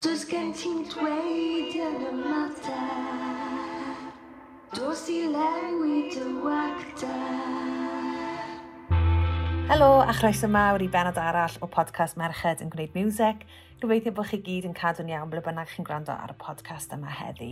Does 0.00 0.22
gen 0.24 0.54
ti'n 0.56 0.78
dweud 0.88 1.74
yn 1.76 1.96
y 2.08 2.12
mater? 2.16 3.98
Dos 4.72 5.02
i 5.12 5.18
lewid 5.28 6.16
y 6.16 6.24
wagda 6.40 7.10
Helo 9.68 10.00
a 10.00 10.14
chroeso 10.16 10.48
mawr 10.48 10.80
i 10.80 10.88
benod 10.88 11.20
arall 11.20 11.52
o 11.60 11.68
podcast 11.68 12.16
Merched 12.16 12.64
yn 12.64 12.72
gwneud 12.72 12.96
music. 12.96 13.44
Gobeithio 13.82 14.10
bod 14.16 14.30
chi 14.32 14.40
gyd 14.46 14.70
yn 14.70 14.72
cadw'n 14.74 15.12
iawn 15.12 15.28
ble 15.30 15.44
bynnag 15.44 15.68
chi'n 15.74 15.84
gwrando 15.84 16.16
ar 16.16 16.32
y 16.32 16.36
podcast 16.40 16.96
yma 16.96 17.12
heddi. 17.20 17.50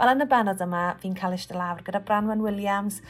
Wel, 0.00 0.10
yn 0.16 0.24
y 0.24 0.28
benod 0.32 0.64
yma, 0.64 0.86
fi'n 1.04 1.14
cael 1.20 1.36
eistedd 1.36 1.60
lawr 1.60 1.84
gyda 1.84 2.00
Branwen 2.08 2.42
Williams 2.42 3.02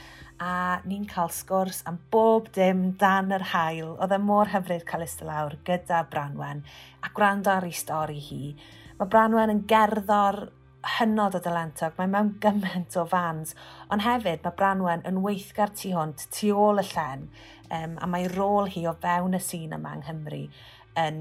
a 0.42 0.80
ni'n 0.84 1.06
cael 1.10 1.30
sgwrs 1.32 1.82
am 1.88 2.00
bob 2.10 2.50
dim 2.54 2.92
dan 3.00 3.32
yr 3.34 3.46
hail. 3.52 3.94
Oedd 3.98 4.14
e 4.16 4.18
mor 4.18 4.50
hyfryd 4.52 4.84
cael 4.88 5.06
ystod 5.06 5.28
lawr 5.30 5.56
gyda 5.66 6.02
Branwen 6.10 6.64
a 7.04 7.10
gwrando 7.14 7.52
ar 7.54 7.66
ei 7.68 7.74
stori 7.76 8.20
hi. 8.20 8.54
Mae 8.98 9.10
Branwen 9.10 9.52
yn 9.52 9.64
gerddor 9.70 10.46
hynod 10.98 11.38
o 11.38 11.40
dylentog, 11.40 11.94
mae 11.96 12.10
mewn 12.10 12.34
gymaint 12.42 12.96
o 13.00 13.06
fans, 13.08 13.54
ond 13.92 14.04
hefyd 14.04 14.44
mae 14.44 14.56
Branwen 14.58 15.04
yn 15.08 15.22
weithgar 15.24 15.72
tu 15.72 15.94
hwnt, 15.94 16.26
tu 16.34 16.52
ôl 16.52 16.82
y 16.82 16.86
llen, 16.90 17.28
um, 17.70 17.96
a 17.98 18.08
mae 18.10 18.28
rôl 18.32 18.68
hi 18.70 18.84
o 18.90 18.94
fewn 19.00 19.38
y 19.38 19.40
sîn 19.42 19.72
yma 19.76 19.94
yng 19.96 20.04
Nghymru 20.04 20.42
yn 21.00 21.20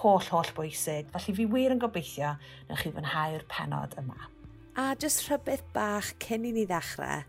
holl 0.00 0.26
holl 0.32 0.50
bwysig, 0.56 1.08
felly 1.14 1.36
fi 1.38 1.46
wir 1.48 1.72
yn 1.72 1.80
gobeithio 1.80 2.34
na 2.68 2.76
chi 2.80 2.92
fwynhau'r 2.92 3.46
penod 3.48 3.96
yma. 4.00 4.28
A 4.76 4.90
jyst 5.00 5.24
rhywbeth 5.28 5.64
bach 5.72 6.10
cyn 6.22 6.48
i 6.48 6.52
ni 6.52 6.66
ddechrau, 6.68 7.22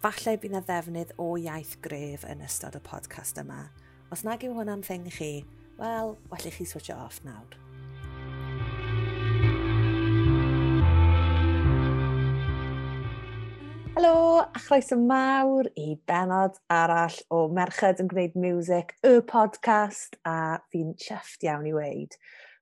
Falle 0.00 0.32
bydd 0.40 0.54
na 0.54 0.60
ddefnydd 0.64 1.10
o 1.20 1.34
iaith 1.36 1.74
gref 1.84 2.22
yn 2.24 2.40
ystod 2.40 2.72
y 2.72 2.80
podcast 2.80 3.36
yma. 3.36 3.66
Os 4.08 4.22
nag 4.24 4.40
yw 4.46 4.54
hwnna'n 4.56 4.80
thing 4.80 5.02
chi, 5.12 5.42
wel, 5.76 6.14
well 6.30 6.46
chi 6.54 6.64
switch 6.64 6.88
off 6.94 7.18
nawr. 7.20 7.58
Helo, 13.98 14.14
a 14.40 14.62
chroeso 14.64 14.96
mawr 14.96 15.68
i 15.76 15.98
benod 16.08 16.56
arall 16.72 17.18
o 17.28 17.42
Merched 17.52 18.00
yn 18.00 18.08
gwneud 18.08 18.38
music, 18.40 18.94
y 19.04 19.18
podcast, 19.20 20.16
a 20.24 20.62
fi'n 20.72 20.94
chyfft 21.02 21.44
iawn 21.44 21.68
i 21.68 21.74
weid 21.76 22.16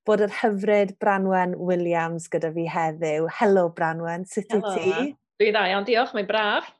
bod 0.09 0.25
yr 0.25 0.35
hyfryd 0.41 0.97
Branwen 0.99 1.55
Williams 1.71 2.27
gyda 2.33 2.51
fi 2.59 2.67
heddiw. 2.73 3.31
Helo 3.39 3.69
Branwen, 3.79 4.27
sut 4.27 4.51
i 4.57 4.61
ti? 4.73 4.93
Dwi'n 5.39 5.55
dda 5.55 5.65
iawn, 5.71 5.87
diolch, 5.87 6.17
mae'n 6.19 6.27
braf 6.27 6.75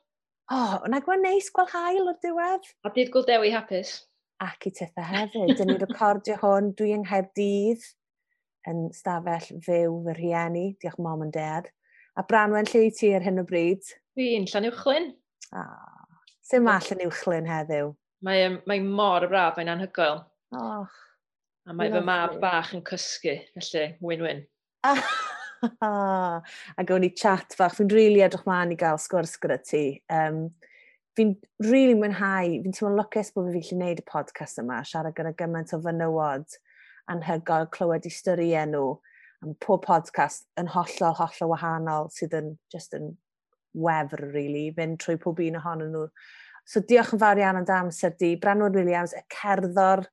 oh, 0.55 0.75
na 0.89 0.99
gwa'n 1.03 1.23
neis 1.25 1.49
gweld 1.53 1.71
hael 1.73 2.11
o'r 2.11 2.19
diwedd. 2.23 2.69
A 2.85 2.91
dydd 2.95 3.11
gweld 3.13 3.29
dewi 3.29 3.51
hapus. 3.53 3.95
Ac 4.43 4.69
i 4.69 4.71
titha 4.75 5.03
hefyd. 5.03 5.55
Dyn 5.57 5.73
ni'n 5.73 5.81
recordio 5.81 6.37
hwn, 6.39 6.71
dwi 6.79 6.93
yng 6.95 7.05
Nghaerdydd, 7.05 7.83
yn 8.69 8.85
stafell 8.95 9.49
fyw 9.65 9.97
fy 10.05 10.15
rhieni, 10.17 10.65
diolch 10.81 10.99
mom 11.03 11.25
and 11.25 11.35
dad. 11.35 11.69
A 12.19 12.23
Branwen, 12.27 12.67
lle 12.71 12.85
i 12.87 12.93
ti 12.95 13.13
ar 13.15 13.25
hyn 13.25 13.41
o 13.41 13.45
bryd? 13.47 13.85
Fi'n 14.17 14.47
Llanuwchlyn. 14.49 15.11
Ah, 15.55 16.07
sy'n 16.45 16.65
ma 16.65 16.79
Llanuwchlyn 16.83 17.49
heddiw? 17.49 17.93
Mae, 18.25 18.49
mae 18.67 18.83
mor 18.83 19.23
y 19.27 19.31
braf, 19.31 19.55
mae'n 19.57 19.73
anhygoel. 19.75 20.23
Och. 20.59 20.97
A 21.69 21.75
mae 21.75 21.91
fy 21.93 22.01
mab 22.01 22.39
bach 22.41 22.71
yn 22.73 22.81
cysgu, 22.87 23.37
felly 23.55 23.89
win-win. 24.01 24.45
a 25.81 26.85
gawn 26.85 27.01
ni 27.03 27.09
chat 27.09 27.55
fach. 27.57 27.75
Fi'n 27.77 27.91
rili 27.91 28.07
really 28.09 28.25
edrych 28.25 28.45
mlaen 28.47 28.73
i 28.73 28.79
gael 28.79 28.99
sgwrs 29.01 29.37
gyda 29.41 29.59
ti. 29.65 29.83
Um, 30.13 30.49
fi'n 31.17 31.35
rili 31.63 31.71
really 31.71 31.99
mwynhau, 31.99 32.57
fi'n 32.63 32.75
teimlo'n 32.75 32.99
lwcus 33.01 33.33
bod 33.35 33.49
fi'n 33.49 33.59
gallu 33.59 33.77
gwneud 33.77 34.01
y 34.03 34.05
podcast 34.07 34.61
yma, 34.63 34.81
siarad 34.87 35.15
gyda 35.17 35.33
gymaint 35.39 35.75
o 35.75 35.81
fynywod 35.83 36.59
anhygoel 37.09 37.69
clywed 37.73 38.07
i 38.07 38.13
styriau 38.13 38.69
nhw. 38.69 38.85
Am 39.43 39.55
pob 39.63 39.85
podcast 39.85 40.49
yn 40.59 40.67
hollol, 40.71 41.15
hollol 41.15 41.53
wahanol 41.53 42.09
sydd 42.11 42.35
yn 42.35 42.53
just 42.73 42.95
yn 42.97 43.13
wefr, 43.73 44.25
really, 44.33 44.67
fynd 44.75 44.99
trwy 44.99 45.15
pob 45.21 45.39
un 45.43 45.59
ohonyn 45.59 45.93
nhw. 45.95 46.07
So 46.69 46.83
diolch 46.85 47.13
yn 47.15 47.21
fawr 47.21 47.39
iawn 47.41 47.61
am 47.61 47.69
amser 47.79 48.13
di. 48.19 48.35
Branwen 48.37 48.75
Williams, 48.75 49.15
y 49.17 49.23
cerddor 49.33 50.03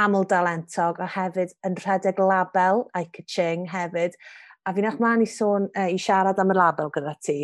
aml 0.00 0.24
dalentog, 0.28 1.00
a 1.02 1.08
hefyd 1.10 1.52
yn 1.66 1.76
rhedeg 1.82 2.22
label, 2.22 2.86
Ica 2.96 3.24
Ching 3.28 3.66
hefyd, 3.68 4.16
A 4.62 4.72
fi'n 4.74 4.86
eich 4.86 4.98
mlaen 5.02 5.24
i 5.24 5.28
sôn, 5.28 5.68
uh, 5.74 5.88
i 5.90 5.98
siarad 5.98 6.38
am 6.38 6.52
y 6.54 6.56
label 6.56 6.90
gyda 6.94 7.16
ti, 7.18 7.38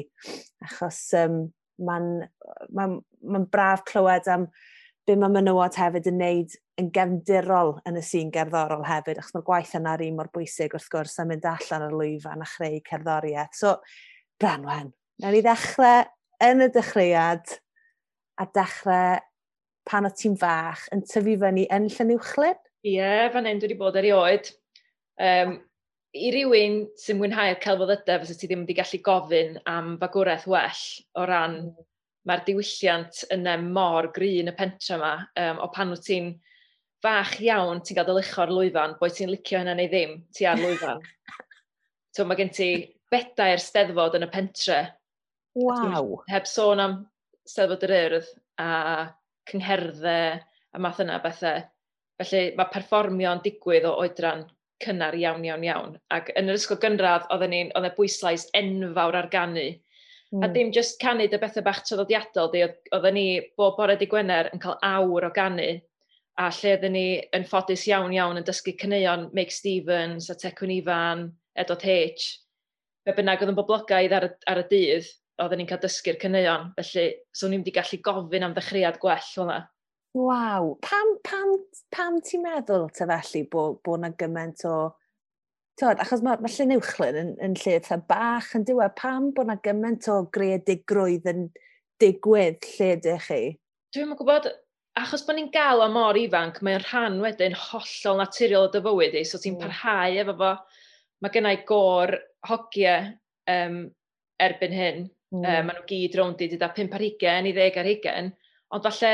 achos 0.65 1.01
um, 1.19 1.41
mae'n 1.83 2.11
ma 2.75 2.87
ma, 2.89 2.99
ma 3.34 3.45
braf 3.51 3.84
clywed 3.89 4.29
am 4.31 4.49
be 5.09 5.17
mae 5.17 5.33
menywod 5.33 5.77
hefyd 5.81 6.09
yn 6.11 6.19
neud 6.21 6.55
yn 6.79 6.91
gefndirol 6.95 7.79
yn 7.89 7.97
y 7.99 8.03
sîn 8.05 8.31
gerddorol 8.34 8.84
hefyd, 8.87 9.19
achos 9.19 9.34
mae'r 9.34 9.47
gwaith 9.47 9.75
yna'r 9.79 10.05
un 10.05 10.19
mor 10.19 10.29
bwysig 10.34 10.75
wrth 10.77 10.91
gwrs 10.93 11.17
a 11.23 11.27
mynd 11.29 11.47
allan 11.49 11.87
o'r 11.87 11.97
lwyfan 11.97 12.45
a 12.45 12.49
chreu 12.51 12.83
cerddoriaeth. 12.87 13.56
So, 13.56 13.79
Branwen, 14.39 14.93
na 15.23 15.33
ni 15.33 15.41
ddechrau 15.43 16.05
yn 16.45 16.67
y 16.67 16.69
dechreuad 16.75 17.56
a 18.39 18.47
dechrau 18.55 19.19
pan 19.89 20.06
o 20.06 20.12
ti'n 20.12 20.37
fach 20.39 20.85
yn 20.95 21.03
tyfu 21.09 21.39
fyny 21.41 21.65
yn 21.73 21.89
Llanuwchlyn? 21.95 22.61
Ie, 22.85 22.99
yeah, 22.99 23.27
fan 23.33 23.49
hyn 23.49 23.62
dwi 23.62 23.71
wedi 23.71 23.81
bod 23.81 23.97
erioed. 23.99 24.53
Um, 25.19 25.56
i 26.17 26.31
rywun 26.33 26.81
sy'n 26.99 27.19
mwynhau'r 27.21 27.59
celfoddydau, 27.63 28.23
fysa 28.23 28.37
ti 28.39 28.49
ddim 28.49 28.65
wedi 28.65 28.77
gallu 28.79 29.01
gofyn 29.05 29.59
am 29.69 29.97
fagwraeth 30.01 30.47
well 30.49 30.85
o 31.21 31.27
ran 31.29 31.57
mm. 31.59 31.87
mae'r 32.29 32.45
diwylliant 32.47 33.25
yna 33.35 33.57
mor 33.61 34.09
grin 34.15 34.49
y 34.49 34.55
pentra 34.57 34.97
yma, 34.97 35.13
um, 35.43 35.61
o 35.65 35.69
pan 35.75 35.93
wyt 35.93 36.07
ti'n 36.07 36.33
fach 37.05 37.37
iawn, 37.45 37.83
ti'n 37.85 37.99
gael 37.99 38.09
dylucho'r 38.09 38.53
lwyfan, 38.55 38.97
boi 39.01 39.11
ti'n 39.15 39.33
licio 39.33 39.61
hynna 39.61 39.77
neu 39.79 39.91
ddim, 39.93 40.17
ti 40.35 40.49
ar 40.49 40.61
lwyfan. 40.61 41.05
so 42.17 42.25
mae 42.27 42.41
gen 42.41 42.53
ti 42.57 42.71
bedair 43.13 43.61
steddfod 43.63 44.17
yn 44.19 44.27
y 44.27 44.33
pentre. 44.33 44.83
Waw! 45.59 46.19
Heb 46.31 46.49
sôn 46.49 46.83
am 46.83 47.01
steddfod 47.49 47.85
yr 47.89 47.97
urdd 48.01 48.37
a 48.61 48.71
cyngherddau 49.49 50.39
a 50.75 50.81
math 50.83 51.03
yna 51.05 51.21
bethau. 51.25 51.65
Felly 52.19 52.49
mae 52.59 52.73
perfformio'n 52.73 53.45
digwydd 53.45 53.87
o 53.87 53.95
oedran 54.03 54.49
cynnar 54.84 55.16
iawn, 55.19 55.44
iawn, 55.47 55.66
iawn. 55.66 55.99
Ac 56.15 56.33
yn 56.39 56.50
yr 56.50 56.59
ysgol 56.59 56.81
gynradd, 56.83 57.28
oedd 57.34 57.44
e 57.49 57.93
bwyslais 57.97 58.49
enfawr 58.56 59.19
ar 59.19 59.28
ganu. 59.33 59.69
Mm. 60.31 60.43
A 60.43 60.47
hmm. 60.47 60.55
dim 60.55 60.72
just 60.72 60.99
canu 61.00 61.27
dy 61.28 61.39
bethau 61.41 61.65
bach 61.65 61.81
traddodiadol, 61.89 62.50
oedden 62.93 63.15
ni 63.17 63.28
bob 63.56 63.78
bore 63.78 63.97
di 63.97 64.09
Gwener 64.11 64.50
yn 64.53 64.61
cael 64.61 64.77
awr 64.84 65.28
o 65.28 65.31
ganu, 65.33 65.69
a 66.38 66.50
lle 66.55 66.75
oedden 66.75 66.94
ni 66.94 67.06
yn 67.34 67.47
ffodus 67.49 67.87
iawn 67.88 68.12
iawn 68.12 68.41
yn 68.41 68.47
dysgu 68.47 68.77
cyneuon 68.83 69.31
Mick 69.34 69.55
Stevens, 69.55 70.28
a 70.28 70.37
Tecwn 70.37 70.75
Ifan, 70.77 71.31
Edward 71.56 71.87
H. 71.88 72.28
Fe 73.09 73.17
bynnag 73.17 73.41
oedd 73.41 73.55
yn 73.55 73.59
boblogaidd 73.59 74.15
ar 74.19 74.28
y, 74.28 74.31
ar 74.53 74.61
y 74.61 74.67
dydd, 74.69 75.09
oedden 75.41 75.62
ni'n 75.62 75.71
cael 75.71 75.83
dysgu'r 75.83 76.21
cyneuon, 76.21 76.71
felly 76.77 77.09
so 77.33 77.49
ni'n 77.49 77.65
wedi 77.65 77.75
gallu 77.78 77.99
gofyn 78.05 78.47
am 78.47 78.55
ddechreuad 78.56 79.00
gwell 79.03 79.33
fel. 79.33 79.55
Waw, 80.17 80.79
pam, 80.81 81.11
pam, 81.25 81.57
pam 81.93 82.17
ti'n 82.25 82.43
meddwl 82.47 82.89
te 82.97 83.07
felly 83.09 83.45
bod 83.53 83.83
bo 83.85 83.99
yna 83.99 84.13
gymaint 84.19 84.65
o... 84.69 84.77
Tod, 85.79 86.01
achos 86.03 86.25
mae 86.27 86.41
ma 86.43 86.51
Llyn 86.51 86.75
Uwchlyn 86.75 87.19
yn, 87.21 87.29
yn 87.45 87.53
lle 87.61 87.77
eitha 87.77 88.01
bach 88.09 88.49
yn 88.59 88.65
diwedd, 88.67 88.97
pam 88.99 89.29
bod 89.37 89.47
yna 89.47 89.59
gymaint 89.63 90.09
o 90.11 90.25
greadigrwydd 90.35 91.29
yn 91.31 91.45
digwydd 92.03 92.67
lle 92.73 92.89
ydych 92.97 93.29
chi? 93.29 93.43
Dwi'n 93.95 94.17
gwybod, 94.19 94.49
achos 94.99 95.23
bod 95.27 95.39
ni'n 95.39 95.53
gael 95.55 95.85
o 95.85 95.87
mor 95.93 96.19
ifanc, 96.19 96.59
mae'n 96.67 96.83
rhan 96.83 97.21
wedyn 97.23 97.55
hollol 97.69 98.19
naturiol 98.23 98.67
o 98.67 98.73
dy 98.73 98.83
fywyd 98.89 99.21
i, 99.21 99.25
so 99.29 99.39
ti'n 99.43 99.55
mm. 99.55 99.63
parhau 99.63 100.19
efo 100.25 100.35
fo. 100.41 100.51
Mae 101.23 101.35
gennau 101.35 101.63
gor 101.69 102.15
hogiau 102.49 103.13
um, 103.55 103.79
erbyn 104.43 104.75
hyn. 104.75 105.01
Mm. 105.35 105.45
Um, 105.45 105.69
maen 105.69 105.75
nhw 105.77 105.87
gyd 105.93 106.19
rownd 106.19 106.43
i 106.43 106.51
dyda 106.51 106.73
5 106.75 106.99
ar 106.99 107.07
20, 107.07 107.51
i 107.53 107.57
10 107.61 107.81
ar 107.85 107.91
20. 107.93 108.35
Ond 108.75 108.84
falle, 108.84 109.12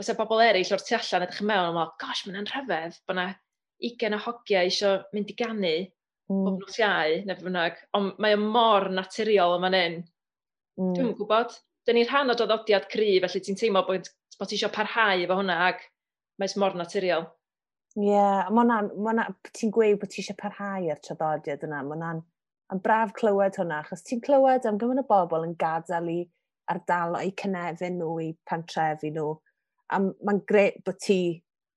os 0.00 0.08
y 0.08 0.14
bobl 0.16 0.40
eraill 0.40 0.72
o'r 0.72 0.82
tu 0.84 0.94
allan 0.96 1.26
edrych 1.26 1.42
yn 1.42 1.48
mewn, 1.50 1.66
yn 1.68 1.76
meddwl, 1.76 1.96
gosh, 2.00 2.22
mae'n 2.24 2.40
anrhyfedd 2.40 2.96
bod 3.04 3.18
yna 3.18 3.26
20 3.84 4.16
o 4.16 4.20
hogiau 4.24 4.64
eisiau 4.64 5.02
mynd 5.12 5.32
i 5.32 5.36
ganu 5.36 5.72
mm. 6.30 6.42
bob 6.46 6.58
nos 6.62 6.78
iau, 6.80 7.20
neu 7.28 7.38
bynnag. 7.40 7.78
Ond 7.98 8.20
mae 8.22 8.36
o 8.36 8.40
mor 8.40 8.88
naturiol 8.94 9.56
yma 9.58 9.70
hyn. 9.74 10.00
Mm. 10.80 10.92
Dwi'n 10.96 11.14
gwybod. 11.18 11.56
Dyn 11.84 11.98
ni'n 12.00 12.08
rhan 12.08 12.32
o 12.32 12.36
doddodiad 12.38 12.88
cry, 12.92 13.18
felly 13.26 13.42
ti'n 13.44 13.60
teimlo 13.60 13.84
bod, 13.88 14.08
bod 14.38 14.50
ti 14.50 14.56
eisiau 14.56 14.72
parhau 14.72 15.24
efo 15.26 15.36
hwnna 15.36 15.58
ac 15.68 15.84
mae'n 16.40 16.60
mor 16.62 16.78
naturiol. 16.80 17.28
Ie, 18.00 18.08
yeah, 18.08 18.48
ma 18.50 18.64
ti'n 19.52 19.74
gweud 19.74 20.00
bod 20.00 20.14
ti 20.14 20.22
eisiau 20.22 20.38
parhau 20.40 20.88
ar 20.90 21.02
traddodiad 21.04 21.66
yna. 21.68 21.82
Mae 21.84 21.98
hwnna'n 21.98 22.80
braf 22.84 23.12
clywed 23.20 23.60
hwnna, 23.60 23.82
achos 23.84 24.02
ti'n 24.08 24.24
clywed 24.24 24.64
am 24.66 24.80
gymaint 24.80 25.04
o 25.04 25.06
bobl 25.12 25.44
yn 25.44 25.52
gadael 25.60 26.08
i 26.10 26.22
ardalo 26.72 27.20
i 27.22 27.32
cynefin 27.40 27.98
nhw 28.00 28.18
i 28.24 28.28
pantrefi 28.48 29.12
nhw. 29.14 29.32
A 29.92 30.00
mae'n 30.00 30.42
gret 30.48 30.80
bod 30.84 31.00
ti 31.02 31.18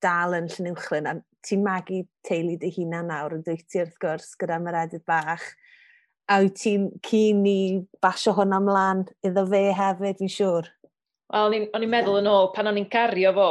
dal 0.03 0.35
yn 0.37 0.49
Llynwchlyn 0.51 1.09
a 1.09 1.15
ti'n 1.47 1.63
magu 1.65 2.03
teulu 2.27 2.57
dy 2.59 2.71
hunan 2.75 3.09
nawr 3.11 3.37
yn 3.37 3.45
dwyt 3.45 3.65
ti 3.71 3.81
wrth 3.81 3.97
gwrs 4.01 4.33
gyda 4.39 4.59
meredydd 4.63 5.05
bach. 5.07 5.45
A 6.27 6.41
wyt 6.43 6.57
ti'n 6.59 6.89
cyn 7.07 7.45
i 7.47 7.59
basio 8.03 8.33
hwnna 8.35 8.59
mlaen 8.63 9.05
iddo 9.25 9.45
fe 9.47 9.63
hefyd, 9.75 10.19
fi'n 10.19 10.33
siŵr? 10.33 10.67
Wel, 11.33 11.57
o'n 11.75 11.85
i'n 11.85 11.91
meddwl 11.91 12.21
yn 12.21 12.29
ôl, 12.31 12.51
pan 12.55 12.69
o'n 12.71 12.79
i'n 12.79 12.89
cario 12.91 13.33
fo, 13.35 13.49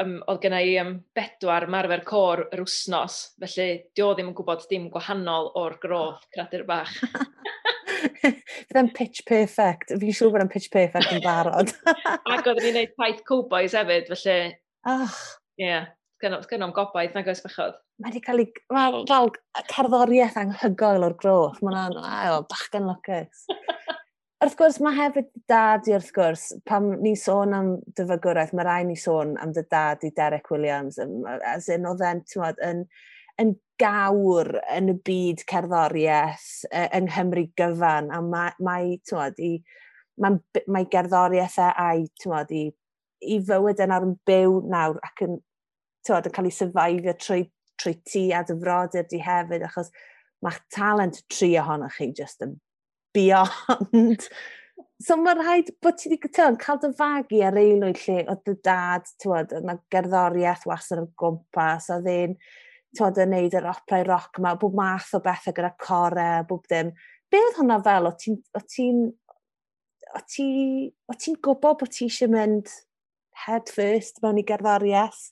um, 0.00 0.16
oedd 0.26 0.42
gen 0.42 0.56
i 0.58 0.74
um, 0.82 0.92
bedwar 1.14 1.68
marfer 1.70 2.02
cor 2.06 2.44
yr 2.50 2.64
wsnos, 2.66 3.20
felly 3.42 3.68
dio 3.98 4.12
ddim 4.14 4.32
yn 4.32 4.36
gwybod 4.38 4.66
dim 4.70 4.90
gwahanol 4.94 5.52
o'r 5.58 5.78
groth, 5.82 6.26
cradur 6.34 6.66
bach. 6.68 6.94
Fydda'n 8.22 8.92
pitch 8.96 9.24
perfect. 9.28 9.94
Fi'n 10.00 10.16
siŵr 10.18 10.32
bod 10.34 10.46
yn 10.46 10.52
pitch 10.52 10.70
perfect 10.72 11.12
yn 11.14 11.22
barod. 11.24 11.72
Ac 12.32 12.46
oedden 12.46 12.62
ni'n 12.62 12.74
gwneud 12.74 12.94
paith 13.00 13.22
cowboys 13.28 13.76
hefyd, 13.78 14.10
felly... 14.12 14.38
Ach. 14.86 15.20
Ie, 15.60 15.66
yeah. 15.68 15.90
gynnom 16.22 16.74
gobaith 16.76 17.16
na 17.16 17.24
gos 17.26 17.42
bechod. 17.44 17.76
Mae 18.02 18.12
wedi 18.12 18.24
cael 18.24 18.44
ei... 18.44 18.50
Mae 18.72 19.04
fel 19.08 19.32
cerddoriaeth 19.72 20.40
anghygoel 20.42 21.08
o'r 21.08 21.16
groth. 21.20 21.62
Mae 21.62 21.72
hwnna'n 21.72 22.48
bach 22.50 22.68
yn 22.76 22.90
lwcus. 22.90 23.46
Wrth 24.44 24.56
gwrs, 24.58 24.76
mae 24.84 24.92
hefyd 24.98 25.28
dad 25.48 25.86
i 25.88 25.94
wrth 25.96 26.10
gwrs, 26.12 26.42
pam 26.68 26.90
ni 27.00 27.14
sôn 27.16 27.54
am 27.56 27.70
dyfygwraeth, 27.96 28.50
mae 28.52 28.66
rai 28.66 28.82
ni 28.84 28.96
sôn 29.00 29.32
am 29.40 29.54
dy 29.56 29.62
dad 29.72 30.04
i 30.04 30.10
Derek 30.14 30.50
Williams, 30.52 30.98
as 31.48 31.70
in 31.72 31.88
oedd 31.88 32.04
e'n, 32.04 32.20
ti'n 32.28 32.60
yn, 32.66 32.82
yn 33.40 33.54
gawr 33.80 34.52
yn 34.72 34.92
y 34.92 34.96
byd 35.06 35.42
cerddoriaeth 35.50 36.48
uh, 36.70 36.88
yng 36.96 37.10
Nghymru 37.10 37.46
gyfan, 37.58 38.10
a 38.14 38.20
mae, 38.24 38.54
mae 38.64 38.96
tywod, 39.08 39.38
i, 39.42 39.52
mae, 40.22 40.38
mae 40.72 40.88
gerddoriaeth 40.92 41.58
e 41.62 41.68
a'i, 41.84 42.06
tywod, 42.22 42.52
i, 42.56 42.64
i 43.26 43.38
fywyd 43.48 43.80
e 43.80 43.86
yn 43.86 43.94
ar 43.96 44.06
yn 44.08 44.16
byw 44.28 44.60
nawr 44.72 45.00
ac 45.06 45.24
yn, 45.26 45.40
tywod, 46.06 46.28
yn 46.28 46.36
cael 46.36 46.50
ei 46.50 46.56
syfaifio 46.56 47.16
trwy, 47.20 47.48
trwy 47.80 47.96
ti 48.08 48.26
a 48.32 48.42
dyfrodyr 48.48 49.08
di 49.10 49.20
hefyd, 49.24 49.66
achos 49.68 49.92
mae'ch 50.44 50.62
talent 50.74 51.22
tri 51.32 51.54
ohonoch 51.60 51.98
chi 51.98 52.12
just 52.16 52.44
yn 52.44 52.58
beyond. 53.16 54.28
so 55.06 55.16
mae 55.20 55.36
rhaid 55.36 55.72
bod 55.84 55.98
ti 56.00 56.12
wedi 56.12 56.30
tyw, 56.32 56.56
cael 56.60 56.80
dy 56.80 56.92
fagu 56.96 57.42
ar 57.44 57.58
eilwyd 57.60 58.00
lle 58.04 58.22
oedd 58.24 58.44
dy 58.48 58.56
dad, 58.64 59.08
tywod, 59.22 59.52
mae 59.66 59.82
gerddoriaeth 59.92 60.64
wasyn 60.68 61.02
o'r 61.04 61.10
gwmpas, 61.20 61.90
oedd 61.96 62.08
e'n 62.12 62.38
tod, 62.96 63.20
yn 63.22 63.32
neud 63.34 63.54
yr 63.58 63.68
oplau 63.70 64.06
roc 64.08 64.40
yma, 64.40 64.56
bob 64.60 64.74
math 64.78 65.14
o 65.16 65.22
bethau 65.24 65.54
gyda 65.56 65.74
core, 65.82 66.26
bob 66.48 66.66
dim. 66.72 66.92
Be 67.30 67.42
oedd 67.42 67.60
hwnna 67.60 67.78
fel? 67.84 68.10
O 68.10 68.12
ti'n 68.16 68.40
ti, 68.72 68.90
ti, 70.32 70.48
ti 71.20 71.38
gwybod 71.38 71.80
bod 71.80 71.94
ti 71.94 72.08
eisiau 72.08 72.32
mynd 72.32 72.72
head 73.46 73.72
first 73.72 74.22
mewn 74.24 74.40
i 74.40 74.46
gerddoriaeth? 74.46 75.24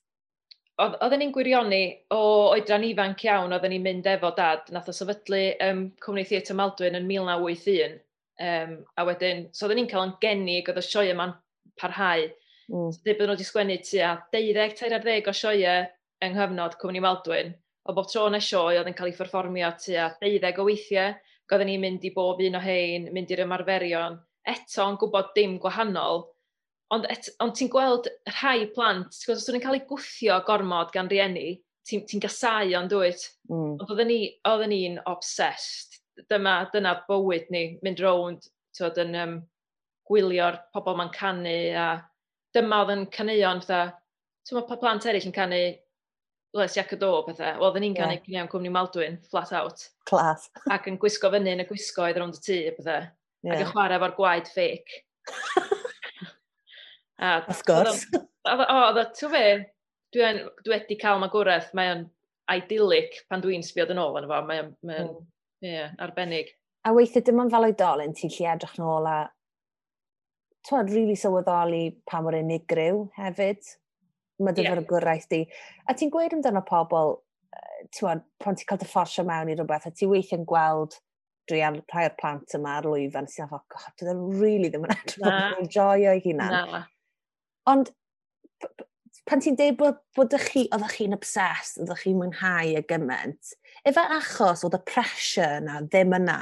oedden 0.82 1.20
ni'n 1.22 1.32
gwirioni 1.34 1.82
o 2.14 2.20
oedran 2.50 2.84
ifanc 2.88 3.22
iawn, 3.28 3.52
oedden 3.54 3.70
ni'n 3.74 3.84
mynd 3.84 4.08
efo 4.10 4.32
dad, 4.34 4.66
nath 4.74 4.90
o 4.90 4.94
sefydlu 4.96 5.42
um, 5.62 5.84
Cwmni 6.02 6.24
Theatr 6.26 6.56
Maldwyn 6.58 6.98
yn 6.98 7.06
1981. 7.06 8.00
Um, 8.44 8.72
a 8.98 9.04
wedyn, 9.06 9.44
so 9.54 9.68
oedden 9.68 9.84
ni'n 9.84 9.90
cael 9.90 10.08
yn 10.08 10.16
geni 10.22 10.56
oedd 10.64 10.80
y 10.80 10.82
sioe 10.82 11.12
yma'n 11.12 11.36
parhau. 11.78 12.26
Mm. 12.66 12.90
So, 12.90 13.04
dwi 13.04 13.14
bod 13.14 13.28
nhw 13.28 13.36
wedi 13.36 13.46
sgwennu 13.46 13.76
tua 13.86 14.16
12-13 14.34 15.30
o 15.30 15.36
sioe 15.38 15.76
yng 16.22 16.36
nghyfnod 16.36 16.76
Cwmni 16.80 17.02
Maldwyn, 17.04 17.54
o 17.88 17.94
bob 17.96 18.08
tro 18.10 18.28
na 18.32 18.40
sioe 18.42 18.78
oedd 18.78 18.90
yn 18.90 18.96
cael 18.96 19.10
ei 19.10 19.16
fforfformio 19.16 19.72
tua 19.80 20.10
deuddeg 20.20 20.60
o 20.60 20.68
weithiau, 20.68 21.16
goedden 21.50 21.68
ni'n 21.72 21.82
mynd 21.82 22.06
i 22.06 22.12
bob 22.14 22.40
un 22.44 22.58
o 22.58 22.62
hein, 22.64 23.10
mynd 23.12 23.32
i'r 23.34 23.44
ymarferion, 23.44 24.16
eto 24.54 24.86
yn 24.88 24.96
gwybod 25.00 25.34
dim 25.36 25.58
gwahanol, 25.60 26.24
ond, 26.94 27.06
et, 27.12 27.28
ond 27.42 27.54
ti'n 27.56 27.70
gweld 27.72 28.08
rhai 28.30 28.68
plant, 28.74 29.12
ti'n 29.12 29.30
gweld, 29.30 29.40
os 29.42 29.48
dwi'n 29.48 29.64
cael 29.64 29.78
ei 29.78 29.86
gwthio 29.88 30.38
gormod 30.46 30.92
gan 30.94 31.10
rieni, 31.12 31.58
ti'n 31.84 32.04
ti 32.08 32.20
gasau 32.22 32.72
ond 32.78 32.92
dwyt. 32.92 33.26
Mm. 33.50 33.74
Ond 33.76 33.90
oedden 33.90 34.10
ni'n 34.12 34.38
oedden 34.48 34.72
ni 34.72 34.82
obsessed. 35.10 36.00
Dyma, 36.30 36.60
dyna 36.72 36.94
bywyd 37.08 37.50
ni, 37.50 37.64
mynd 37.84 38.00
rownd, 38.04 38.46
ti'n 38.76 39.00
yn 39.04 39.20
um, 39.20 39.36
gwylio'r 40.08 40.60
pobl 40.72 40.96
ma'n 40.98 41.12
canu, 41.14 41.58
a 41.74 41.88
dyma 42.54 42.84
oedd 42.84 42.94
yn 42.94 43.06
caneuon, 43.12 43.62
fatha, 43.64 43.96
ti'n 44.46 44.62
pa 44.68 44.78
plant 44.78 45.08
eraill 45.08 45.28
yn 45.28 45.34
canu 45.34 45.60
les 46.54 46.76
iac 46.78 46.94
y 46.94 46.98
do 47.00 47.10
pethau. 47.26 47.58
Wel, 47.60 47.74
dyn 47.74 47.84
ni'n 47.86 47.96
canu 47.98 48.16
yeah. 48.16 48.24
canu 48.26 48.52
cwmni 48.52 48.72
Maldwyn, 48.74 49.18
flat 49.30 49.52
out. 49.58 49.88
Clas. 50.08 50.48
ac 50.74 50.88
yn 50.90 50.98
gwisgo 51.02 51.30
fyny 51.34 51.54
yn 51.54 51.64
y 51.64 51.68
gwisgoedd 51.68 52.20
rownd 52.20 52.38
y 52.38 52.42
tŷ 52.46 52.58
pethau. 52.78 53.06
Yeah. 53.44 53.56
Ac 53.56 53.64
yn 53.64 53.70
chwarae 53.72 53.98
efo'r 53.98 54.16
gwaed 54.18 54.50
ffeic. 54.52 54.96
a, 57.18 57.36
of 57.42 57.62
course. 57.68 58.06
O, 58.14 58.56
oedd 58.56 59.00
o, 59.02 59.06
ti'n 59.18 59.32
fe, 59.34 59.46
dwi, 60.14 60.32
dwi 60.64 60.76
wedi 60.76 60.98
cael 61.00 61.22
magwraeth, 61.22 61.70
mae 61.76 61.92
o'n 61.94 62.04
idyllic 62.54 63.22
pan 63.30 63.42
dwi'n 63.44 63.64
sbioed 63.64 63.94
yn 63.94 64.02
ôl 64.02 64.18
yn 64.20 64.28
efo, 64.28 64.42
mae 64.48 64.64
o'n 64.64 64.74
mae 64.84 65.06
mm. 65.06 65.14
yeah, 65.64 65.94
arbennig. 66.04 66.52
A 66.84 66.92
weithio 66.92 67.22
dim 67.24 67.40
ond 67.40 67.54
fel 67.54 67.70
oedolyn 67.70 68.12
ti'n 68.16 68.32
lle 68.34 68.50
edrych 68.52 68.76
yn 68.78 68.84
ôl 68.86 69.08
a 69.08 69.18
twad, 70.64 70.88
rili 70.88 71.00
really 71.00 71.16
sylweddoli 71.20 71.84
pa 72.08 72.20
mor 72.24 72.36
unigryw 72.36 73.06
hefyd 73.18 73.64
mae 74.42 74.56
dy 74.56 74.64
yeah. 74.64 74.74
fyrgwraeth 74.74 75.28
di. 75.30 75.42
A 75.88 75.94
ti'n 75.96 76.12
gweud 76.12 76.34
amdano 76.36 76.64
pobl, 76.66 77.18
ti'n 77.94 78.22
pan 78.42 78.58
ti'n 78.58 78.68
cael 78.70 78.80
dy 78.80 78.88
fforsio 78.88 79.26
mewn 79.28 79.52
i 79.52 79.58
rhywbeth, 79.58 79.88
a 79.88 79.92
ti 79.94 80.08
weithio'n 80.10 80.46
gweld 80.48 80.96
dwi 81.44 81.58
drian 81.60 81.78
rhai 81.92 82.06
o'r 82.08 82.16
plant 82.20 82.56
yma 82.56 82.78
ar 82.78 82.88
lwyfan, 82.88 83.28
sy'n 83.28 83.50
fath, 83.50 83.66
god, 83.72 83.92
dydyn 84.00 84.20
nhw 84.20 84.40
really 84.40 84.70
ddim 84.72 84.86
yn 84.88 84.94
edrych 84.94 85.60
yn 85.60 85.70
joio 85.72 86.14
ei 86.14 86.22
hunan. 86.24 86.86
Ond 87.70 87.92
pan 89.28 89.44
ti'n 89.44 89.58
deud 89.60 89.76
bod, 89.80 90.00
bod 90.16 90.34
chi, 90.46 90.64
oeddech 90.72 90.96
chi'n 90.98 91.16
obsessed, 91.16 91.82
oeddech 91.82 92.06
chi'n 92.06 92.16
mwynhau 92.20 92.72
y 92.80 92.82
gymaint, 92.88 93.52
efe 93.84 94.06
achos 94.16 94.64
oedd 94.64 94.78
y 94.78 94.82
pressure 94.88 95.60
yna 95.60 95.82
ddim 95.84 96.16
yna? 96.16 96.38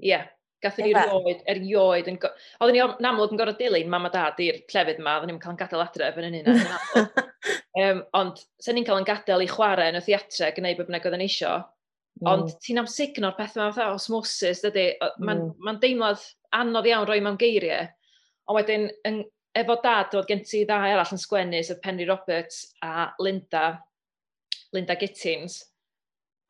Ie. 0.00 0.14
Yeah. 0.14 0.26
Gathon 0.64 0.88
ni 0.88 0.92
rioed, 0.96 1.42
erioed, 1.46 2.08
yn 2.10 2.16
oedden 2.18 2.74
ni 2.74 2.80
yn 2.82 3.06
amlwg 3.06 3.34
yn 3.34 3.38
gorfod 3.38 3.60
dilyn 3.60 3.90
mam 3.92 4.08
a 4.08 4.10
dad 4.10 4.40
i'r 4.42 4.56
clefydd 4.70 4.98
yma, 4.98 5.14
oedden 5.18 5.30
ni'n 5.30 5.40
cael 5.42 5.54
yn 5.54 5.60
gadael 5.60 5.84
adref 5.84 6.18
yn 6.18 6.34
hynny. 6.34 6.54
um, 7.84 8.00
ond, 8.18 8.42
sy'n 8.64 8.78
ni'n 8.78 8.86
cael 8.88 8.98
yn 8.98 9.06
gadael 9.06 9.44
i 9.44 9.50
chwarae 9.50 9.92
yn 9.92 10.00
y 10.00 10.02
theatre, 10.02 10.50
gwneud 10.56 10.80
beth 10.80 10.88
bynnag 10.90 11.06
oedden 11.06 11.22
ni 11.22 11.28
isio. 11.30 11.52
Mm. 12.18 12.30
Ond 12.32 12.56
ti'n 12.64 12.82
amsugno'r 12.82 13.36
pethau 13.38 13.62
yma 13.62 13.76
fatha 13.76 13.94
osmosis, 13.94 14.64
dydy. 14.64 14.88
Mae'n 15.22 15.44
mm. 15.44 15.54
ma 15.62 15.76
deimlad 15.78 16.26
anodd 16.58 16.90
iawn 16.90 17.06
roi 17.06 17.20
mewn 17.22 17.38
geiriau. 17.38 17.86
Ond 18.48 18.58
wedyn, 18.58 18.88
yn, 19.06 19.22
efo 19.62 19.78
dad, 19.84 20.14
oedd 20.18 20.26
gen 20.30 20.42
ti 20.46 20.64
ddau 20.66 20.90
arall 20.90 21.14
yn 21.14 21.22
sgwennu, 21.22 21.62
sef 21.62 21.78
Penry 21.84 22.08
Roberts 22.08 22.72
a 22.82 23.12
Linda, 23.22 23.68
Linda 24.74 24.98
Gittins. 24.98 25.60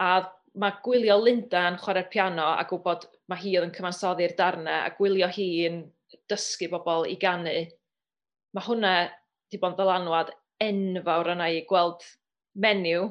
A 0.01 0.23
mae 0.59 0.75
gwylio 0.85 1.19
Lunda'n 1.23 1.79
chwarae'r 1.83 2.11
piano 2.13 2.49
a 2.57 2.65
gwybod 2.69 3.07
mae 3.31 3.43
hi 3.43 3.55
oedd 3.59 3.69
yn 3.69 3.75
cyfansoddi'r 3.77 4.35
darnau 4.39 4.87
a 4.87 4.91
gwylio 4.97 5.29
hi'n 5.35 5.83
dysgu 6.31 6.69
bobl 6.73 7.07
i 7.09 7.17
ganu, 7.21 7.55
mae 8.57 8.67
hwnna 8.67 8.93
wedi 9.05 9.61
bod 9.63 9.75
yn 9.75 9.79
ddylanwad 9.79 10.33
enfawr 10.65 11.33
yna 11.35 11.49
i 11.55 11.63
gweld 11.69 12.05
menyw 12.65 13.09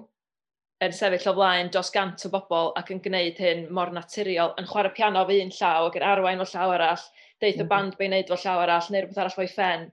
yn 0.86 0.94
sefyll 0.94 1.32
o 1.32 1.34
flaen 1.38 1.72
dros 1.74 1.90
gant 1.94 2.26
o 2.28 2.32
bobl 2.34 2.74
ac 2.80 2.92
yn 2.94 3.02
gwneud 3.06 3.40
hyn 3.42 3.64
mor 3.74 3.94
naturiol, 3.94 4.54
yn 4.60 4.68
chwarae 4.70 4.94
piano 4.98 5.24
fy 5.30 5.40
un 5.44 5.54
llaw 5.60 5.88
ac 5.88 5.98
yn 5.98 6.06
arwain 6.06 6.44
fo 6.44 6.50
llaw 6.51 6.74
arall, 6.75 7.06
deith 7.42 7.56
mm 7.58 7.62
-hmm. 7.62 7.63
y 7.63 7.63
mm-hmm. 7.63 7.72
band 7.72 7.98
be'n 8.01 8.13
neud 8.13 8.34
fo 8.34 8.39
llaw 8.44 8.63
arall, 8.66 8.89
neu 8.92 9.01
rhywbeth 9.01 9.22
arall 9.24 9.38
fo'i 9.38 9.50
ffen. 9.54 9.88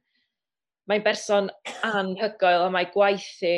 Mae'n 0.91 1.05
berson 1.07 1.51
anhygoel 1.89 2.67
a 2.67 2.71
mae 2.73 2.91
gwaithi, 2.93 3.55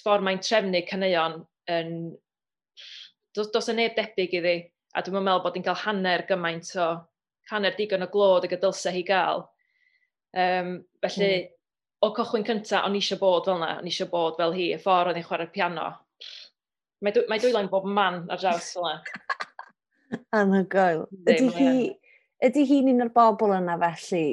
ffordd 0.00 0.26
mae'n 0.26 0.42
trefnu 0.42 0.82
caneuon 0.88 1.42
yn 1.76 1.92
dos, 3.36 3.50
dos 3.52 3.68
y 3.72 3.76
neb 3.76 3.96
debyg 3.96 4.38
iddi, 4.40 4.56
a 4.96 5.02
dwi'n 5.04 5.20
meddwl 5.20 5.44
bod 5.44 5.58
hi'n 5.58 5.66
cael 5.66 5.82
hanner 5.82 6.24
gymaint 6.28 6.72
o, 6.80 6.88
hanner 7.50 7.76
digon 7.76 8.06
o 8.06 8.08
glod 8.12 8.46
y 8.46 8.50
gydylsa 8.52 8.92
hi 8.94 9.04
gael. 9.06 9.44
Um, 10.36 10.72
felly, 11.04 11.30
mm. 11.36 11.52
o 12.04 12.10
cychwyn 12.16 12.46
cyntaf, 12.48 12.86
o'n 12.86 12.96
i 12.96 13.02
eisiau 13.02 13.20
bod 13.20 13.46
fel 13.48 13.60
yna, 13.60 13.76
o'n 13.80 13.88
i 13.88 13.92
eisiau 13.92 14.10
bod 14.12 14.40
fel 14.40 14.56
hi, 14.56 14.70
y 14.74 14.80
ffordd 14.82 15.12
o'n 15.12 15.20
i'n 15.20 15.28
chwarae'r 15.28 15.52
piano. 15.54 15.90
Mae, 17.04 17.12
dwy 17.12 17.26
mae 17.30 17.42
dwylo'n 17.42 17.70
bob 17.72 17.86
man 17.98 18.24
ar 18.32 18.40
draws 18.40 18.72
fel 18.74 18.88
yna. 18.90 19.28
Anhygoel. 20.40 21.06
Ydy 21.26 21.52
hi, 21.56 21.70
ydy 22.46 22.66
hi'n 22.68 22.92
un 22.94 23.06
o'r 23.06 23.12
bobl 23.14 23.56
yna 23.56 23.76
felly 23.82 24.26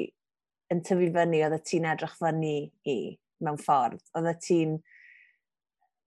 yn 0.72 0.82
tyfu 0.86 1.10
fyny, 1.14 1.42
oedd 1.44 1.58
y 1.58 1.62
ti'n 1.70 1.88
edrych 1.92 2.16
fyny 2.18 2.56
i 2.90 2.98
mewn 3.44 3.60
ffordd? 3.60 4.02
Oedd 4.16 4.30
y 4.32 4.36
ti'n 4.46 4.76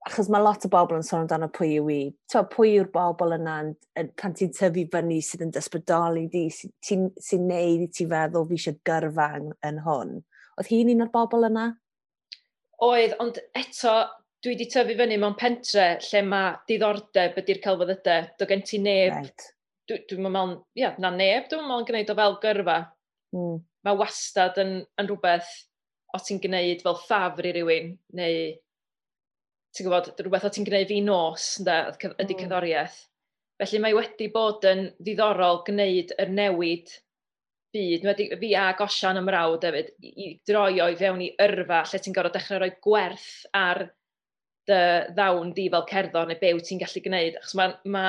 achos 0.05 0.29
mae 0.31 0.43
lot 0.43 0.65
o 0.65 0.69
bobl 0.71 0.97
yn 0.97 1.05
sôn 1.05 1.23
amdano 1.23 1.49
pwy 1.53 1.77
yw 1.79 1.89
i. 1.91 2.01
To, 2.31 2.43
pwy 2.51 2.75
yw'r 2.77 2.91
bobl 2.93 3.35
yna 3.35 3.57
pan 4.19 4.35
ti'n 4.37 4.53
tyfu 4.55 4.85
fyny 4.93 5.17
sydd 5.25 5.43
yn 5.47 5.53
dysbrydoli 5.55 6.27
di, 6.31 6.45
sy'n 6.53 6.71
sy, 6.85 6.97
n, 6.99 7.09
sy 7.23 7.39
neud 7.41 7.83
i 7.87 7.89
ti 7.91 8.07
feddwl 8.09 8.47
fi 8.49 8.59
eisiau 8.59 8.77
gyrfa 8.87 9.27
yn, 9.39 9.51
yn 9.67 9.81
hwn. 9.85 10.15
Oedd 10.57 10.71
hi'n 10.71 10.93
un 10.93 11.05
o'r 11.05 11.13
bobl 11.13 11.49
yna? 11.49 11.67
Oedd, 12.87 13.15
ond 13.23 13.39
eto, 13.57 13.95
dwi 14.43 14.53
wedi 14.53 14.69
tyfu 14.71 14.97
fyny 14.99 15.17
mewn 15.19 15.37
pentre 15.39 15.87
lle 16.07 16.23
mae 16.25 16.53
diddordeb 16.69 17.39
ydy'r 17.41 17.63
celfyddydau. 17.63 18.29
Do 18.39 18.49
gen 18.49 18.63
ti 18.67 18.81
neb, 18.81 19.15
right. 19.17 19.47
dwi'n 19.89 20.05
dwi 20.11 20.21
meddwl, 20.23 20.59
ia, 20.79 20.93
na 21.01 21.11
neb, 21.13 21.49
dwi'n 21.49 21.65
meddwl 21.65 21.83
yn 21.83 21.89
gwneud 21.89 22.13
o 22.13 22.19
fel 22.21 22.37
gyrfa. 22.45 22.77
Mm. 23.35 23.57
Mae 23.87 23.99
wastad 23.99 24.61
yn, 24.61 24.77
yn 25.01 25.09
rhywbeth 25.09 25.51
o 26.15 26.21
ti'n 26.23 26.39
gwneud 26.43 26.85
fel 26.85 26.97
ffafr 27.01 27.49
i 27.49 27.53
rywun, 27.57 27.91
neu 28.15 28.39
ti'n 29.77 29.87
gwybod, 29.87 30.11
rhywbeth 30.19 30.47
o 30.47 30.53
ti'n 30.53 30.67
gwneud 30.67 30.89
fi 30.91 31.01
nos, 31.05 31.49
ynda, 31.61 31.77
ydy 31.93 32.33
mm. 32.33 32.39
cerddoriaeth. 32.41 33.01
Felly 33.61 33.81
mae 33.81 33.95
wedi 33.97 34.29
bod 34.33 34.65
yn 34.69 34.87
ddiddorol 35.01 35.63
gwneud 35.65 36.13
yr 36.21 36.33
newid 36.33 36.91
byd, 37.73 38.05
wedi, 38.07 38.27
fi 38.41 38.51
a 38.57 38.67
gosian 38.77 39.19
ymrawd 39.21 39.65
hefyd, 39.67 39.93
i, 40.01 40.11
i 40.23 40.27
droi 40.47 40.81
o'i 40.83 40.97
fewn 40.99 41.23
i 41.25 41.31
yrfa 41.43 41.83
lle 41.89 42.01
ti'n 42.01 42.15
gorfod 42.15 42.37
dechrau 42.37 42.61
rhoi 42.61 42.73
gwerth 42.83 43.31
ar 43.57 43.83
dy 44.67 44.81
ddawn 45.15 45.53
di 45.55 45.67
fel 45.71 45.85
cerddor 45.89 46.27
neu 46.27 46.39
byw 46.41 46.61
ti'n 46.63 46.81
gallu 46.83 47.03
gwneud. 47.05 47.39
Achos 47.39 47.55
mae 47.59 47.73
ma 47.93 48.05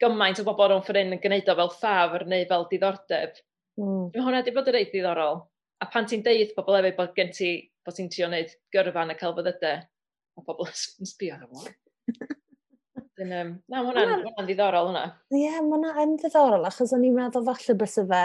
gymaint 0.00 0.40
o 0.40 0.46
bobl 0.46 0.74
o'n 0.76 0.84
ffyrin 0.86 1.14
yn 1.16 1.22
gwneud 1.22 1.48
o 1.52 1.56
fel 1.60 1.72
ffafr 1.76 2.26
neu 2.30 2.46
fel 2.50 2.66
diddordeb. 2.70 3.40
Mm. 3.80 4.10
Mae 4.14 4.24
hwnna 4.24 4.42
wedi 4.42 4.54
bod 4.56 4.70
yn 4.72 4.78
reit 4.78 4.92
ddiddorol. 4.94 5.42
A 5.80 5.88
pan 5.92 6.08
ti'n 6.08 6.24
deud 6.24 6.54
pobl 6.56 6.78
hefyd 6.78 6.96
bod 6.98 7.14
gen 7.16 7.32
ti, 7.36 7.52
bod 7.84 7.96
ti'n 7.96 8.10
trio 8.12 8.28
wneud 8.28 8.52
gyrfa 8.74 9.04
yn 9.06 9.14
y 9.14 9.18
celfyddydau, 9.20 9.84
mae 10.40 10.46
pobl 10.48 10.68
yn 10.70 11.08
sbio 11.12 11.36
ar 11.36 11.46
hwnna. 11.46 11.74
Dyn, 13.20 13.32
um, 13.36 13.50
na, 13.68 13.80
mae 13.80 13.88
hwnna'n 13.90 14.22
ma 14.26 14.44
ddiddorol 14.46 14.90
hwnna. 14.90 15.02
Ie, 15.30 15.42
yeah, 15.44 15.58
mae 15.60 15.76
hwnna 15.76 15.96
yn 16.04 16.14
ddiddorol, 16.20 16.68
achos 16.68 16.94
o'n 16.96 17.04
i'n 17.04 17.16
meddwl 17.16 17.44
falle 17.48 17.76
bys 17.80 17.98
y 18.00 18.06
fe 18.10 18.24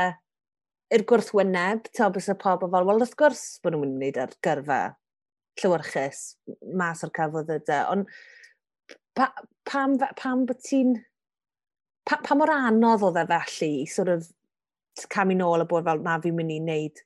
i'r 0.95 1.03
gwrthwyneb, 1.09 1.89
ta 1.97 2.07
bys 2.13 2.29
y 2.31 2.37
pobl 2.39 2.69
fel, 2.71 2.87
wel, 2.87 3.01
wrth 3.01 3.17
gwrs 3.19 3.43
bod 3.63 3.75
nhw'n 3.75 3.83
mynd 3.83 4.05
i 4.05 4.07
wneud 4.07 4.21
ar 4.23 4.37
gyrfa 4.45 4.79
llywyrchus 5.61 6.21
mas 6.77 7.03
o'r 7.05 7.11
cyfoddydau, 7.15 7.91
ond 7.93 8.09
pa, 9.17 9.31
pam, 9.67 9.99
pam 10.19 10.47
bod 10.47 10.63
ti'n... 10.63 10.95
Pa, 12.05 12.19
pa 12.21 12.35
mor 12.37 12.51
anodd 12.53 13.01
oedd 13.07 13.17
e 13.17 13.25
felly 13.31 13.71
i 13.81 13.85
sort 13.89 14.11
of 14.13 14.27
cam 15.09 15.31
i 15.33 15.37
nôl 15.39 15.63
y 15.63 15.65
bod 15.69 15.87
fel 15.87 16.03
na 16.05 16.19
fi'n 16.21 16.35
mynd 16.37 16.53
i 16.53 16.59
wneud 16.61 17.01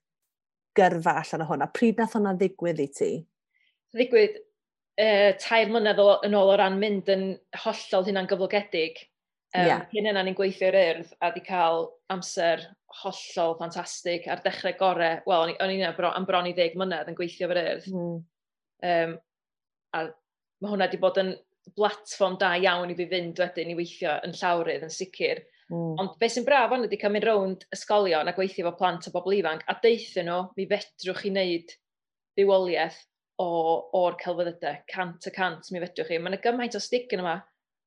gyrfa 0.75 1.13
allan 1.21 1.45
o 1.45 1.47
hwnna? 1.47 1.69
Pryd 1.75 2.01
nath 2.01 2.17
hwnna 2.17 2.33
ddigwydd 2.35 2.81
i 2.83 2.87
ti? 2.97 3.11
Ddigwydd 3.95 4.35
uh, 4.99 5.31
tair 5.41 5.71
mlynedd 5.71 6.01
yn 6.27 6.35
ôl 6.37 6.51
o 6.53 6.57
ran 6.59 6.79
mynd 6.81 7.09
yn 7.13 7.31
hollol 7.63 8.07
hynna'n 8.07 8.29
gyflogedig. 8.29 9.01
Um, 9.55 9.65
yeah. 9.65 9.85
Hyn 9.89 10.11
yna 10.11 10.21
ni'n 10.25 10.37
gweithio'r 10.37 10.77
urdd 10.77 11.13
a 11.25 11.31
di 11.33 11.41
cael 11.45 11.87
amser 12.13 12.67
hollol 13.01 13.55
ffantastig 13.57 14.27
ar 14.29 14.43
dechrau 14.45 14.75
gorau. 14.77 15.21
Wel, 15.29 15.55
o'n 15.57 15.73
i'n 15.73 15.85
bro, 15.97 16.11
am 16.13 16.27
bron 16.29 16.49
i 16.49 16.53
ddeg 16.57 16.77
mlynedd 16.77 17.09
yn 17.09 17.17
gweithio 17.17 17.49
fy'r 17.49 17.61
urdd. 17.63 17.87
Mm. 17.93 18.17
Um, 18.89 19.15
a 19.97 20.03
mae 20.59 20.73
hwnna 20.73 20.89
wedi 20.89 21.01
bod 21.01 21.17
yn 21.21 21.33
blatfform 21.77 22.37
da 22.41 22.53
iawn 22.59 22.91
i 22.93 22.97
fi 22.97 23.07
fynd 23.09 23.39
wedyn 23.41 23.73
i 23.73 23.77
weithio 23.77 24.19
yn 24.25 24.35
llawrydd 24.37 24.85
yn 24.85 24.93
sicr. 24.93 25.41
Mm. 25.69 25.97
Ond 26.01 26.15
beth 26.21 26.35
sy'n 26.35 26.45
braf 26.45 26.73
ond 26.75 26.85
ydy 26.85 26.97
cael 27.01 27.13
mynd 27.13 27.27
rownd 27.29 27.65
ysgolion 27.75 28.29
a 28.29 28.33
gweithio 28.37 28.65
efo 28.65 28.77
plant 28.77 29.09
a 29.09 29.13
bobl 29.13 29.37
ifanc 29.37 29.65
a 29.69 29.77
deithio 29.81 30.25
nhw, 30.25 30.39
mi 30.57 30.65
fedrwch 30.69 31.23
chi 31.23 31.33
wneud 31.33 31.75
bywoliaeth 32.37 33.01
o, 33.39 33.47
o'r 33.99 34.17
celfyddydau, 34.19 34.81
cant 34.91 35.27
a 35.29 35.33
cant, 35.35 35.71
mi 35.71 35.81
fedrwch 35.83 36.11
chi. 36.11 36.19
Mae 36.19 36.33
yna 36.33 36.41
gymaint 36.43 36.77
o 36.77 36.81
stig 36.83 37.11
yn 37.15 37.23
yma. 37.23 37.37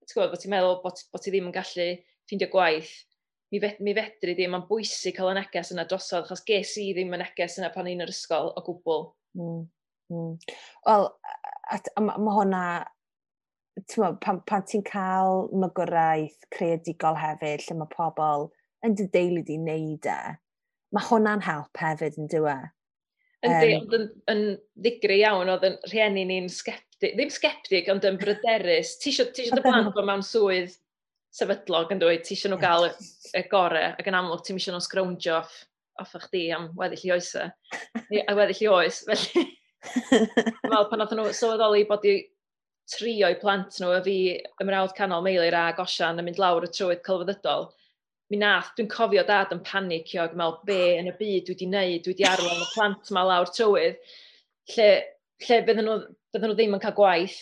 Ti'n 0.03 0.17
gwybod, 0.17 0.33
bod 0.33 0.43
ti'n 0.43 0.53
meddwl 0.55 0.79
bod, 0.83 1.03
bod 1.13 1.25
ti 1.25 1.33
ddim 1.33 1.51
yn 1.51 1.55
gallu 1.55 1.89
ffeindio 2.27 2.49
gwaith. 2.53 2.95
Mi, 3.53 3.61
fed, 3.61 3.83
mi 3.85 3.93
fedru 3.97 4.33
ddim, 4.33 4.55
mae'n 4.55 4.65
bwysig 4.71 5.19
cael 5.19 5.35
y 5.35 5.37
neges 5.37 5.75
yna 5.75 5.85
drosodd, 5.89 6.25
achos 6.25 6.43
ges 6.49 6.73
i 6.81 6.89
ddim 6.97 7.13
y 7.13 7.21
neges 7.21 7.59
yna 7.61 7.69
pan 7.75 7.91
un 7.91 8.05
yr 8.07 8.13
ysgol 8.15 8.49
o 8.57 8.65
gwbl. 8.65 9.07
Mm, 9.37 9.63
mm. 10.15 10.33
Wel, 10.89 11.09
mae 12.01 12.37
hwnna, 12.39 12.63
ma, 14.01 14.13
pan, 14.25 14.41
pan 14.49 14.65
ti'n 14.69 14.85
cael 14.89 15.51
mygwraeth 15.53 16.49
creadigol 16.57 17.21
hefyd, 17.21 17.67
lle 17.69 17.79
mae 17.83 17.93
pobl 17.93 18.49
yn 18.87 18.97
dy 18.99 19.07
deulu 19.13 19.45
di 19.47 19.61
wneud 19.61 20.09
e, 20.11 20.21
mae 20.97 21.09
hwnna'n 21.11 21.45
help 21.45 21.85
hefyd 21.85 22.17
yn 22.19 22.33
dywe. 22.33 22.57
Yndi, 23.43 23.73
um, 23.75 23.83
ond 23.83 23.95
yn, 23.97 24.05
yn 24.31 24.43
ddigri 24.85 25.19
iawn, 25.25 25.51
oedd 25.51 25.67
yn 25.67 25.77
rhieni 25.91 26.23
ni'n 26.29 26.49
sceptig, 26.53 27.17
ddim 27.17 27.33
sceptig, 27.35 27.89
ond 27.91 28.05
yn 28.07 28.19
bryderus. 28.21 28.95
Ti 29.03 29.11
eisiau 29.11 29.33
dy 29.35 29.65
blant 29.65 29.91
bod 29.97 30.07
mewn 30.07 30.23
swydd 30.27 30.77
sefydlog 31.35 31.91
yn 31.95 32.03
dweud, 32.03 32.23
ti 32.23 32.37
eisiau 32.37 32.53
nhw 32.53 32.61
gael 32.63 32.87
y, 32.91 32.93
y 33.41 33.43
gorau, 33.51 33.97
ac 33.99 34.11
yn 34.11 34.19
amlwg 34.19 34.45
ti'n 34.47 34.61
eisiau 34.61 34.77
nhw 34.77 34.85
sgrowndio 34.87 35.41
off, 35.41 35.57
off 36.03 36.15
eich 36.19 36.29
di 36.35 36.45
am 36.55 36.71
weddill 36.79 37.09
i 37.09 37.15
oesau, 37.17 37.51
a 38.23 38.37
weddill 38.39 38.65
i 38.67 38.71
oes, 38.77 39.03
felly... 39.09 39.49
Wel, 39.83 40.87
pan 40.87 41.03
oedd 41.03 41.17
nhw 41.19 41.31
sylweddoli 41.35 41.83
bod 41.89 42.07
i 42.07 42.21
trio 42.93 43.31
i 43.33 43.39
plant 43.41 43.81
nhw, 43.83 43.91
a 43.97 44.03
fi 44.05 44.17
ymrawd 44.63 44.95
canol 44.95 45.25
meilir 45.27 45.57
a 45.59 45.65
gosian 45.75 46.21
yn 46.23 46.29
mynd 46.29 46.39
lawr 46.39 46.69
y 46.69 46.71
trywydd 46.71 47.03
celfyddydol, 47.07 47.73
mi 48.33 48.39
nath, 48.41 48.71
dwi'n 48.79 48.89
cofio 48.89 49.23
dad 49.29 49.51
yn 49.53 49.61
panicio 49.67 50.25
ac 50.25 50.37
meddwl, 50.39 50.63
be 50.65 50.81
yn 50.97 51.11
y 51.11 51.15
byd 51.19 51.45
dwi 51.47 51.55
wedi 51.55 51.67
wneud, 51.69 52.05
dwi 52.05 52.15
wedi 52.15 52.25
arwain 52.25 52.63
y 52.65 52.69
plant 52.73 53.11
yma 53.13 53.25
lawr 53.29 53.51
trywydd, 53.53 53.99
lle, 54.73 54.87
lle 55.45 55.59
bydden 55.67 55.85
nhw, 55.85 55.97
bydden 56.33 56.49
nhw 56.53 56.57
ddim 56.57 56.77
yn 56.79 56.83
cael 56.83 56.97
gwaith. 56.97 57.41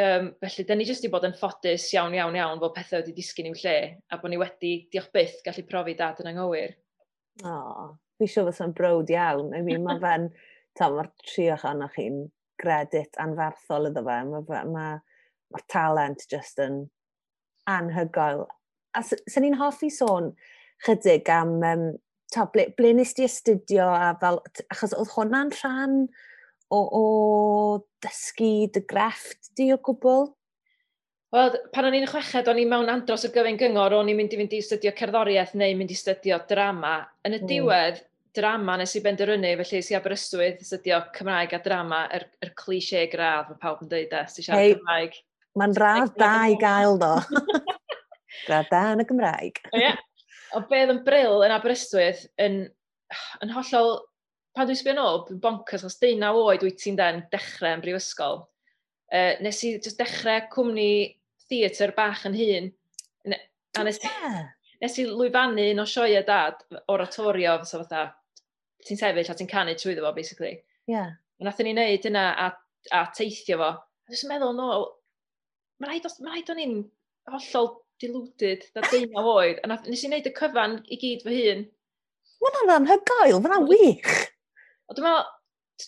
Um, 0.00 0.30
felly, 0.40 0.64
da 0.64 0.76
ni 0.78 0.86
jyst 0.88 1.04
wedi 1.04 1.12
bod 1.12 1.26
yn 1.28 1.34
ffodus 1.36 1.90
iawn, 1.92 2.16
iawn, 2.16 2.38
iawn, 2.38 2.60
fel 2.62 2.72
pethau 2.72 3.02
wedi 3.02 3.12
disgyn 3.18 3.50
i'w 3.50 3.58
lle, 3.60 3.74
a 4.08 4.18
bod 4.22 4.32
ni 4.32 4.38
wedi, 4.40 4.70
diolch 4.94 5.10
byth, 5.12 5.42
gallu 5.44 5.66
profi 5.68 5.96
dad 5.98 6.22
yn 6.24 6.30
anghywir. 6.32 6.72
O, 7.44 7.52
oh, 7.52 7.90
fi 8.16 8.28
siw 8.30 8.48
fysa'n 8.48 8.72
brod 8.78 9.12
iawn. 9.12 9.52
I 9.52 9.60
mean, 9.66 9.84
mae 9.84 10.00
fe'n, 10.00 10.30
mae'r 10.80 11.10
tri 11.26 11.50
ohonoch 11.52 11.98
chi'n 11.98 12.22
gredit 12.62 13.20
anferthol 13.20 13.90
iddo 13.90 14.06
fe. 14.08 14.16
Mae 14.30 14.46
ma, 14.48 14.64
ma, 14.72 14.86
ma 15.52 15.62
talent 15.68 16.24
just 16.32 16.64
yn 16.64 16.86
anhygoel 17.68 18.46
a 18.96 19.02
sy'n 19.04 19.44
ni'n 19.46 19.58
hoffi 19.60 19.90
sôn 19.94 20.32
chydig 20.86 21.28
am 21.32 21.58
um, 21.66 21.86
ta, 22.32 22.46
ble, 22.52 22.70
ble 22.78 22.94
nes 22.96 23.14
di 23.16 23.26
astudio 23.26 23.86
a 23.92 24.12
fel, 24.20 24.40
achos 24.72 24.94
oedd 24.96 25.14
hwnna'n 25.14 25.54
rhan 25.60 25.96
o, 26.70 26.80
o 26.80 27.04
dysgu 28.04 28.70
dy 28.74 28.84
grefft 28.90 29.52
di 29.58 29.70
o 29.74 29.80
gwbl? 29.82 30.30
Wel, 31.34 31.56
pan 31.70 31.86
o'n 31.86 31.94
i'n 31.94 32.08
chweched, 32.10 32.48
o'n 32.50 32.58
i 32.58 32.66
mewn 32.66 32.90
andros 32.90 33.26
o 33.26 33.30
gyfen 33.30 33.58
gyngor, 33.58 33.94
o'n 33.94 34.08
i'n 34.10 34.18
mynd 34.18 34.32
i 34.34 34.38
fynd 34.40 34.54
i 34.56 34.62
studio 34.66 34.90
cerddoriaeth 34.98 35.52
neu 35.58 35.76
mynd 35.78 35.92
i 35.94 35.98
studio 35.98 36.40
drama. 36.50 36.96
Yn 37.26 37.36
y 37.36 37.38
mm. 37.38 37.50
diwedd, 37.52 38.00
drama 38.34 38.76
nes 38.80 38.94
i 38.98 39.02
benderfynu, 39.04 39.52
felly 39.60 39.82
si 39.86 39.98
Aberystwyth 39.98 40.64
studio 40.66 40.98
Cymraeg 41.14 41.54
a 41.54 41.60
drama, 41.62 42.04
yr, 42.10 42.26
er, 42.26 42.48
er 42.48 42.54
cliché 42.58 43.04
gradd, 43.12 43.50
mae 43.50 43.62
pawb 43.62 43.84
yn 43.84 43.92
dweud 43.92 44.14
e, 44.14 44.24
si 44.30 44.46
siarad 44.46 44.64
hey, 44.64 44.74
Cymraeg. 44.78 45.20
Mae'n 45.58 45.76
radd 45.78 46.18
da 46.18 46.34
i 46.50 46.58
gael, 46.58 46.98
do. 46.98 47.14
Grada 48.46 48.84
yn 48.94 49.02
y 49.04 49.08
Gymraeg. 49.08 49.60
O, 49.70 49.80
ia. 49.80 49.96
O 50.56 50.62
beth 50.70 50.92
yn 50.94 51.02
bril 51.06 51.44
yn 51.46 51.54
Aberystwyth 51.54 52.26
yn, 52.42 52.62
yn 53.44 53.54
hollol... 53.56 54.00
Pan 54.50 54.66
dwi'n 54.66 54.80
sbio 54.80 54.96
nôl, 54.96 55.20
dwi'n 55.28 55.38
boncas, 55.38 55.84
os 55.86 55.94
deunaw 56.02 56.34
oed 56.40 56.64
wyt 56.66 56.80
ti'n 56.82 56.96
den 56.98 57.20
dechrau 57.30 57.76
yn 57.76 57.82
brifysgol. 57.84 58.40
Uh, 59.06 59.36
nes 59.44 59.60
i 59.62 59.76
just 59.76 60.00
dechrau 60.00 60.42
cwmni 60.50 60.86
theatr 61.46 61.92
bach 61.94 62.24
yn 62.26 62.34
hun. 62.34 62.66
A 63.78 63.84
nes, 63.86 64.00
yeah. 64.02 64.48
nes 64.82 64.98
i 64.98 65.04
lwyfannu 65.06 65.68
un 65.70 65.82
o 65.82 65.86
sioia 65.86 66.24
dad, 66.26 66.64
oratorio, 66.90 67.60
so 67.62 67.78
fatha, 67.84 68.08
ti'n 68.86 68.98
sefyll 68.98 69.30
a 69.30 69.36
ti'n 69.38 69.50
canu 69.50 69.76
trwy 69.78 69.94
fo, 70.00 70.10
basically. 70.16 70.56
Yeah. 70.90 71.14
A 71.38 71.46
nath 71.46 71.62
ni 71.62 71.76
wneud 71.76 72.10
yna 72.10 72.24
a, 72.34 72.48
a 72.90 73.04
teithio 73.14 73.60
fo. 73.62 73.70
A 73.78 74.10
dwi'n 74.10 74.32
meddwl, 74.32 74.58
no, 74.58 74.70
mae'n 75.78 75.92
rhaid, 75.94 76.10
ma 76.26 76.34
rhaid 76.34 76.50
o'n 76.50 76.64
i'n 76.66 76.76
hollol 77.30 77.70
deluded, 78.00 78.64
da 78.74 78.84
deunaw 78.88 79.28
oed, 79.34 79.60
a 79.62 79.68
nes 79.70 80.04
i 80.04 80.08
wneud 80.08 80.28
y 80.28 80.32
cyfan 80.36 80.78
i 80.88 80.98
gyd 81.00 81.24
fy 81.26 81.36
hun. 81.36 81.66
Mae 82.40 82.54
hwnna'n 82.56 82.74
anhygoel, 82.78 83.36
mae 83.36 83.50
hwnna'n 83.50 83.68
wych. 83.68 84.12
O 84.88 84.96
dwi'n 84.96 85.06
meddwl, 85.06 85.28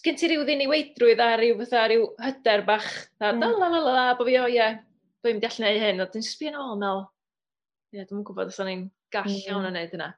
gen 0.04 0.18
ti 0.20 0.28
rhyw 0.28 0.44
ddiniweidrwydd 0.46 1.22
a 1.24 1.28
rhyw 1.36 1.56
fatha 1.62 1.86
rhyw 1.88 2.06
hyder 2.22 2.64
bach, 2.68 2.88
a 3.20 3.32
mm. 3.32 3.40
da 3.42 3.50
la 3.52 3.70
la 3.72 3.80
la 3.80 3.94
la, 3.96 4.04
bo 4.18 4.26
fi 4.28 4.36
o 4.40 4.44
ie, 4.50 4.68
dwi'n 5.24 5.38
mynd 5.38 5.46
i 5.46 5.50
allan 5.50 5.68
ei 5.70 5.80
hyn, 5.82 6.02
a 6.04 6.08
dwi'n 6.12 6.26
sbio 6.26 6.52
yn 6.52 6.60
ôl, 6.60 6.76
mel, 6.82 7.02
ie, 7.96 8.04
dwi'n 8.04 8.26
gwybod 8.28 8.52
os 8.52 8.60
o'n 8.62 8.72
i'n 8.72 8.84
gall 9.14 9.30
mm. 9.32 9.40
iawn 9.48 9.70
yn 9.70 9.76
neud 9.78 9.96
yna. 9.98 10.10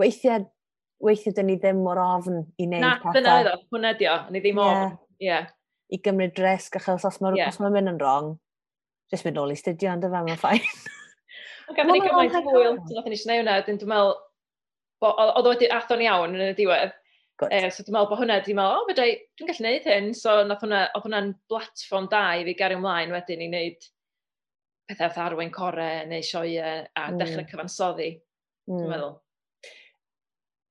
Weithiau, 0.00 0.48
weithiau 1.04 1.36
dyn 1.36 1.50
ni 1.52 1.58
ddim 1.60 1.84
mor 1.84 2.00
ofn 2.02 2.40
i 2.56 2.68
wneud 2.68 2.84
Na, 2.84 2.96
pethau. 3.02 3.20
Na, 3.20 3.20
dyna 3.20 3.36
iddo, 3.44 3.54
hwnna 3.74 3.94
di 4.00 4.10
o, 4.10 4.16
ni 4.32 4.44
ddim 4.44 4.64
ofn, 4.64 4.98
ie. 5.20 5.28
Yeah. 5.28 5.52
I 5.92 6.00
gymryd 6.02 6.40
risg, 6.40 6.80
achos 6.80 7.04
os 7.06 7.20
mae'n 7.20 7.36
yeah. 7.38 7.54
ma 7.60 7.70
mynd 7.70 7.92
yn 7.92 8.00
wrong, 8.00 8.34
jyst 9.12 9.28
mynd 9.28 9.40
ôl 9.44 9.52
i 9.52 9.60
studio, 9.60 9.92
ond 9.92 10.04
dyfa, 10.04 10.24
mae'n 10.24 10.40
ffain. 10.40 10.64
Ac 11.70 11.80
am 11.80 11.90
ni 11.92 12.02
gymaint 12.04 12.36
hwyl, 12.36 12.76
so 12.84 12.96
nath 12.96 13.08
ni 13.08 13.16
e 13.16 13.18
eisiau 13.18 13.44
neud 13.46 13.48
hwnna, 13.48 13.78
dwi'n 13.80 13.90
meddwl, 13.92 14.14
oedd 15.08 15.48
wedi 15.48 15.70
athon 15.72 16.04
iawn 16.04 16.36
yn 16.36 16.50
y 16.50 16.52
diwedd. 16.58 16.92
E, 17.48 17.58
so 17.74 17.82
dwi'n 17.82 17.96
meddwl 17.96 18.10
bod 18.12 18.20
hwnna, 18.20 18.38
dwi'n 18.44 18.58
meddwl, 18.60 18.82
o, 18.82 18.86
fydrai, 18.90 19.16
dwi'n 19.38 19.50
gallu 19.50 19.62
gwneud 19.62 19.88
hyn, 19.90 20.12
so 20.18 20.36
nath 20.46 20.62
hwnna, 20.64 20.84
oedd 20.92 21.06
hwnna'n 21.06 21.32
blatfform 21.50 22.08
da 22.12 22.22
i 22.38 22.44
fi 22.46 22.54
gario 22.58 22.78
ymlaen 22.80 23.14
wedyn 23.14 23.42
i 23.42 23.48
wneud 23.50 23.88
pethau 24.88 25.08
fath 25.08 25.20
arwain 25.24 25.52
core 25.52 25.88
neu 26.10 26.24
sioe 26.24 26.60
a 26.60 27.06
hmm. 27.06 27.18
dechrau 27.20 27.48
cyfansoddi, 27.48 28.10
dwi'n 28.68 28.84
mm. 28.84 28.92
meddwl. 28.92 29.14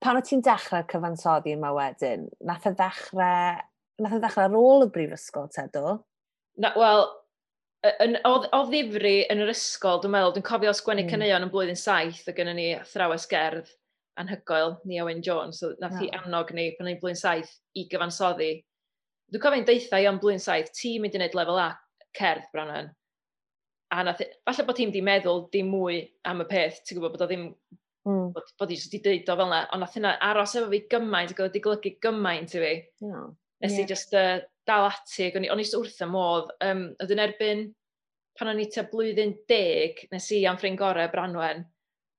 Pan 0.03 0.19
o 0.19 0.23
ti'n 0.25 0.43
dechrau 0.45 0.85
cyfansoddi 0.91 1.55
yma 1.57 1.73
wedyn, 1.73 2.27
nath 2.45 2.67
y 2.67 2.73
e 2.73 2.77
ddechrau, 2.77 3.61
nath 4.03 4.15
y 4.15 4.19
e 4.19 4.23
ddechrau 4.23 4.49
ar 4.49 4.57
ôl 4.59 4.85
y 4.85 4.89
brifysgol 4.93 5.49
te 5.53 5.65
do? 5.73 5.97
Wel, 6.61 7.05
yn, 7.83 8.17
o, 8.27 8.33
o 8.55 8.59
ddifri 8.69 9.15
yn 9.31 9.43
yr 9.43 9.51
ysgol, 9.53 10.01
dwi'n 10.03 10.13
meddwl, 10.15 10.33
dwi'n 10.37 10.47
cofio 10.47 10.73
sgwennu 10.75 11.05
mm. 11.05 11.11
cyneuon 11.13 11.47
yn 11.47 11.51
blwyddyn 11.53 11.79
saith, 11.79 12.23
ac 12.31 12.41
yna 12.43 12.55
ni 12.57 12.67
thrawes 12.89 13.27
gerdd 13.31 13.71
anhygoel, 14.21 14.77
ni 14.87 15.01
Owen 15.03 15.23
Jones, 15.25 15.59
so 15.59 15.73
nath 15.81 15.97
no. 15.97 16.03
hi 16.03 16.11
annog 16.21 16.53
ni 16.55 16.69
pan 16.77 16.87
ni'n 16.89 16.99
blwyddyn 17.01 17.19
saith 17.19 17.51
i 17.79 17.87
gyfansoddi. 17.91 18.51
Dwi'n 19.33 19.43
cofio'n 19.45 19.67
deitha 19.67 20.01
i 20.01 20.09
am 20.09 20.19
blwyddyn 20.21 20.43
saith, 20.43 20.71
ti'n 20.77 21.03
mynd 21.03 21.17
i 21.17 21.21
wneud 21.21 21.39
lefel 21.39 21.63
A 21.63 21.69
cerdd 22.13 22.49
bron 22.53 22.69
yn. 22.69 22.91
A 23.93 24.03
nath, 24.05 24.21
falle 24.45 24.67
bod 24.67 24.77
ti'n 24.77 24.91
di 24.93 25.01
meddwl 25.05 25.47
dim 25.53 25.71
mwy 25.73 26.03
am 26.29 26.43
y 26.43 26.49
peth, 26.49 26.83
ti'n 26.85 26.99
gwybod 26.99 27.17
bod 27.17 27.25
o 27.25 27.29
ddim 27.31 27.47
Mm. 28.03 28.33
Bod, 28.35 28.49
bod 28.59 28.71
i 28.73 28.75
wedi 28.75 28.99
deud 28.99 29.29
o 29.31 29.35
fel 29.39 29.47
yna, 29.47 29.61
ond 29.71 29.79
nath 29.79 29.93
hynna 29.95 30.17
aros 30.27 30.57
efo 30.59 30.67
fi 30.71 30.81
gymaint, 30.91 31.29
ac 31.31 31.37
oedd 31.39 31.53
wedi 31.53 31.61
golygu 31.63 31.91
gymaint 32.03 32.55
i 32.57 32.59
fi. 32.59 32.71
No. 33.07 33.21
Nes 33.63 33.77
yeah. 33.77 33.85
i 33.85 33.87
just 33.87 34.13
uh, 34.17 34.41
dal 34.67 34.89
ati, 34.89 35.29
ac 35.29 35.37
o'n 35.39 35.47
i, 35.47 35.51
o'n 35.53 35.61
i 35.61 35.67
wrth 35.79 36.01
y 36.03 36.09
modd. 36.09 36.51
Um, 36.63 36.89
oedd 37.01 37.13
yn 37.15 37.23
erbyn 37.23 37.63
pan 38.37 38.51
o'n 38.51 38.61
i 38.63 38.67
te 38.71 38.83
blwyddyn 38.89 39.35
deg, 39.49 40.03
nes 40.11 40.27
i 40.35 40.43
am 40.49 40.59
ffrind 40.59 40.79
gorau 40.81 41.09
Branwen, 41.13 41.63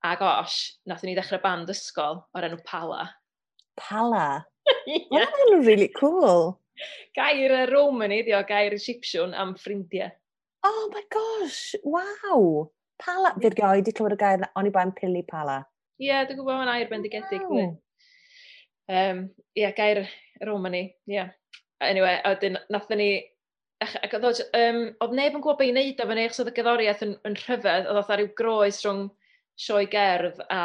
a 0.05 0.15
gosh, 0.21 0.75
nath 0.89 1.05
ni 1.05 1.15
ddechrau 1.17 1.43
band 1.43 1.73
ysgol 1.73 2.23
o'r 2.37 2.49
enw 2.49 2.61
Pala. 2.67 3.07
Pala? 3.81 4.45
yeah. 4.87 5.09
Mae'n 5.11 5.57
yn 5.59 5.65
really 5.67 5.91
cool. 5.97 6.55
Gair 7.17 7.53
y 7.55 7.65
Roman 7.71 8.15
iddi 8.15 8.35
o 8.37 8.43
gair 8.47 8.75
Egyptian 8.77 9.35
am 9.39 9.55
ffrindiau. 9.59 10.13
Oh 10.65 10.89
my 10.95 11.03
gosh, 11.13 11.75
wow. 11.85 12.71
Pala, 13.03 13.35
fydd 13.41 13.57
gael, 13.59 13.81
wedi 13.81 13.93
clywed 13.95 14.17
y 14.17 14.21
gair 14.21 14.45
o'n 14.55 14.69
i 14.69 14.73
ba'n 14.75 14.95
pili 14.97 15.25
pala. 15.29 15.61
Ie, 16.01 16.09
yeah, 16.09 16.25
dwi'n 16.27 16.39
gwybod 16.41 16.61
mae'n 16.61 16.73
air 16.73 16.91
bendigedig. 16.91 17.43
Wow. 17.51 17.75
Um, 18.91 19.21
Ie, 19.55 19.65
yeah, 19.65 19.75
gair, 19.77 20.05
Romani, 20.43 20.85
ie. 21.07 21.15
Yeah. 21.15 21.31
Anyway, 21.85 22.19
a 22.23 22.35
wedyn, 22.35 22.59
nathon 22.73 23.03
ni... 23.03 23.13
Ac 23.85 24.15
oedd, 24.17 24.41
um, 24.57 24.79
oedd 25.03 25.15
neb 25.19 25.35
yn 25.37 25.43
gwybod 25.45 25.59
beth 25.61 25.69
i 25.69 25.73
wneud 25.75 25.99
o 26.01 26.07
fyny, 26.09 26.25
achos 26.25 26.41
oedd 26.41 26.53
y 26.53 26.57
gyddoriaeth 26.57 27.03
yn, 27.05 27.17
yn 27.29 27.35
rhyfedd, 27.37 27.89
oedd 27.91 27.99
oedd 28.01 28.13
rhyw 28.15 28.31
groes 28.39 28.79
rhwng 28.85 29.09
sioe 29.61 29.89
gerdd 29.93 30.39
a 30.49 30.61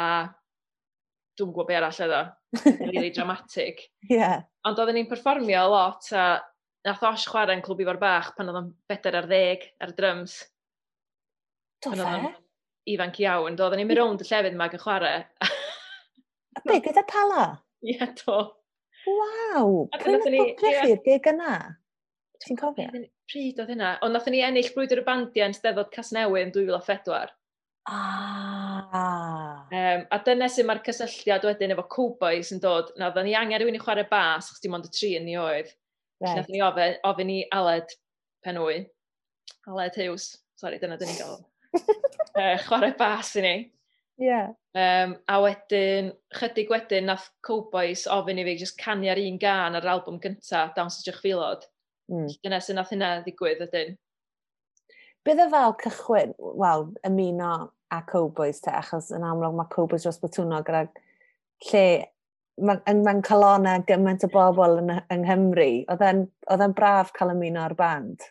dwi'n 1.36 1.50
gwybod 1.50 1.68
beth 1.68 1.80
arall 1.80 2.00
oedd 2.06 2.14
o. 2.16 2.22
really 2.86 3.10
dramatic. 3.16 3.82
Yeah. 4.08 4.46
Ond 4.66 4.80
oedden 4.80 4.96
ni'n 4.98 5.10
perfformio 5.10 5.66
lot 5.70 6.08
a 6.16 6.24
nath 6.86 7.04
Osh 7.04 7.26
yn 7.52 7.64
clwb 7.64 7.82
ifor 7.84 8.00
bach 8.00 8.32
pan 8.36 8.50
oedd 8.50 8.60
o'n 8.60 8.70
bedair 8.88 9.18
ar 9.20 9.28
ddeg 9.28 9.66
ar 9.80 9.92
y 9.92 9.96
drums. 9.98 10.38
Do 11.84 11.92
fe? 11.96 12.32
Ifanc 12.94 13.20
iawn. 13.22 13.58
Oedden 13.58 13.80
ni'n 13.80 13.90
mynd 13.90 14.00
rownd 14.00 14.24
y 14.24 14.28
llefydd 14.28 14.56
yma 14.56 14.68
ac 14.68 14.78
yn 14.78 14.84
chwarae. 14.84 15.20
a 16.56 16.64
Be, 16.64 16.80
gyda 16.84 17.04
pala? 17.08 17.44
Ie, 17.84 17.94
yeah, 17.94 18.14
do. 18.22 18.40
Waw! 19.08 19.86
Pryd 19.96 20.24
oedd 20.26 20.36
poplechu'r 20.36 21.02
gig 21.06 21.28
yna? 21.32 21.56
Ti'n 22.44 22.58
cofio? 22.60 23.02
Pryd 23.30 23.60
oedd 23.62 23.72
hynna? 23.74 23.94
Ond 24.04 24.16
nathon 24.16 24.34
ni 24.34 24.40
ennill 24.44 24.72
brwydr 24.74 25.02
y 25.02 25.04
bandiau 25.06 25.48
yn 25.48 25.56
steddod 25.56 25.92
Casnewydd 25.94 26.48
yn 26.48 26.54
2004. 26.56 27.32
Ah. 27.90 29.66
Um, 29.72 30.04
a 30.12 30.18
dyna 30.26 30.48
sy'n 30.52 30.68
mae'r 30.68 30.82
cysylltiad 30.86 31.46
wedyn 31.48 31.74
efo 31.74 31.86
Cowboys 31.92 32.52
yn 32.54 32.62
dod. 32.62 32.92
Na, 33.00 33.08
oedden 33.08 33.28
ni 33.28 33.36
angen 33.38 33.60
rhywun 33.60 33.78
i 33.78 33.82
chwarae 33.82 34.06
bas, 34.10 34.50
chos 34.50 34.62
dim 34.62 34.76
ond 34.76 34.88
y 34.88 34.92
tri 34.94 35.14
yn 35.18 35.26
ni 35.28 35.36
oedd. 35.40 35.72
Right. 36.20 36.36
Nath 36.36 36.50
ni 36.52 36.60
ofyn, 36.64 36.98
ofyn 37.08 37.32
i 37.32 37.38
Aled 37.56 37.94
Penwy. 38.44 38.82
Aled 39.70 39.96
Hughes. 39.96 40.32
Sorry, 40.60 40.80
dyna 40.80 40.98
dyn 41.00 41.12
ni'n 41.12 41.20
gael. 41.22 41.38
uh, 41.80 42.56
chwarae 42.66 42.92
bas 42.98 43.32
i 43.40 43.44
ni. 43.46 43.54
Yeah. 44.20 44.52
Um, 44.76 45.16
a 45.32 45.40
wedyn, 45.40 46.12
chydig 46.36 46.68
wedyn, 46.70 47.08
nath 47.08 47.30
Cowboys 47.46 48.04
ofyn 48.12 48.38
i 48.38 48.44
fi 48.44 48.54
just 48.60 48.76
canu 48.78 49.08
ar 49.08 49.18
un 49.18 49.38
gan 49.40 49.78
ar 49.78 49.86
yr 49.86 49.94
album 49.94 50.20
gyntaf, 50.20 50.74
Dawns 50.76 51.00
y 51.00 51.08
Jychfilod. 51.08 51.64
Mm. 52.12 52.28
Dyna 52.44 52.58
sy'n 52.60 52.76
nath 52.76 52.92
hynna 52.92 53.10
ddigwydd 53.24 53.64
ydyn. 53.64 53.96
y 55.24 55.46
fel 55.54 55.76
cychwyn, 55.80 56.34
wel, 56.38 56.90
ymuno 57.08 57.52
a 57.90 58.00
Cowboys 58.12 58.60
te, 58.60 58.74
achos 58.76 59.08
yn 59.16 59.24
amlwg 59.26 59.56
mae 59.56 59.72
Cowboys 59.72 60.04
dros 60.04 60.20
bytwno 60.20 60.60
gyda 60.68 60.84
lle 61.70 61.84
mae'n 62.60 63.00
ma 63.06 63.14
calona 63.24 63.78
gymaint 63.88 64.26
o 64.28 64.30
bobl 64.32 64.82
yn, 64.82 64.92
yng 65.00 65.24
Nghymru. 65.24 65.70
Oedd 65.88 66.04
e'n 66.66 66.76
braf 66.76 67.14
cael 67.16 67.32
ymuno 67.32 67.64
ar 67.64 67.76
band? 67.78 68.28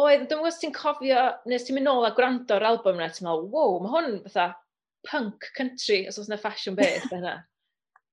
Oedd, 0.00 0.26
dwi'n 0.30 0.40
gwybod 0.40 0.58
ti'n 0.62 0.74
cofio, 0.74 1.28
nes 1.50 1.66
ti'n 1.66 1.76
mynd 1.76 1.90
nôl 1.90 2.08
a 2.08 2.14
gwrando 2.16 2.56
ar 2.56 2.68
album 2.72 3.00
na, 3.00 3.10
ti'n 3.12 3.26
meddwl, 3.26 3.48
wow, 3.52 3.78
mae 3.82 3.94
hwn 3.96 4.18
fatha 4.24 4.52
punk 5.06 5.46
country, 5.56 6.02
os 6.08 6.18
oes 6.20 6.28
yna 6.30 6.40
fashion 6.40 6.76
beth, 6.78 7.06
fe 7.10 7.18
hynna. 7.20 7.38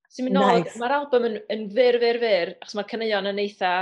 So, 0.08 0.24
nice. 0.24 0.78
mae'r 0.80 0.96
album 1.02 1.28
yn, 1.28 1.40
yn 1.52 1.66
fyr, 1.76 2.00
fyr, 2.02 2.20
fyr, 2.22 2.54
achos 2.62 2.78
mae'r 2.78 2.88
caneuon 2.90 3.32
yn 3.34 3.42
eitha 3.44 3.74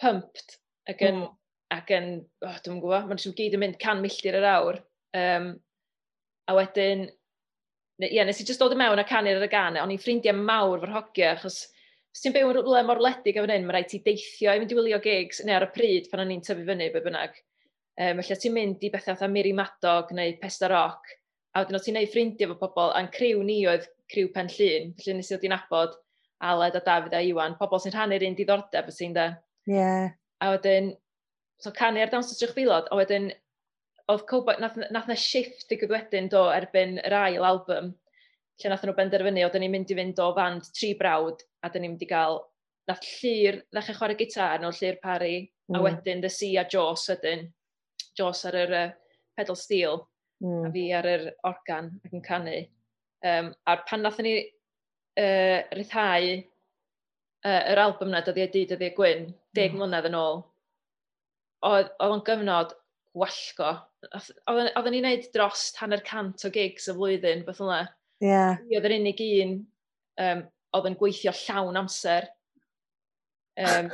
pumped 0.00 0.56
ac 0.90 1.02
yn, 1.04 1.20
mm. 1.20 1.36
ac 1.76 1.92
yn 1.94 2.08
oh, 2.46 2.56
dwi'n 2.64 2.80
gwybod, 2.80 3.10
mae'n 3.10 3.20
siŵr 3.20 3.36
gyd 3.36 3.56
yn 3.58 3.62
mynd 3.64 3.78
can 3.82 4.00
milltir 4.02 4.38
yr 4.38 4.48
awr. 4.54 4.80
Um, 5.16 5.50
a 6.46 6.56
wedyn, 6.56 7.06
ie, 8.00 8.10
yeah, 8.10 8.26
nes 8.26 8.40
i 8.40 8.46
just 8.48 8.62
dod 8.62 8.74
i 8.74 8.78
mewn 8.78 9.02
a 9.02 9.06
canu'r 9.08 9.40
ar 9.40 9.46
y 9.46 9.50
gan, 9.52 9.78
o'n 9.82 9.92
i'n 9.92 10.00
ffrindiau 10.00 10.36
mawr 10.38 10.80
fo'r 10.82 10.94
hogia, 10.94 11.34
achos 11.34 11.64
os 12.16 12.22
ti'n 12.24 12.32
byw 12.32 12.48
yn 12.48 12.56
rhywle 12.56 12.82
mor 12.88 13.02
ledig 13.02 13.36
o 13.36 13.44
fan 13.44 13.52
hyn, 13.52 13.68
mae 13.68 13.76
rhaid 13.76 13.90
ti 13.92 14.00
deithio 14.04 14.54
i 14.54 14.62
mynd 14.62 14.72
i 14.72 14.78
wylio 14.78 15.00
gigs, 15.04 15.42
neu 15.44 15.58
ar 15.58 15.66
y 15.66 15.72
pryd 15.74 16.08
pan 16.08 16.22
o'n 16.22 16.32
i'n 16.32 16.44
tyfu 16.46 16.64
fyny, 16.64 16.88
be 16.94 17.02
bynnag. 17.04 17.36
Um, 18.00 18.22
felly 18.22 18.38
ti'n 18.40 18.54
mynd 18.56 18.84
i 18.86 18.92
bethau 18.92 19.16
atha 19.16 19.28
Miri 19.28 19.52
Madog 19.56 20.14
neu 20.16 20.36
Pesta 20.40 20.70
Rock, 20.72 21.12
A 21.56 21.62
wedyn 21.62 21.78
o 21.78 21.80
ti'n 21.80 21.96
neud 21.96 22.10
ffrindiau 22.12 22.50
efo 22.50 22.58
pobl, 22.60 22.92
a'n 22.92 23.08
criw 23.14 23.40
ni 23.46 23.62
oedd 23.70 23.86
criw 24.12 24.28
pen 24.34 24.50
llun, 24.52 24.92
lle 25.00 25.16
nes 25.16 25.30
i 25.30 25.34
ddod 25.34 25.46
i'n 25.48 25.56
abod 25.56 25.96
Aled 26.44 26.76
a 26.76 26.82
Dafydd 26.84 27.16
a 27.16 27.22
Iwan, 27.24 27.56
pobl 27.56 27.80
sy'n 27.80 27.94
rhannu'r 27.94 28.26
un 28.26 28.36
diddordeb 28.36 28.90
sy'n 28.92 29.14
de. 29.16 29.26
Ie. 29.70 29.76
Yeah. 29.78 30.10
A 30.44 30.50
wedyn, 30.52 30.90
so 31.62 31.72
canu 31.72 32.02
ar 32.04 32.12
dawns 32.12 32.34
o 32.34 32.36
trwch 32.36 32.52
filod, 32.58 32.90
a 32.92 32.98
wedyn, 32.98 33.30
oedd 34.12 34.26
Cowboy, 34.28 34.58
nath, 34.60 34.76
nath 34.92 35.08
na 35.08 35.16
shift 35.18 35.72
i 35.72 35.78
gwedwedyn 35.80 36.28
do 36.32 36.44
erbyn 36.52 37.00
yr 37.00 37.16
ail 37.22 37.46
album, 37.48 37.94
lle 38.60 38.72
nath 38.72 38.84
nhw 38.84 38.94
benderfynu, 38.98 39.46
oedden 39.46 39.64
ni'n 39.64 39.72
mynd 39.72 39.94
i 39.94 39.96
fynd 39.98 40.20
o 40.22 40.28
fand 40.36 40.68
tri 40.76 40.92
brawd, 41.00 41.40
a 41.64 41.70
dyn 41.72 41.86
ni'n 41.86 41.94
mynd 41.94 42.04
i 42.04 42.10
gael, 42.10 42.42
nath 42.90 43.08
llir, 43.16 43.62
ddechrau 43.72 43.98
chwarae 43.98 44.18
gitar 44.20 44.60
nhw, 44.60 44.74
llir 44.76 45.00
pari, 45.02 45.38
mm. 45.70 45.78
a 45.78 45.82
wedyn 45.88 46.20
The 46.22 46.30
Sea 46.36 46.60
a 46.62 46.66
Joss 46.68 47.08
wedyn, 47.14 47.48
Joss 48.16 48.44
ar 48.48 48.60
yr 48.60 48.76
uh, 48.76 48.86
pedal 49.36 49.58
steel 49.60 50.04
mm. 50.42 50.50
a 50.50 50.66
hmm. 50.66 50.74
fi 50.74 50.84
ar 50.96 51.08
yr 51.10 51.26
organ 51.48 51.92
ac 52.04 52.16
yn 52.16 52.24
canu. 52.24 52.58
Um, 53.26 53.52
a 53.66 53.76
pan 53.88 54.04
nath 54.04 54.20
ni 54.22 54.36
uh, 54.40 55.60
rhyddhau 55.72 56.32
uh, 57.46 57.62
yr 57.72 57.82
album 57.82 58.12
na, 58.12 58.22
Dyddiau 58.24 58.52
Dyd, 58.52 58.74
Dyddiau 58.74 58.96
Gwyn, 58.96 59.30
deg 59.56 59.72
mm. 59.72 59.80
mlynedd 59.80 60.10
yn 60.10 60.18
ôl, 60.18 60.42
oedd 61.66 61.92
oedd 61.96 62.16
o'n 62.16 62.24
gyfnod 62.26 62.74
wallgo. 63.16 63.72
Oedden 64.52 64.92
ni'n 64.92 65.08
neud 65.08 65.30
dros 65.34 65.70
hanner 65.80 66.02
cant 66.06 66.44
o 66.46 66.52
gigs 66.52 66.90
y 66.90 66.96
flwyddyn, 66.96 67.44
beth 67.46 67.62
yna. 67.64 67.86
Yeah. 68.24 68.60
I 68.68 68.78
oedd 68.78 68.88
yr 68.88 68.96
unig 68.98 69.22
un 69.24 69.58
um, 70.22 70.46
oedd 70.76 70.88
yn 70.90 70.98
gweithio 71.00 71.34
llawn 71.44 71.80
amser. 71.80 72.28
Um, 73.56 73.88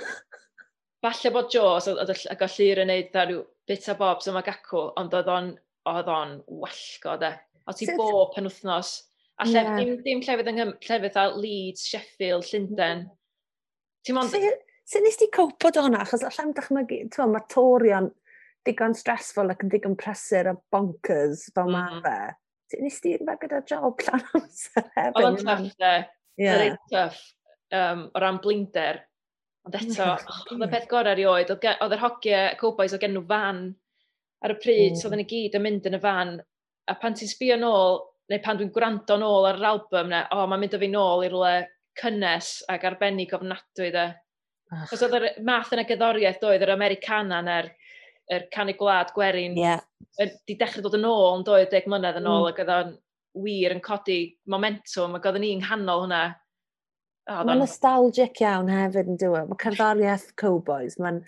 falle 1.03 1.33
bod 1.35 1.55
Jaws 1.55 1.89
oedd 1.91 2.11
y 2.11 2.39
gallu 2.39 2.71
yn 2.83 2.91
neud 2.91 3.19
rhyw 3.19 3.45
bit 3.71 3.87
a 3.91 3.95
bobs 3.99 4.29
yma 4.31 4.43
gacw, 4.47 4.89
ond 4.99 5.15
oedd 5.15 5.31
o'n 5.31 5.53
oedd 5.91 6.11
o'n 6.11 6.37
wallgo, 6.47 7.17
de. 7.23 7.33
O 7.67 7.75
ti 7.77 7.89
bob 7.97 8.35
penwthnos. 8.37 8.95
A 9.41 9.47
lle, 9.49 9.63
yeah. 9.63 9.79
dim, 9.79 9.95
dim 10.05 10.21
llefydd 10.23 10.51
yng 10.51 10.59
Nghymru, 10.59 10.79
llefydd 10.87 11.19
a 11.19 11.25
Leeds, 11.35 11.87
Sheffield, 11.89 12.47
Llundaen. 12.51 13.07
Ti'n 14.07 14.19
mond... 14.19 14.37
Sut 14.93 15.05
nes 15.05 15.17
ti 15.17 15.29
cope 15.33 15.71
o 15.71 15.85
hwnna? 15.85 16.03
Achos 16.03 16.25
allan 16.27 16.53
dychmygu, 16.57 17.05
ti'n 17.11 17.33
mae 17.33 17.47
torion 17.51 18.11
digon 18.67 18.95
stressful 18.99 19.51
ac 19.51 19.63
yn 19.65 19.71
digon 19.73 19.95
prysur 19.99 20.51
a 20.51 20.57
bonkers 20.75 21.49
fel 21.55 21.71
mm 21.71 21.77
mhm. 21.77 21.87
-hmm. 21.87 22.03
mae 22.03 22.03
fe. 22.07 22.35
Sut 22.73 22.83
nes 22.85 22.99
ti 23.05 23.15
fe 23.19 23.37
gyda 23.45 23.63
job 23.69 24.03
llawn 24.07 24.27
amser 24.39 24.91
hefyd? 24.97 25.17
Oedd 25.17 25.29
o'n 25.31 25.39
tuff, 25.43 25.79
de. 25.83 25.95
Yeah. 26.41 26.67
Oedd 26.67 26.79
tuff 26.93 27.23
um, 27.79 28.05
o 28.13 28.23
ran 28.23 28.41
blinder. 28.45 29.03
Ond 29.67 29.79
oh 29.79 29.85
eto, 29.87 30.09
oh, 30.11 30.43
oedd 30.51 30.67
y 30.67 30.71
peth 30.73 30.89
gorau 30.91 31.15
erioed, 31.15 31.53
oedd 31.55 31.97
yr 31.97 32.03
hogiau 32.03 32.57
Cowboys 32.61 32.95
o 32.97 33.01
gen 33.03 33.15
nhw 33.17 33.23
fan 33.29 33.63
ar 34.43 34.55
y 34.55 34.59
pryd, 34.59 34.95
mm. 34.95 34.97
so 34.99 35.07
hmm. 35.07 35.13
oedden 35.13 35.23
ni 35.23 35.29
gyd 35.31 35.59
yn 35.59 35.65
mynd 35.67 35.87
yn 35.91 35.99
y 35.99 36.01
fan, 36.03 36.33
a 36.91 36.97
pan 36.99 37.15
ti'n 37.19 37.31
sbio 37.31 37.59
nôl, 37.61 38.01
neu 38.33 38.43
pan 38.43 38.59
dwi'n 38.59 38.73
gwrando 38.75 39.19
nôl 39.21 39.47
ar 39.49 39.61
yr 39.61 39.69
album 39.71 40.11
ne, 40.13 40.25
o, 40.35 40.47
mae'n 40.51 40.65
mynd 40.65 40.77
o 40.77 40.81
fi 40.83 40.91
nôl 40.91 41.25
i 41.27 41.31
rwle 41.31 41.55
cynnes 42.01 42.51
ac 42.73 42.87
arbennig 42.89 43.35
ofnadwy 43.37 43.93
de. 43.95 44.09
Cos 44.89 45.05
oedd 45.05 45.19
y 45.19 45.31
math 45.45 45.73
yna 45.77 45.85
gyddoriaeth 45.89 46.41
doedd, 46.41 46.65
yr 46.65 46.75
Americana 46.75 47.43
na'r 47.45 47.69
er 48.33 48.47
canu 48.55 48.75
gwlad 48.79 49.11
gwerin, 49.17 49.57
yeah. 49.59 49.83
Er, 50.21 50.31
di 50.49 50.57
dechrau 50.59 50.85
dod 50.85 50.97
yn 50.97 51.09
ôl 51.09 51.39
yn 51.39 51.47
doedd 51.47 51.71
deg 51.73 51.89
mlynedd 51.91 52.21
yn 52.21 52.29
ôl, 52.31 52.47
mm. 52.47 52.53
ac 52.53 52.63
oedd 52.63 52.73
o'n 52.77 52.95
wir 53.45 53.75
yn 53.75 53.83
codi 53.85 54.21
momentum, 54.53 55.19
ac 55.19 55.29
oedden 55.29 55.45
ni'n 55.45 55.63
nghanol 55.63 56.07
hwnna. 56.07 56.23
Oh, 57.31 57.43
mae'n 57.47 57.63
nostalgic 57.63 58.41
iawn 58.43 58.71
hefyd 58.73 59.13
yn 59.13 59.19
dweud. 59.21 59.51
Mae 59.51 59.61
cerddoriaeth 59.63 60.33
cowboys, 60.41 60.99
mae'n 61.03 61.21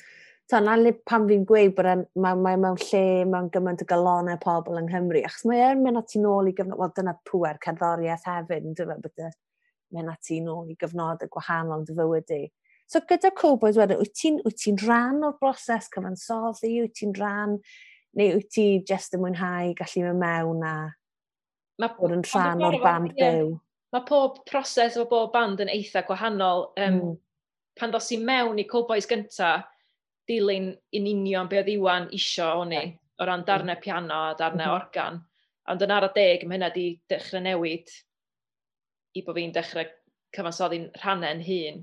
So, 0.51 0.59
na 0.61 0.75
le 0.77 0.93
pan 1.09 1.25
fi'n 1.29 1.47
gweud 1.49 1.73
bod 1.77 1.87
mae 2.21 2.37
mae 2.37 2.59
mewn 2.61 2.77
lle 2.83 3.05
mewn 3.31 3.47
gymaint 3.53 3.81
o 3.81 3.87
galonau 3.89 4.37
pobl 4.43 4.77
yng 4.77 4.91
Nghymru, 4.91 5.23
achos 5.25 5.47
mae 5.49 5.63
e'n 5.71 5.81
mynd 5.81 6.03
at 6.03 6.13
i 6.19 6.21
nôl 6.21 6.51
i 6.51 6.53
gyfnod, 6.57 6.77
wel 6.83 6.93
dyna 6.99 7.15
pwer 7.31 7.57
cerddoriaeth 7.65 8.29
hefyd, 8.29 8.69
yn 8.69 8.77
dyfa 8.77 8.99
bod 9.01 9.25
mynd 9.95 10.13
at 10.13 10.31
i 10.35 10.43
nôl 10.45 10.69
i 10.69 10.77
gyfnod 10.77 11.25
y 11.25 11.31
gwahanol 11.33 11.87
dy 11.89 11.97
fywyd 11.97 12.29
di. 12.29 12.43
So 12.91 13.01
gyda 13.09 13.33
Cowboys 13.33 13.81
wedyn, 13.81 14.01
wyt 14.03 14.15
ti'n 14.21 14.41
ti 14.61 14.77
rhan 14.85 15.25
o'r 15.25 15.39
broses 15.41 15.89
cyfansoddi, 15.95 16.75
wyt 16.85 16.97
ti'n 17.01 17.17
rhan, 17.17 17.59
neu 18.19 18.37
wyt 18.37 18.51
ti 18.53 18.67
jyst 18.85 19.17
yn 19.17 19.25
mwynhau 19.25 19.73
gallu 19.79 20.07
mynd 20.11 20.23
mewn 20.27 20.65
a 20.69 20.77
ma, 21.81 21.89
bod 21.97 22.13
yn 22.19 22.25
rhan 22.29 22.65
o'r 22.69 22.83
band 22.85 23.17
byw? 23.17 23.55
Mae 23.95 24.05
pob 24.09 24.43
proses 24.51 24.99
o 25.01 25.09
bob 25.09 25.33
band 25.33 25.65
yn 25.65 25.73
eitha 25.73 26.05
gwahanol. 26.05 26.69
Um, 26.77 26.99
mm. 26.99 27.21
Pan 27.81 27.95
dos 27.95 28.13
i 28.13 28.19
mewn 28.21 28.61
i 28.61 28.67
Cowboys 28.69 29.09
gyntaf, 29.11 29.65
dilyn 30.29 30.71
yn 30.97 31.09
union 31.11 31.49
be 31.51 31.61
oedd 31.61 31.71
Iwan 31.75 32.09
isio 32.17 32.47
o'n 32.63 32.75
i, 32.77 32.83
o 33.21 33.27
ran 33.29 33.45
darnau 33.47 33.77
mm. 33.77 33.83
piano 33.85 34.21
a 34.31 34.35
darnau 34.39 34.67
mm-hmm. 34.67 34.77
organ. 34.81 35.21
Ond 35.73 35.85
yn 35.85 35.95
ar 35.95 36.09
y 36.09 36.13
deg, 36.17 36.45
mae 36.45 36.59
hynna 36.59 36.71
wedi 36.73 36.87
dechrau 37.11 37.43
newid 37.45 37.93
i 39.17 39.23
bod 39.25 39.39
fi'n 39.39 39.55
dechrau 39.55 39.89
cyfansoddi'n 40.37 40.91
rhannau'n 41.01 41.43
hun. 41.47 41.83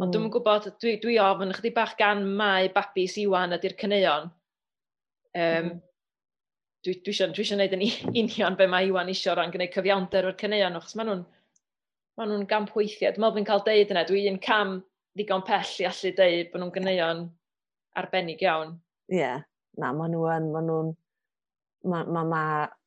Ond 0.00 0.08
mm. 0.08 0.14
dwi'n 0.16 0.32
gwybod, 0.36 0.70
dwi, 0.80 0.96
dwi 1.02 1.18
ofyn 1.20 1.54
chdi 1.56 1.74
bach 1.76 1.96
gan 1.98 2.24
mae 2.38 2.70
babis 2.74 3.18
Iwan 3.20 3.56
ydy'r 3.56 3.76
cyneuon. 3.80 4.30
Um, 5.30 5.42
mm-hmm. 5.42 5.74
dwi, 6.86 6.94
dwi 7.04 7.12
eisiau 7.12 7.34
dwi 7.36 7.44
gwneud 7.50 7.76
yn 7.76 7.84
union 8.24 8.56
be 8.58 8.66
mae 8.70 8.88
Iwan 8.88 9.12
eisiau 9.12 9.36
ran 9.38 9.52
gwneud 9.52 9.74
cyfiawnder 9.74 10.30
o'r 10.30 10.40
cyneuon, 10.40 10.78
achos 10.80 10.96
maen 10.98 11.12
nhw'n 11.12 11.28
ma 12.20 12.26
nhw 12.28 12.44
gampweithiau. 12.48 13.14
Dwi'n 13.14 13.24
meddwl 13.24 13.38
fi'n 13.38 13.48
cael 13.48 13.62
deud 13.66 13.92
yna, 13.94 14.04
dwi'n 14.08 14.38
cam 14.44 14.78
ddigon 15.16 15.44
pell 15.46 15.76
i 15.82 15.88
allu 15.88 16.14
deud 16.16 16.50
bod 16.52 16.62
nhw'n 16.62 16.74
gyneuon 16.74 17.22
arbennig 17.98 18.42
iawn. 18.44 18.76
Ie, 19.10 19.18
yeah. 19.18 19.42
na, 19.80 19.92
maen 19.96 20.14
nhw 20.14 20.28
yn, 20.30 20.50
maen 20.54 20.68
nhw'n, 20.70 20.92
mae 21.90 22.06
ma, 22.12 22.24
ma 22.28 22.42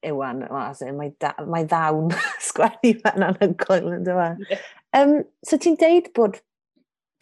Ewan, 0.05 0.43
mae 0.97 1.11
da, 1.21 1.33
ma 1.49 1.63
ddawn 1.65 2.11
sgwennu 2.47 2.93
fan 3.01 3.27
anhygoel 3.29 3.91
yn 3.97 4.07
dyma. 4.07 4.33
Yeah. 4.49 4.67
Um, 4.93 5.15
so 5.45 5.57
ti'n 5.57 5.79
deud 5.81 6.11
bod 6.17 6.39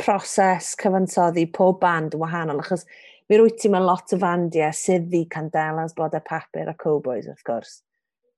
proses 0.01 0.73
cyfansoddi 0.81 1.47
pob 1.53 1.79
band 1.81 2.17
wahanol, 2.19 2.61
achos 2.63 2.85
mi 3.29 3.37
rwyt 3.39 3.61
ti 3.61 3.71
mewn 3.71 3.85
lot 3.87 4.11
o 4.11 4.19
fandiau 4.19 4.73
sydd 4.75 5.07
ddi 5.11 5.23
candelas, 5.31 5.95
blodau 5.97 6.23
papur 6.25 6.69
a 6.69 6.75
cowboys 6.77 7.29
wrth 7.31 7.45
gwrs. 7.47 7.77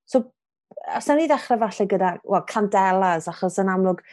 So, 0.06 0.26
os 0.94 1.08
yna 1.08 1.18
ni 1.18 1.30
ddechrau 1.32 1.62
falle 1.64 1.88
gyda, 1.90 2.12
wel, 2.28 2.46
candelas, 2.50 3.30
achos 3.32 3.58
yn 3.64 3.72
amlwg, 3.74 4.04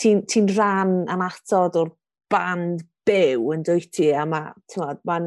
ti'n 0.00 0.24
ti 0.30 0.42
rhan 0.50 0.98
anatod 1.12 1.78
o'r 1.80 1.92
band 2.32 2.84
byw 3.06 3.52
yn 3.54 3.62
dwyt 3.66 3.92
ti, 3.94 4.10
a 4.10 4.24
ma, 4.26 4.40
ma 5.06 5.18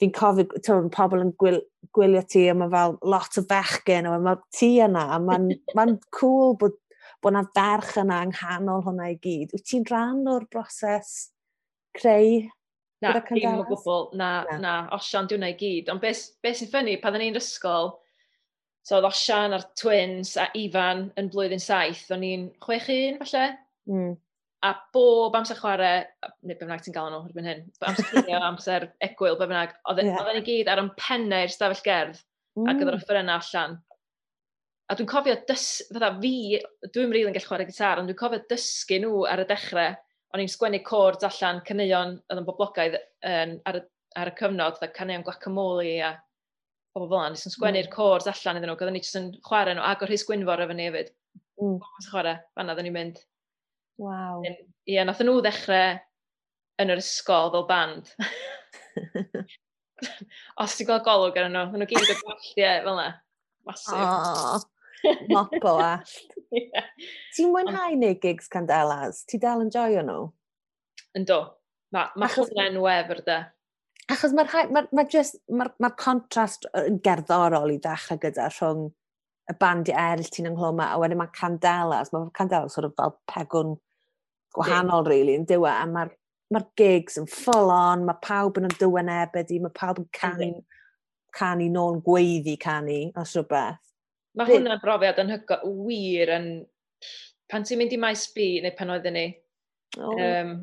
fi'n 0.00 0.12
cofio, 0.14 0.60
ti'n 0.60 0.90
pobl 0.92 1.24
yn 1.24 1.32
gwyl, 1.40 1.60
gwylio 1.96 2.22
ti, 2.28 2.44
a 2.50 2.54
mae 2.56 2.70
fel 2.72 2.96
lot 3.08 3.38
o 3.40 3.44
fechgyn, 3.48 4.08
a 4.08 4.18
mae 4.20 4.40
ti 4.54 4.74
yna, 4.84 5.06
a 5.16 5.20
mae'n 5.22 5.48
ma 5.78 5.86
cool 6.18 6.56
bod, 6.60 6.76
bod 7.24 7.36
na 7.36 7.44
ferch 7.56 7.96
yna 8.02 8.22
yng 8.26 8.34
nghanol 8.34 8.84
hwnna 8.86 9.12
i 9.12 9.16
gyd. 9.22 9.54
Wyt 9.54 9.68
ti'n 9.70 9.86
rhan 9.88 10.26
o'r 10.28 10.48
broses 10.52 11.32
creu 11.96 12.42
Na, 13.02 13.16
ddim 13.18 13.58
o 13.58 13.64
gwbl, 13.66 14.04
na, 14.14 14.28
na, 14.46 14.58
na 14.62 14.72
osian 14.94 15.26
diwna 15.30 15.48
i 15.50 15.56
gyd. 15.58 15.88
Ond 15.90 16.02
beth 16.04 16.22
be 16.44 16.52
sy'n 16.54 16.68
ffynnu, 16.70 16.94
pan 17.02 17.16
ni'n 17.18 17.38
ysgol, 17.40 17.96
so 18.86 18.98
oedd 18.98 19.08
osian 19.08 19.56
a'r 19.56 19.64
twins 19.78 20.36
a 20.38 20.46
Ifan 20.58 21.08
yn 21.18 21.30
blwyddyn 21.32 21.62
saith, 21.62 22.04
o'n 22.14 22.22
i'n 22.26 22.44
chwech 22.62 22.86
un 22.94 23.18
falle, 23.24 23.48
Mm. 23.90 24.12
A 24.62 24.72
bob 24.94 25.34
amser 25.34 25.58
chwarae, 25.58 26.02
neu 26.46 26.54
be 26.54 26.60
bynnag 26.60 26.84
ti'n 26.84 26.94
gael 26.94 27.08
nhw 27.10 27.24
erbyn 27.26 27.48
hyn, 27.50 27.62
amser 27.88 28.06
chwarae, 28.10 28.42
amser 28.50 28.86
egwyl, 29.02 29.38
be 29.40 29.48
bynnag, 29.50 29.74
oedd 29.90 30.04
yeah. 30.04 30.20
E 30.22 30.36
ni 30.36 30.44
gyd 30.46 30.70
ar 30.70 30.82
yn 30.84 30.92
pennau'r 31.00 31.50
stafell 31.50 31.82
gerdd 31.86 32.20
mm. 32.58 32.68
ac 32.70 32.78
oedd 32.78 32.92
yr 32.92 32.98
offerenna 33.00 33.40
allan. 33.40 33.80
A 34.90 34.96
dwi'n 34.98 35.08
cofio, 35.10 35.34
dys, 35.48 35.66
fydda 35.90 36.12
fi, 36.22 36.34
dwi'n 36.94 37.14
rili 37.14 37.26
yn 37.30 37.34
gallu 37.34 37.48
chwarae 37.48 37.66
gitar, 37.66 37.98
ond 37.98 38.10
dwi'n 38.10 38.20
cofio 38.20 38.42
dysgu 38.50 39.00
nhw 39.02 39.24
ar 39.30 39.42
y 39.42 39.46
dechrau, 39.50 39.96
o'n 40.32 40.42
i'n 40.44 40.52
sgwennu 40.52 40.82
cords 40.86 41.26
allan, 41.26 41.62
caneuon 41.66 42.14
oedd 42.20 42.42
yn 42.42 42.46
boblogaidd 42.46 42.98
um, 42.98 43.56
ar, 43.68 43.80
y, 43.80 43.82
ar 44.20 44.30
y 44.30 44.36
cyfnod, 44.38 44.78
dda 44.78 44.92
caneuon 44.94 45.26
guacamole 45.26 45.96
a 46.06 46.12
pobl 46.92 47.08
fel 47.08 47.18
yna, 47.18 47.32
nes 47.34 47.46
yn 47.48 47.54
sgwennu'r 47.54 47.88
mm. 47.88 47.94
cors 47.94 48.28
allan 48.30 48.60
iddyn 48.60 48.70
nhw, 48.70 48.78
gyda 48.80 48.94
ni 48.94 49.02
jyst 49.02 49.18
yn 49.18 49.28
chwarae 49.48 49.74
nhw, 49.76 49.84
agor 49.90 50.10
rhys 50.12 50.26
gwynfor 50.28 50.62
efo 50.64 50.76
ni 50.76 50.88
hefyd. 50.88 51.12
Mm. 51.62 51.78
Chwarae, 52.08 52.38
fanna 52.56 52.76
ddyn 52.76 52.88
ni'n 52.90 52.96
mynd. 52.98 53.22
Waw. 54.02 54.42
Ie, 54.46 54.54
yeah, 54.96 55.04
nath 55.06 55.20
nhw 55.22 55.38
ddechrau 55.44 56.00
yn 56.82 56.90
yr 56.90 57.02
ysgol 57.02 57.52
fel 57.54 57.66
band. 57.68 58.04
Os 60.62 60.74
ti'n 60.74 60.88
gweld 60.88 61.04
golwg 61.06 61.38
ar 61.38 61.48
nhw, 61.52 61.64
nhw 61.76 61.86
gyd 61.90 62.10
o 62.10 62.16
gwalltiau 62.18 62.80
fel 62.86 62.96
yna. 62.96 63.10
Masif. 63.68 63.94
Oh, 63.94 64.58
mop 65.30 65.54
o 65.60 65.62
allt. 65.78 66.14
yeah. 66.50 66.88
Ti'n 67.36 67.52
mwynhau 67.54 67.92
neu 67.98 68.14
gigs 68.22 68.48
candelas? 68.50 69.16
Ti 69.30 69.36
dal 69.42 69.62
yn 69.62 69.70
joio 69.74 70.02
nhw? 70.06 70.22
Yn 71.18 71.24
do. 71.28 71.40
Mae 71.94 72.06
ma 72.18 72.26
hwnna'n 72.32 72.80
wefr 72.82 73.20
da. 73.26 73.38
Achos 74.10 74.32
mae'r 74.34 74.50
ma, 74.50 74.62
ma, 74.74 74.80
ma 74.98 75.04
just, 75.06 75.38
ma, 75.52 75.64
ma 75.78 75.90
contrast 75.94 76.66
gerddorol 77.04 77.70
i 77.70 77.78
ddechrau 77.78 78.18
gyda 78.20 78.48
rhwng 78.50 78.90
y 79.50 79.54
bandiau 79.60 79.98
eraill 79.98 80.30
ti'n 80.32 80.48
ynghlwm 80.50 80.80
a 80.82 80.88
wedyn 80.98 81.20
mae 81.20 81.30
candelas, 81.36 82.10
mae 82.12 82.30
candelas 82.36 82.74
sort 82.74 82.88
of 82.88 82.94
fel 82.98 83.14
pegwn 83.30 83.76
gwahanol, 84.56 85.06
really, 85.08 85.36
yn 85.38 85.46
dywe. 85.48 85.70
A 85.70 85.86
mae'r 85.90 86.12
ma 86.52 86.62
gigs 86.78 87.18
yn 87.20 87.28
full 87.30 87.72
on, 87.72 88.04
mae 88.08 88.18
pawb 88.24 88.58
yn 88.60 88.68
ymdywen 88.68 89.10
i, 89.12 89.60
mae 89.62 89.76
pawb 89.76 90.02
yn 90.02 90.08
canu, 90.16 90.50
canu 91.36 91.68
nôl 91.72 91.96
yn 91.96 92.02
gweiddi 92.06 92.58
canu, 92.60 92.98
os 93.20 93.36
rhywbeth. 93.36 93.80
Mae 94.36 94.48
hwnna'n 94.48 94.82
brofiad 94.82 95.20
yn 95.22 95.32
hygo 95.34 95.60
wir 95.86 96.34
yn... 96.36 96.50
Pan 97.52 97.66
ti'n 97.68 97.82
mynd 97.82 97.92
i 97.92 97.98
maes 98.00 98.26
B, 98.32 98.62
neu 98.64 98.72
pan 98.76 98.92
oedden 98.94 99.16
ni, 99.18 99.26
oh. 100.00 100.14
um, 100.16 100.54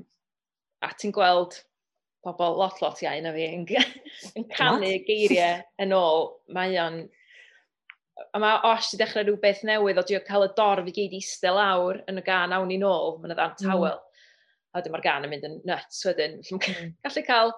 a 0.82 0.90
ti'n 0.98 1.14
gweld 1.14 1.60
pobl 2.26 2.58
lot 2.58 2.82
lot 2.82 3.02
iau 3.04 3.22
na 3.22 3.34
fi 3.36 3.46
yn, 3.46 3.68
yn 4.40 4.48
canu 4.56 4.90
geiriau 5.06 5.62
yn 5.86 5.94
ôl, 5.96 6.26
mae 6.56 6.80
o'n 6.82 7.04
a 8.34 8.42
mae 8.42 8.60
os 8.70 8.92
ti 8.92 9.00
dechrau 9.00 9.26
rhywbeth 9.26 9.64
newydd 9.68 10.02
o 10.02 10.04
diolch 10.08 10.28
cael 10.28 10.46
y 10.46 10.52
dorf 10.58 10.88
i 10.90 10.94
gyd 10.96 11.16
eistedd 11.18 11.58
lawr 11.58 12.02
yn 12.12 12.22
y 12.22 12.24
gan 12.26 12.54
awn 12.56 12.70
ni 12.72 12.78
nôl, 12.82 13.18
mae'n 13.20 13.34
y 13.34 13.38
ddan 13.38 13.56
mm. 13.56 13.66
tawel. 13.66 13.98
Mm. 13.98 14.06
A 14.70 14.80
wedyn 14.80 14.94
mae'r 14.94 15.06
gan 15.06 15.26
yn 15.26 15.34
mynd 15.34 15.50
yn 15.50 15.58
nuts 15.68 16.00
wedyn. 16.06 16.40
Mm. 16.46 16.94
Gallu 17.06 17.26
cael 17.28 17.54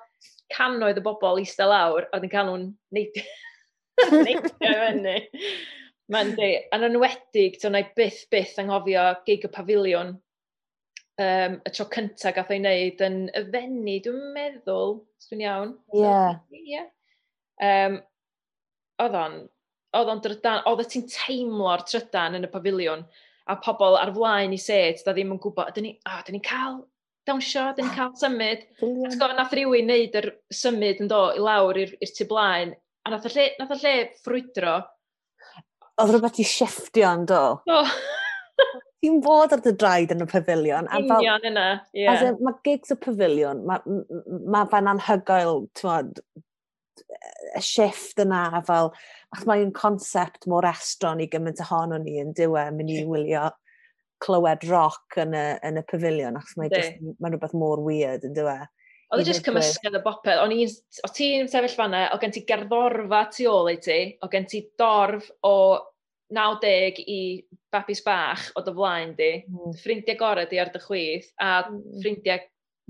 cannoedd 0.55 0.99
o 1.01 1.05
bobl 1.05 1.41
eistedd 1.41 1.71
lawr, 1.71 2.07
a 2.09 2.17
wedyn 2.17 2.33
cael 2.33 2.49
nhw'n 2.49 2.67
neidio 2.95 3.25
i 4.01 4.35
fyny. 4.59 5.15
Mae'n 6.11 6.33
di, 6.35 6.49
yn 6.75 6.87
enwedig, 6.89 7.55
dyna 7.61 7.83
i 7.83 7.87
byth 7.95 8.25
byth 8.33 8.57
anghofio 8.59 9.05
gig 9.27 9.45
y 9.47 9.51
pafiliwn 9.51 10.15
um, 11.21 11.57
y 11.63 11.71
tro 11.71 11.85
cyntaf 11.93 12.35
gath 12.35 12.51
o'i 12.51 12.59
wneud 12.59 13.03
yn 13.05 13.19
y 13.37 13.43
fenni, 13.53 13.97
dwi'n 14.03 14.33
meddwl, 14.35 14.97
dwi'n 15.27 15.45
iawn. 15.45 15.73
Ie. 15.93 16.03
Yeah. 16.03 16.41
So, 16.41 16.63
yeah. 16.67 16.89
Um, 17.61 17.97
oedd 19.01 19.17
o'n 19.17 19.37
oedd 19.97 20.11
o'n 20.13 20.21
drydan, 20.23 20.63
oedd 20.69 20.87
ti'n 20.91 21.07
teimlo'r 21.11 21.83
trydan 21.87 22.37
yn 22.39 22.47
y 22.47 22.51
pafiliwn, 22.51 23.03
a 23.51 23.57
pobl 23.63 23.97
ar 23.99 24.13
flaen 24.15 24.55
i 24.55 24.59
set, 24.61 25.03
da 25.05 25.15
ddim 25.15 25.33
yn 25.35 25.41
gwybod, 25.41 25.73
dyn 25.75 25.87
ni, 25.89 25.93
o, 25.99 26.13
oh, 26.13 26.21
dyn 26.27 26.37
ni'n 26.37 26.45
cael 26.45 26.77
dawnsio, 27.27 27.67
dyn 27.75 27.87
ni'n 27.87 27.97
cael 27.97 28.13
symud. 28.21 28.63
Ac 29.09 29.17
o, 29.17 29.31
nath 29.35 29.55
rhywun 29.57 29.89
wneud 29.89 30.17
yr 30.21 30.29
symud 30.61 31.03
yn 31.03 31.11
do 31.11 31.25
i 31.35 31.43
lawr 31.43 31.81
i'r 31.83 32.15
tu 32.15 32.27
blaen, 32.29 32.75
a 33.05 33.13
nath 33.13 33.27
y 33.29 33.33
lle, 33.35 33.49
nath 33.59 33.75
y 33.75 33.79
lle 33.81 33.95
ffrwydro. 34.21 34.77
Oedd 36.01 36.15
rhywbeth 36.15 36.41
i 36.41 36.47
shifftio 36.47 37.11
yn 37.17 37.27
do. 37.29 37.43
Do. 37.67 37.83
Ti'n 39.01 39.17
bod 39.25 39.53
ar 39.55 39.63
dy 39.65 39.73
draed 39.81 40.11
yn 40.13 40.21
y 40.21 40.27
pafiliwn. 40.29 40.87
Union 40.93 41.47
yna, 41.49 41.65
ie. 41.97 42.05
Yeah. 42.05 42.35
Mae 42.37 42.59
gigs 42.65 42.93
y 42.93 42.97
pafiliwn, 43.01 43.63
mae 43.65 43.81
ma 44.53 44.61
fe'n 44.69 44.89
anhygoel, 44.91 45.65
ti'n 45.79 46.13
y 47.57 47.61
shift 47.65 48.21
yna 48.21 48.61
fel, 48.67 48.91
ach 49.35 49.45
mae'n 49.49 49.73
concept 49.75 50.47
mor 50.51 50.67
estron 50.69 51.21
i 51.23 51.29
gymaint 51.31 51.61
ohono 51.65 51.99
ni 52.01 52.19
yn 52.21 52.35
diwe, 52.37 52.67
mynd 52.75 52.93
i 52.93 53.01
wylio 53.07 53.49
clywed 54.21 54.67
rock 54.69 55.17
yn 55.21 55.33
y, 55.37 55.45
yn 55.67 55.81
y 55.81 55.85
pavilion, 55.89 56.37
achos 56.37 56.57
mae'n 56.59 56.75
ma, 56.75 57.15
ma 57.19 57.31
rhywbeth 57.31 57.57
mor 57.57 57.81
weird 57.85 58.25
e 58.25 58.29
yn 58.29 58.37
diwe. 58.37 58.57
Oedd 59.11 59.25
hi 59.25 59.27
jyst 59.27 59.43
cymysgedd 59.43 59.97
y 59.97 60.01
bopeth. 60.05 60.39
O'n 60.39 60.53
i'n... 60.55 60.69
O 61.03 61.09
ti'n 61.11 61.49
sefyll 61.51 61.75
fanna, 61.75 62.05
o 62.15 62.19
gen 62.21 62.31
ti 62.31 62.45
gerddorfa 62.47 63.25
tu 63.33 63.49
ôl 63.51 63.73
i 63.73 63.79
ti, 63.83 63.99
o 64.23 64.29
gen 64.31 64.47
ti 64.47 64.61
dorf 64.79 65.27
o 65.47 65.55
90 66.31 67.01
i 67.11 67.19
babis 67.73 67.99
bach 68.05 68.45
o 68.55 68.63
dy 68.63 68.73
flaen 68.77 69.11
di, 69.17 69.33
mm. 69.43 69.75
ffrindiau 69.81 70.19
gorau 70.19 70.47
di 70.47 70.61
ar 70.63 70.71
dy 70.71 70.79
chwith, 70.79 71.27
a 71.43 71.65
mm. 71.65 71.81
ffrindiau 71.99 72.45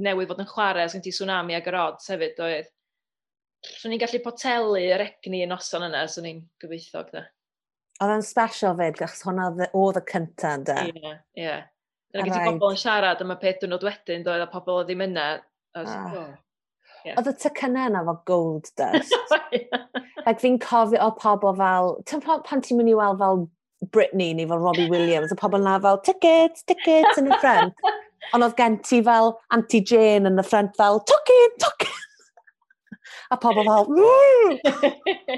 newydd 0.05 0.29
fod 0.29 0.43
yn 0.43 0.51
chwarae, 0.51 0.85
os 0.85 0.93
gen 0.93 1.05
ti 1.05 1.15
tsunami 1.15 1.57
ag 1.57 1.71
yr 1.71 1.79
odds 1.87 2.11
hefyd 2.13 2.43
oedd 2.45 2.69
swn 3.65 3.95
i'n 3.95 4.01
gallu 4.01 4.21
potelu 4.23 4.79
yr 4.81 5.05
egni 5.05 5.43
y 5.45 5.49
noson 5.49 5.85
yna, 5.87 6.05
swn 6.09 6.29
i'n 6.29 6.41
gobeithio 6.61 7.03
gyda. 7.07 7.25
Oedd 8.01 8.15
yn 8.15 8.25
special 8.25 8.77
fyd, 8.79 9.01
achos 9.05 9.25
hwnna 9.27 9.49
oedd 9.77 9.99
y 10.01 10.03
cyntaf 10.09 10.63
da. 10.65 10.77
Ie, 10.87 10.93
yeah, 10.95 11.19
ie. 11.37 11.45
Yeah. 11.45 11.67
Dyna 12.11 12.27
gyda 12.27 12.45
pobl 12.49 12.73
yn 12.73 12.79
siarad 12.81 13.21
am 13.23 13.31
y 13.31 13.37
peth 13.39 13.61
dwi'n 13.61 13.77
wedyn, 13.77 14.23
doedd 14.25 14.43
a 14.43 14.47
pobl 14.51 14.81
oedd 14.81 14.89
ddim 14.89 15.05
yna. 15.05 15.27
Yeah. 15.77 16.09
Oh, 16.17 17.13
oedd 17.13 17.29
y 17.31 17.35
tycynnau 17.43 17.91
yna 17.91 18.03
fo 18.09 18.17
gold 18.27 18.71
dust. 18.79 19.15
Oh, 19.31 19.39
yeah. 19.55 19.85
like 20.25 20.41
fi'n 20.41 20.59
cofio 20.59 20.99
o 21.05 21.11
pobl 21.15 21.55
fel... 21.59 21.93
Pan 22.47 22.63
ti'n 22.65 22.79
mynd 22.79 22.91
i 22.91 22.97
weld 22.97 23.21
fel 23.21 23.45
Britney 23.95 24.33
neu 24.35 24.49
fel 24.49 24.61
Robbie 24.61 24.89
Williams, 24.91 25.31
y 25.31 25.37
pobl 25.39 25.61
yna 25.61 25.77
fel 25.83 26.01
tickets, 26.05 26.65
tickets 26.67 27.21
yn 27.21 27.31
y 27.31 27.37
ffrant. 27.37 27.85
Ond 28.35 28.45
oedd 28.45 28.57
gen 28.59 28.77
ti 28.85 28.99
fel 29.05 29.33
Auntie 29.55 29.81
Jane 29.87 30.29
yn 30.29 30.41
y 30.41 30.45
ffrant 30.45 30.75
fel 30.79 31.01
token, 31.09 31.55
token 31.63 31.99
a 33.31 33.37
pobl 33.39 33.63
fel, 33.67 33.87
ww, 33.95 34.57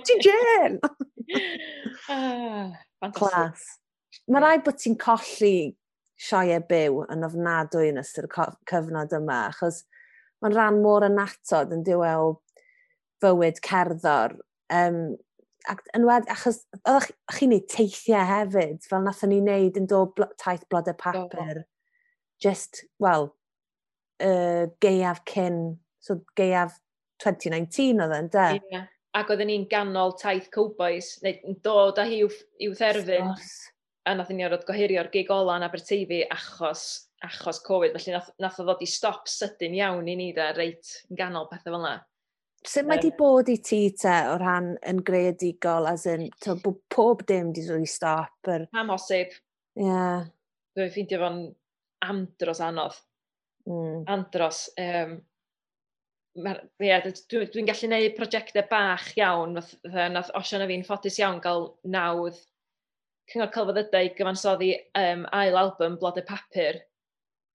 ti 0.06 0.18
Jen! 0.24 0.80
Clas. 3.14 3.66
Mae 4.32 4.42
rhaid 4.42 4.64
bod 4.66 4.80
ti'n 4.82 4.96
colli 5.02 5.74
sioe 6.24 6.60
byw 6.70 7.04
yn 7.14 7.26
ofnadwy 7.28 7.92
yn 7.92 8.00
ystod 8.02 8.30
y 8.30 8.48
cyfnod 8.70 9.14
yma, 9.18 9.44
achos 9.52 9.84
mae'n 10.42 10.56
rhan 10.56 10.82
mor 10.84 11.06
anatod 11.06 11.74
yn 11.76 11.84
diwel 11.86 12.38
fywyd 13.24 13.62
cerddor. 13.66 14.38
Um, 14.74 15.16
ac 15.70 15.84
yn 15.96 16.08
wed, 16.08 16.28
achos 16.32 16.64
oeddech 16.82 17.12
chi'n 17.38 17.54
neud 17.54 17.68
teithiau 17.72 18.26
hefyd, 18.28 18.82
fel 18.90 19.06
nathon 19.06 19.32
ni 19.32 19.40
wneud 19.44 19.80
yn 19.80 19.88
dod 19.92 20.16
blo, 20.18 20.28
taith 20.42 20.66
blodau 20.72 20.98
papur. 21.00 21.62
Oh. 21.62 21.68
Just, 22.44 22.84
wel, 23.00 23.30
uh, 24.24 24.66
geiaf 24.84 25.22
cyn, 25.30 25.60
so 26.04 26.20
geiaf 26.40 26.80
2019 27.24 28.04
oedd 28.04 28.14
e, 28.14 28.20
yn 28.20 28.30
de. 28.34 28.48
Ie, 28.60 28.84
Ac 29.14 29.30
oedden 29.30 29.52
ni'n 29.52 29.68
ganol 29.70 30.16
taith 30.18 30.48
Cowboys, 30.54 31.20
neu 31.22 31.36
yn 31.46 31.60
dod 31.62 32.00
â 32.02 32.06
hi 32.10 32.24
i'w 32.24 32.74
therfyn. 32.78 33.30
A 34.10 34.16
nath 34.18 34.32
ni 34.34 34.44
orfod 34.44 34.66
gohirio'r 34.68 35.12
gig 35.14 35.30
ola 35.32 35.60
yn 35.60 35.66
Aberteifi 35.68 36.24
achos, 36.34 37.12
achos 37.24 37.62
Covid. 37.64 37.94
Felly 37.94 38.16
nath, 38.16 38.32
nath 38.42 38.58
o 38.60 38.66
ddod 38.66 38.82
i 38.82 38.88
stop 38.90 39.30
sydyn 39.30 39.78
iawn 39.78 40.10
i 40.10 40.16
ni 40.18 40.32
da, 40.36 40.50
reit 40.58 40.96
yn 41.12 41.20
ganol 41.20 41.46
pethau 41.52 41.70
fel 41.70 41.78
yna. 41.78 41.94
Sut 42.64 42.88
mae 42.88 42.98
um, 42.98 43.04
di 43.04 43.12
bod 43.20 43.52
i 43.52 43.58
ti 43.62 43.80
te 44.02 44.16
o 44.32 44.38
ran 44.42 44.72
yn 44.90 45.04
greadigol, 45.06 45.92
as 45.92 46.08
in, 46.10 46.26
to, 46.42 46.56
pob 46.90 47.22
dim 47.30 47.52
di 47.54 47.68
dod 47.68 47.84
i 47.84 47.90
stop? 47.94 48.34
Er... 48.50 48.66
Am 48.80 48.92
osib. 48.96 49.36
Ie. 49.78 49.86
Yeah. 49.86 50.26
Dwi'n 50.74 50.90
ffeindio 50.90 51.22
fo'n 51.22 51.42
andros 52.10 52.64
anodd. 52.66 52.98
Mm. 53.70 54.02
Andros. 54.10 54.66
Um, 54.80 55.20
yeah, 56.36 57.04
dwi'n 57.04 57.52
dwi 57.54 57.66
gallu 57.68 57.90
gwneud 57.90 58.16
prosiectau 58.18 58.66
bach 58.70 59.12
iawn. 59.18 59.60
fath 59.60 60.10
Nath 60.14 60.32
Osian 60.40 60.66
a 60.66 60.70
fi'n 60.70 60.86
ffodus 60.88 61.20
iawn 61.22 61.42
gael 61.44 61.70
nawdd 61.84 62.40
cyngor 63.32 63.52
celfyddydau 63.56 64.10
gyfansoddi 64.18 64.74
um, 65.00 65.24
ail 65.36 65.58
album 65.60 65.98
Blodau 66.02 66.26
Papur. 66.28 66.80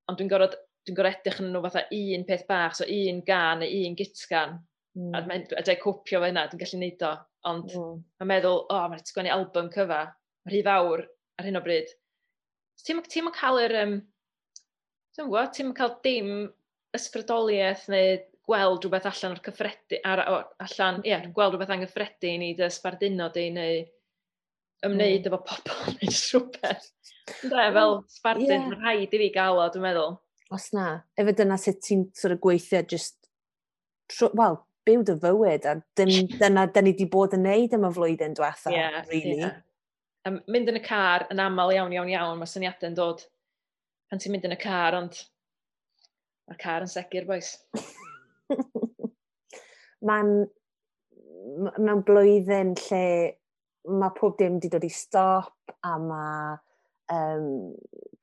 Ond 0.09 0.21
dwi'n 0.21 0.31
gorfod 0.33 0.57
dwi'n 0.89 0.97
gorfod 0.97 1.19
edrych 1.19 1.41
yn 1.43 1.51
nhw 1.53 1.63
fatha 1.67 1.85
un 1.93 2.27
peth 2.29 2.47
bach, 2.49 2.77
so 2.79 2.87
un 2.89 3.23
gan 3.27 3.63
neu 3.63 3.89
un 3.89 3.97
gitgan. 3.99 4.59
Mm. 4.97 5.11
A, 5.15 5.25
mae, 5.29 5.43
a 5.59 5.65
dwi'n 5.65 5.83
cwpio 5.83 6.23
fe 6.23 6.31
yna, 6.33 6.47
dwi'n 6.49 6.63
gallu 6.63 6.81
neud 6.83 7.05
o. 7.05 7.15
Ond 7.49 7.75
mm. 7.75 7.99
mae'n 8.21 8.31
meddwl, 8.33 8.63
o, 8.65 8.79
oh, 8.79 8.87
mae'n 8.93 9.05
sgwennu 9.05 9.35
album 9.35 9.69
cyfa, 9.75 10.05
mae'n 10.47 10.55
rhy 10.55 10.63
fawr 10.67 11.05
ar 11.39 11.49
hyn 11.49 11.61
o 11.61 11.65
bryd. 11.65 11.93
Ti'n 12.87 13.03
ti 13.11 13.27
cael 13.37 13.61
yr... 13.67 13.77
Um, 13.83 13.99
ti'n 15.15 15.29
gwybod, 15.29 15.53
ti'n 15.55 15.75
cael 15.77 15.95
dim 16.07 16.33
ysbrydoliaeth 16.97 17.89
neu 17.93 18.19
gweld 18.49 18.85
rhywbeth 18.85 19.09
allan 19.11 19.35
o'r 19.37 19.43
cyffredu, 19.45 19.99
ar, 20.09 20.23
o, 20.25 20.37
allan, 20.65 21.03
ie, 21.05 21.13
yeah, 21.13 21.27
gweld 21.37 21.55
rhywbeth 21.55 21.75
anghyffredu 21.75 22.31
i 22.31 22.39
ni 22.41 22.55
dy 22.57 22.69
sbarduno 22.73 23.29
di 23.35 23.49
neu 23.53 23.83
ymwneud 24.87 25.27
mm. 25.27 25.29
efo 25.29 25.41
pobl 25.51 25.91
neu 25.99 26.09
jyst 26.09 26.33
rhywbeth. 26.33 26.89
Ynda, 27.45 27.67
fel 27.77 27.99
sbardun, 28.15 28.49
yeah. 28.55 28.79
rhaid 28.79 29.13
i 29.13 29.23
fi 29.25 29.29
gael 29.35 29.61
o, 29.61 29.69
dwi'n 29.75 29.85
meddwl. 29.85 30.17
Os 30.57 30.71
na, 30.73 30.89
efo 31.21 31.37
dyna 31.37 31.61
sut 31.61 31.83
ti'n 31.85 32.09
sort 32.17 32.39
of 32.39 32.43
gweithio 32.45 32.81
just, 32.89 33.19
wel, 34.33 34.63
byw 34.89 35.05
dy 35.05 35.19
fywyd, 35.27 35.69
a 35.69 35.77
dim, 36.01 36.15
dyna 36.41 36.65
dyn 36.73 36.89
ni 36.89 36.97
wedi 36.97 37.09
bod 37.13 37.37
yn 37.37 37.45
neud 37.45 37.77
yma 37.77 37.93
flwyddyn 37.93 38.37
diwetha, 38.39 38.73
yeah, 38.73 39.03
really. 39.13 39.43
Yeah. 39.43 39.59
Um, 40.29 40.41
mynd 40.51 40.73
yn 40.73 40.81
y 40.81 40.85
car 40.85 41.29
yn 41.33 41.41
aml 41.45 41.77
iawn, 41.77 41.93
iawn, 41.95 42.11
iawn, 42.13 42.41
mae 42.41 42.49
syniadau'n 42.49 42.97
dod 42.97 43.23
pan 44.09 44.21
ti'n 44.21 44.33
mynd 44.33 44.49
yn 44.49 44.57
y 44.57 44.61
car, 44.61 44.97
ond 44.97 45.21
mae'r 46.49 46.61
car 46.65 46.85
yn 46.85 46.91
segur, 46.97 47.29
boes. 47.29 47.59
mae'n 50.09 50.33
mewn 51.79 52.05
blwyddyn 52.07 52.75
lle 52.87 53.05
mae 53.89 54.15
pob 54.17 54.37
dim 54.39 54.59
wedi 54.59 54.71
dod 54.73 54.87
i 54.87 54.91
stop 54.93 55.75
a 55.87 55.95
mae 56.03 56.57
um, 57.15 57.75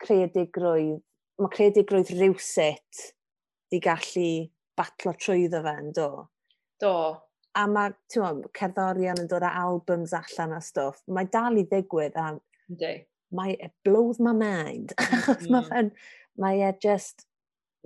creadigrwydd, 0.01 1.01
mae 1.41 1.53
creadigrwydd 1.53 2.13
rhywsut 2.13 3.05
wedi 3.65 3.81
gallu 3.83 4.29
batlo 4.77 5.15
trwyddo 5.17 5.61
fe 5.65 5.75
yn 5.81 5.91
do. 5.95 6.09
Do. 6.81 6.95
A 7.55 7.65
mae, 7.71 7.93
ti'n 8.11 8.23
mwyn, 8.25 8.41
cerddorion 8.57 9.21
yn 9.23 9.29
dod 9.31 9.45
â 9.47 9.53
albums 9.61 10.13
allan 10.17 10.57
a 10.57 10.61
stwff. 10.63 11.01
Mae 11.07 11.29
dal 11.31 11.55
i 11.59 11.63
ddigwydd 11.69 12.17
a... 12.19 12.33
Ynddi. 12.69 12.95
Mae, 13.35 13.55
it 13.55 13.73
blows 13.87 14.19
my 14.19 14.35
mind. 14.35 14.93
Mm. 15.25 15.47
mae 15.49 15.65
fe'n, 15.65 15.87
mae 16.39 16.59
e 16.67 16.67
just, 16.83 17.25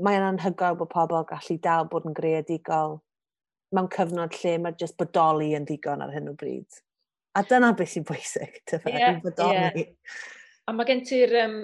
mae'n 0.06 0.26
anhygoel 0.32 0.78
bod 0.80 0.92
pobl 0.94 1.26
gallu 1.30 1.58
dal 1.64 1.88
bod 1.92 2.08
yn 2.08 2.16
greadigol 2.18 3.00
mewn 3.76 3.90
cyfnod 3.94 4.36
lle 4.42 4.56
mae 4.64 4.78
jyst 4.80 4.98
bodoli 5.00 5.52
yn 5.58 5.68
ddigon 5.68 6.04
ar 6.06 6.14
hyn 6.14 6.32
o 6.32 6.36
bryd. 6.38 6.80
A 7.38 7.44
dyna 7.46 7.74
beth 7.78 7.92
sy'n 7.94 8.06
bwysig, 8.08 8.62
tyfa, 8.70 8.94
yeah, 8.94 9.20
bodoli. 9.24 9.84
Yeah. 9.84 10.24
A 10.68 10.74
mae 10.74 10.88
gen 10.90 11.04
ti'r, 11.06 11.36
um, 11.44 11.60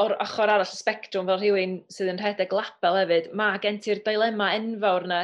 o'r 0.00 0.14
ochr 0.22 0.46
arall 0.46 0.64
y 0.64 0.78
spectrwm 0.78 1.28
fel 1.28 1.40
rhywun 1.40 1.76
sydd 1.92 2.12
yn 2.14 2.22
rhedeg 2.22 2.54
label 2.56 2.98
hefyd, 3.02 3.28
mae 3.36 3.60
gen 3.62 3.80
ti'r 3.84 4.00
dilema 4.06 4.52
enfawr 4.56 5.08
yna. 5.08 5.20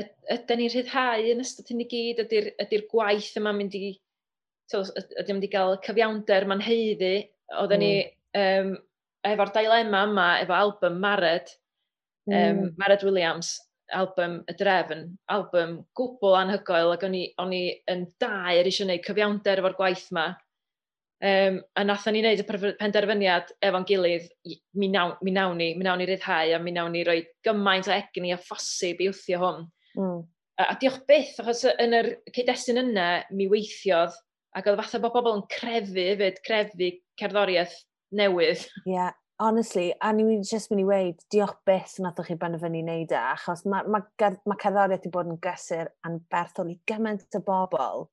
Ydy'n 0.00 0.58
ni'n 0.58 0.72
rhyddhau 0.72 1.28
yn 1.34 1.44
ystod 1.44 1.68
hyn 1.70 1.84
i 1.84 1.88
gyd, 1.90 2.24
ydy'r 2.24 2.50
ydy 2.64 2.80
gwaith 2.90 3.36
yma 3.38 3.52
mynd 3.54 3.76
i, 3.78 3.92
ydy'n 4.74 5.36
mynd 5.36 5.46
i 5.46 5.52
gael 5.52 5.76
cyfiawnder 5.84 6.48
ma'n 6.50 6.64
heiddi, 6.64 7.14
oedden 7.60 7.84
mm. 7.84 7.84
ni 7.84 8.40
um, 8.40 8.74
efo'r 9.24 9.52
dilema 9.54 10.04
yma, 10.08 10.28
efo 10.42 10.56
album 10.56 10.98
Mared, 11.02 11.52
mm. 12.30 12.34
um, 12.34 12.74
Mared 12.78 13.04
Williams, 13.06 13.56
album 13.92 14.42
Y 14.48 14.56
Drefn, 14.58 15.04
album 15.32 15.76
gwbl 15.96 16.38
anhygoel, 16.38 16.94
ac 16.94 17.04
o'n 17.06 17.16
i, 17.18 17.26
o'n 17.40 17.52
i 17.54 17.66
yn 17.90 18.06
dair 18.22 18.64
eisiau 18.64 18.88
gwneud 18.88 19.04
cyfiawnder 19.06 19.62
efo'r 19.62 19.78
gwaith 19.78 20.08
yma. 20.12 20.26
Um, 21.24 21.60
a 21.78 21.84
nathon 21.86 22.16
ni 22.16 22.20
wneud 22.24 22.42
y 22.42 22.74
penderfyniad 22.80 23.54
efo'n 23.64 23.86
gilydd, 23.88 24.28
mi 24.80 24.90
nawn, 24.92 25.14
mi 25.24 25.32
nawn 25.32 25.56
ni, 25.60 25.70
mi 25.78 25.86
nawn 25.86 26.02
ni 26.02 26.08
ryddhau 26.10 26.52
a 26.52 26.60
mi 26.60 26.74
nawn 26.74 26.92
ni 26.92 27.04
roi 27.06 27.22
gymaint 27.46 27.88
o 27.88 27.94
egni 27.94 28.34
a 28.34 28.40
phosib 28.40 29.00
i 29.00 29.08
wthio 29.12 29.40
hwn. 29.40 29.64
Mm. 29.96 30.20
A, 30.60 30.68
a 30.68 30.76
diolch 30.80 31.00
byth, 31.08 31.38
achos 31.40 31.64
yn 31.72 31.96
yr 31.96 32.10
cyd-destun 32.34 32.82
yna, 32.82 33.08
mi 33.32 33.48
weithiodd, 33.50 34.16
ac 34.54 34.68
oedd 34.68 34.82
fath 34.82 34.98
o 34.98 35.02
bobl 35.06 35.38
yn 35.38 35.46
crefu 35.50 35.96
hefyd, 36.10 36.42
crefu 36.44 36.92
cerddoriaeth 37.20 37.78
newydd. 38.16 38.64
Ie, 38.84 38.94
yeah, 38.94 39.12
honestly, 39.40 39.92
a 40.00 40.12
ni 40.12 40.24
wedi 40.24 40.48
just 40.48 40.70
mynd 40.70 40.84
i 40.84 40.88
weid, 40.88 41.22
diolch 41.32 41.56
beth 41.66 41.98
nathoch 42.02 42.30
chi 42.30 42.36
benderfynu 42.40 42.82
wneud 42.84 43.12
e, 43.12 43.20
achos 43.34 43.64
mae 43.66 43.86
ma, 43.90 44.00
ma 44.46 44.58
cerddoriaeth 44.62 45.04
wedi 45.04 45.12
bod 45.14 45.30
yn 45.32 45.40
gysur 45.44 45.90
a'n 46.06 46.20
berthol 46.32 46.72
i 46.72 46.78
gymaint 46.90 47.38
o 47.38 47.42
bobl. 47.44 48.08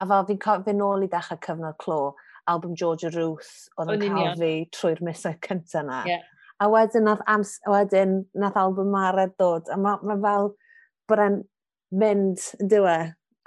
A 0.00 0.08
fel 0.08 0.26
fi'n 0.30 0.40
fi, 0.40 0.56
fi 0.66 0.76
nôl 0.76 1.04
i 1.04 1.10
ddechrau 1.12 1.40
cyfnod 1.46 1.78
clo, 1.82 2.00
album 2.48 2.74
Georgia 2.78 3.10
Ruth 3.14 3.68
oedd 3.76 3.94
yn 3.96 4.06
cael 4.16 4.38
fi 4.40 4.52
trwy'r 4.76 5.02
misau 5.04 5.36
cyntaf 5.46 5.82
yna. 5.82 6.02
Yeah. 6.08 6.26
A 6.60 6.68
wedyn 6.68 7.06
nath, 7.08 7.22
ams, 7.30 7.54
wedyn 7.68 8.18
nath 8.36 8.58
album 8.60 8.90
Mared 8.92 9.36
dod, 9.40 9.68
a 9.72 9.78
mae 9.80 10.00
ma 10.04 10.16
fel 10.20 10.50
bod 11.08 11.22
e'n 11.24 11.38
mynd, 12.00 12.42
yn 12.60 12.70
dywe, 12.70 12.96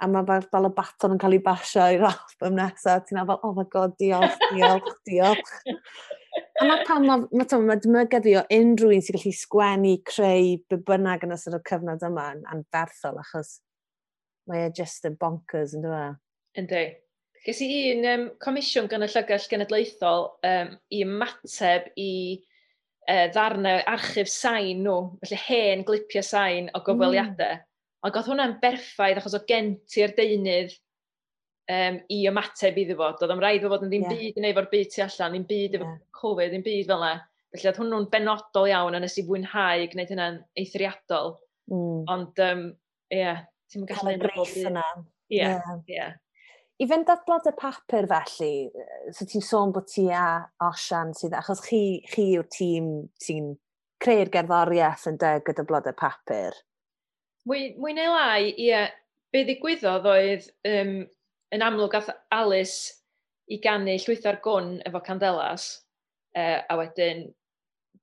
a 0.04 0.08
mae 0.10 0.26
fel, 0.28 0.44
fel 0.52 0.68
y 0.68 0.72
baton 0.76 1.14
yn 1.14 1.20
cael 1.22 1.36
ei 1.36 1.42
basio 1.44 1.86
i'r 1.96 2.04
album 2.08 2.58
nesaf, 2.58 3.06
ti'n 3.06 3.18
meddwl, 3.20 3.40
oh 3.46 3.54
my 3.56 3.64
god, 3.72 3.94
diolch, 4.00 4.36
diolch, 4.52 4.90
diolch. 5.08 5.52
a 6.60 6.66
mae 6.68 6.82
pan 6.88 7.06
mae, 7.06 7.24
mae, 7.30 7.46
ma, 7.46 7.60
ma 7.70 7.78
dymygedd 7.80 8.28
fi 8.28 8.36
o 8.40 8.44
unrhyw 8.58 8.96
un 8.96 9.04
sy'n 9.06 9.18
gallu 9.18 9.34
sgwennu, 9.38 9.94
creu, 10.10 10.50
be 10.70 10.80
bynnag 10.90 11.24
yn 11.26 11.36
ystod 11.36 11.58
y 11.58 11.62
cyfnod 11.70 12.04
yma 12.08 12.28
yn 12.36 12.44
anferthol, 12.52 13.20
achos 13.22 13.56
mae 14.50 14.66
e 14.66 14.72
just 14.76 15.08
yn 15.08 15.18
bonkers, 15.20 15.76
yn 15.78 15.86
dweud. 15.86 16.20
Yndi. 16.60 16.86
Ges 17.44 17.60
i 17.60 17.68
un 17.92 18.06
um, 18.08 18.24
comisiwn 18.40 18.88
gan 18.88 19.04
y 19.04 19.08
Llygall 19.12 19.46
Genedlaethol 19.50 20.30
um, 20.48 20.74
i 20.96 21.02
ymateb 21.04 21.90
i 22.00 22.12
uh, 22.38 23.26
ddarnau 23.34 23.82
archif 23.90 24.30
sain 24.32 24.80
nhw, 24.84 24.96
felly 25.24 25.40
hen 25.42 25.84
glipiau 25.84 26.24
sain 26.24 26.70
o 26.72 26.80
gofeliadau. 26.86 27.60
Mm 27.60 27.70
Ond 28.04 28.16
oedd 28.18 28.26
hwnna'n 28.28 28.58
berffaith 28.60 29.20
achos 29.20 29.36
o 29.38 29.40
gen 29.48 29.74
ti'r 29.88 30.12
deunydd 30.16 30.74
um, 31.72 32.00
i 32.12 32.18
ymateb 32.28 32.80
iddo 32.82 32.98
fo. 32.98 33.12
Doedd 33.20 33.32
am 33.32 33.40
rhaid 33.42 33.64
fo 33.64 33.70
fod 33.72 33.86
yn 33.86 33.92
ddim 33.92 34.04
yeah. 34.04 34.16
byd 34.16 34.40
i 34.40 34.42
wneud 34.42 34.58
fo'r 34.58 34.68
byd 34.72 34.90
tu 34.92 35.04
allan, 35.04 35.36
ddim 35.36 35.46
byd 35.48 35.78
efo 35.78 35.88
yeah. 35.88 36.02
Covid, 36.20 36.52
ddim 36.52 36.66
byd 36.66 36.90
fel 36.90 37.06
yna. 37.06 37.14
Felly 37.54 37.70
oedd 37.70 37.80
hwnnw'n 37.80 38.10
benodol 38.12 38.68
iawn 38.68 38.98
a 38.98 39.00
nes 39.00 39.16
i 39.20 39.24
fwynhau 39.28 39.86
gwneud 39.92 40.12
hynna'n 40.12 40.42
eithriadol. 40.60 41.36
Mm. 41.72 42.02
Ond, 42.12 42.44
um, 42.44 42.66
ie, 43.08 43.22
yeah, 43.22 43.40
ti'n 43.72 43.88
gallu... 43.88 44.10
Cael 44.10 44.18
y 44.18 44.22
greif 44.26 44.54
yna. 44.68 44.84
Ie, 45.32 45.48
ie. 45.94 46.10
I 46.82 46.88
fynd 46.90 47.08
at 47.12 47.22
blod 47.24 47.46
y 47.46 47.54
papur 47.56 48.08
felly, 48.10 48.52
so 49.14 49.24
ti'n 49.30 49.44
sôn 49.46 49.72
bod 49.72 49.86
ti 49.88 50.08
a 50.10 50.42
Osian 50.66 51.14
sydd, 51.14 51.36
achos 51.38 51.62
chi, 51.62 52.02
chi 52.10 52.32
yw'r 52.34 52.48
tîm 52.50 52.88
sy'n 53.22 53.52
creu'r 54.02 54.32
gerddoriaeth 54.34 55.06
yn 55.08 55.20
deg 55.22 55.46
gyda 55.46 55.64
blod 55.68 55.86
y 55.88 55.94
papur. 55.96 56.58
Mwy, 57.48 57.74
mwy 57.76 57.92
neu 57.96 58.12
lai, 58.12 58.52
ie, 58.56 58.76
be 59.34 59.42
ddigwyddodd 59.44 60.06
oedd 60.08 60.46
um, 60.68 60.92
yn 61.52 61.64
amlwg 61.64 61.96
ath 61.98 62.12
Alice 62.32 62.94
i 63.52 63.58
gannu 63.64 63.96
llwytho'r 64.00 64.38
gwn 64.44 64.78
efo 64.88 65.02
Candelas, 65.04 65.66
uh, 66.38 66.60
a 66.64 66.78
wedyn 66.80 67.26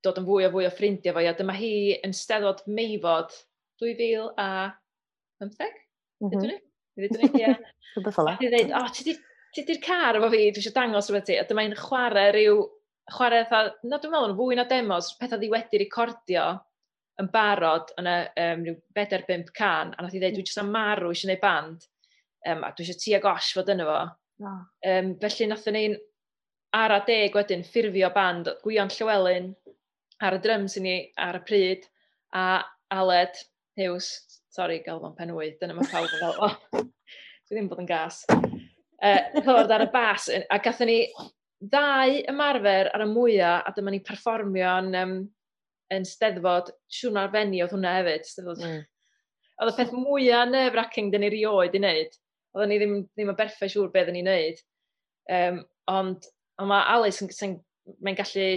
dod 0.06 0.20
yn 0.20 0.28
fwy 0.28 0.46
o 0.46 0.52
fwy 0.54 0.68
o 0.68 0.72
ffrindiau 0.74 1.16
fo. 1.16 1.24
A 1.26 1.34
dyma 1.38 1.56
hi 1.56 1.72
yn 2.06 2.14
steddod 2.16 2.62
meifod 2.66 3.34
2015? 3.82 5.74
Mhm. 6.22 6.30
Dydw 6.30 6.46
ni? 6.46 6.58
Dydw 7.02 7.22
ni, 7.22 7.30
ie. 7.42 7.52
Rhywbeth 7.96 8.16
fel 8.16 8.30
dweud, 8.40 8.70
o, 8.78 8.84
ti 8.94 9.64
di'r 9.68 9.82
car 9.84 10.16
efo 10.18 10.30
fi, 10.32 10.44
dwi 10.54 10.62
eisiau 10.62 10.76
dangos 10.76 11.10
rhywbeth 11.10 11.28
ti. 11.28 11.38
A 11.40 11.46
dyma 11.48 11.66
hi'n 11.66 11.78
chwarae 11.78 12.30
rhyw, 12.36 12.60
chwarae 13.16 13.42
eitha, 13.42 13.64
na 13.90 13.98
dwi'n 13.98 14.14
meddwl 14.14 14.30
yn 14.30 14.38
fwy 14.38 14.58
na 14.58 14.66
demos, 14.70 15.10
pethau 15.18 15.42
ddi 15.42 15.50
wedi 15.52 15.82
recordio 15.82 16.46
yn 17.20 17.28
barod 17.32 17.92
yn 18.00 18.08
y 18.08 18.16
um, 18.44 18.64
rhyw 18.66 18.78
4-5 18.96 19.52
can, 19.56 19.92
a 19.92 20.04
nath 20.04 20.14
i 20.16 20.20
ddweud, 20.20 20.36
dwi 20.38 20.46
jyst 20.46 20.60
am 20.62 20.72
marw 20.74 21.10
eisiau 21.12 21.28
gwneud 21.28 21.42
band, 21.42 21.86
um, 22.48 22.64
a 22.64 22.72
dwi 22.72 22.86
eisiau 22.86 23.00
ti 23.02 23.14
a 23.18 23.20
osh 23.32 23.52
fod 23.56 23.72
yna 23.74 23.88
fo. 23.88 23.98
Oh. 24.42 24.60
Um, 24.88 25.12
felly 25.22 25.48
nath 25.50 25.68
ni'n 25.74 25.98
ar 26.76 26.96
a 26.96 27.00
deg 27.06 27.36
wedyn 27.36 27.66
ffurfio 27.68 28.08
band 28.14 28.48
Gwion 28.62 28.90
Llywelyn 28.94 29.52
ar 30.24 30.38
y 30.38 30.40
drums 30.42 30.78
i 30.78 30.84
ni 30.84 30.94
ar 31.20 31.38
y 31.38 31.42
pryd, 31.46 31.84
a 32.32 32.62
Aled 32.94 33.36
Hughes, 33.76 34.40
sori, 34.52 34.80
gael 34.84 35.00
fo'n 35.02 35.16
penwydd, 35.18 35.58
dyna 35.60 35.76
mae 35.76 35.88
pawb 35.92 36.08
yn 36.08 36.22
fel 36.22 36.38
fo. 36.38 36.82
dwi 37.52 37.58
ddim 37.58 37.68
bod 37.68 37.82
yn 37.82 37.90
gas. 37.90 38.22
Uh, 39.02 39.18
Ddod 39.36 39.72
ar 39.74 39.84
y 39.84 39.90
bas, 39.92 40.28
a 40.30 40.58
gatho 40.62 40.86
ni 40.88 40.98
ddau 41.62 42.18
ymarfer 42.30 42.90
ar 42.94 43.04
y 43.04 43.08
mwyaf, 43.10 43.66
a 43.66 43.74
dyma 43.76 43.92
ni 43.92 44.00
perfformio 44.06 44.74
yn 44.82 44.98
um, 44.98 45.16
yn 45.92 46.06
steddfod, 46.08 46.72
siwrna 46.92 47.26
arbenni 47.26 47.62
oedd 47.64 47.74
hwnna 47.76 47.94
hefyd, 47.98 48.26
steddfod. 48.28 48.62
Mm. 48.64 48.82
Oedd 49.62 49.72
y 49.72 49.76
peth 49.78 49.94
mwyaf 49.94 50.50
nerf-wracking 50.50 51.12
dyn 51.12 51.24
ni 51.24 51.32
rioed 51.32 51.76
i 51.76 51.82
wneud. 51.82 52.18
Oedd 52.56 52.70
ni 52.70 52.78
ddim, 52.80 52.96
ddim 53.12 53.32
yn 53.32 53.38
berffa 53.38 53.68
siŵr 53.70 53.92
beth 53.92 54.08
oedden 54.08 54.18
ni'n 54.18 54.30
wneud. 54.30 54.62
Um, 55.36 55.60
ond, 55.92 56.28
ond 56.60 56.72
mae 56.72 56.88
Alice 56.94 57.24
yn, 57.24 57.56
mae'n 58.00 58.18
gallu... 58.18 58.48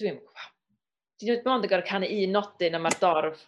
Dwi'n... 0.00 0.20
Dwi'n 1.22 1.38
dwi 1.44 1.52
ond 1.52 1.68
yn 1.68 1.70
gorau 1.70 1.86
canu 1.86 2.08
un 2.10 2.32
nodyn 2.34 2.74
am 2.74 2.82
mae'r 2.82 2.98
dorf 2.98 3.44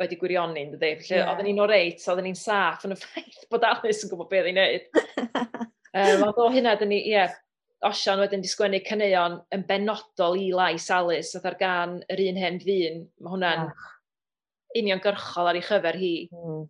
wedi 0.00 0.18
gwirioni, 0.18 0.64
dydy. 0.72 0.96
Felly, 0.98 1.18
yeah. 1.20 1.30
oedden 1.30 1.46
ni'n 1.46 1.62
o 1.62 1.68
reit, 1.70 2.02
oedden 2.10 2.26
ni'n 2.26 2.38
saff 2.38 2.86
yn 2.88 2.96
y 2.96 2.98
ffaith 3.02 3.44
bod 3.52 3.66
Alice 3.68 4.06
yn 4.06 4.12
gwybod 4.12 4.30
beth 4.32 4.48
i'n 4.50 4.58
neud. 4.58 4.88
um, 6.00 6.24
ond 6.26 6.40
o 6.42 6.48
hynna, 6.54 6.74
dyn 6.80 6.90
ni, 6.90 7.02
ie, 7.04 7.14
yeah, 7.14 7.36
Osian 7.88 8.20
wedyn 8.22 8.42
di 8.44 8.50
sgwennu 8.50 8.78
caneuon 8.86 9.40
yn 9.54 9.64
benodol 9.66 10.38
i 10.38 10.52
lais 10.54 10.86
Alice 10.94 11.34
oedd 11.38 11.48
ar 11.50 11.58
gan 11.58 11.96
yr 12.12 12.22
un 12.28 12.38
hen 12.38 12.60
ddyn, 12.62 13.02
mae 13.18 13.32
hwnna'n 13.32 13.64
yeah. 13.66 13.88
uniongyrchol 14.78 15.50
ar 15.50 15.58
ei 15.58 15.66
chyfer 15.66 15.98
hi. 15.98 16.14
Mm. 16.30 16.62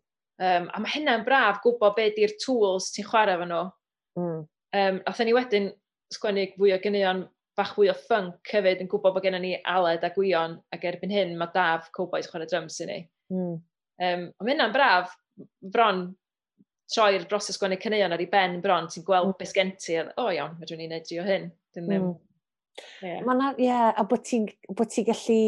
Um, 0.43 0.71
a 0.73 0.81
mae 0.81 0.95
hynna'n 0.95 1.27
braf 1.27 1.61
gwybod 1.63 1.95
be 1.99 2.09
di'r 2.17 2.33
tools 2.43 2.89
ti'n 2.95 3.07
chwarae 3.11 3.37
fan 3.43 3.53
nhw. 3.53 3.67
Mm. 4.19 4.41
Um, 4.81 5.03
a 5.05 5.27
ni 5.29 5.37
wedyn 5.37 5.69
sgwennu 6.17 6.47
fwy 6.57 6.73
o 6.73 6.81
ganeuon 6.83 7.27
bach 7.59 7.75
fwy 7.77 7.91
o 7.93 7.97
ffunk 7.97 8.49
hefyd 8.49 8.81
yn 8.81 8.89
gwybod 8.89 9.13
bod 9.15 9.27
gennym 9.27 9.45
ni 9.45 9.53
aled 9.69 10.05
a 10.07 10.11
gwion 10.15 10.57
ac 10.73 10.87
erbyn 10.89 11.13
hyn 11.13 11.37
mae 11.37 11.53
daf 11.53 11.91
Cowboys 11.97 12.31
chwarae 12.31 12.49
drums 12.49 12.81
i 12.81 12.89
ni. 12.89 12.99
Mm. 13.35 13.61
Um, 14.03 14.25
ond 14.33 14.47
mae 14.47 14.55
hynna'n 14.55 14.75
braf, 14.75 15.13
bron 15.75 16.07
troi'r 16.93 17.27
broses 17.31 17.59
gwneud 17.61 17.81
caneuon 17.83 18.15
ar 18.15 18.23
ei 18.23 18.31
ben 18.31 18.59
bron, 18.65 18.89
ti'n 18.91 19.05
gweld 19.07 19.33
mm. 19.33 19.37
beth 19.41 19.55
gen 19.57 19.75
ti, 19.81 19.99
o 20.01 20.09
oh, 20.25 20.31
iawn, 20.35 20.57
fedrwn 20.61 20.83
ni'n 20.83 20.97
edrych 20.99 21.23
o 21.23 21.27
hyn. 21.27 21.47
Dyn, 21.77 21.89
mm. 21.89 22.11
yeah. 23.05 23.21
Mae 23.27 23.39
na, 23.39 23.53
ie, 23.57 23.69
yeah, 23.69 23.93
a 23.97 24.05
bod 24.09 24.25
ti'n 24.29 24.49
ti 24.93 25.07
gallu 25.09 25.39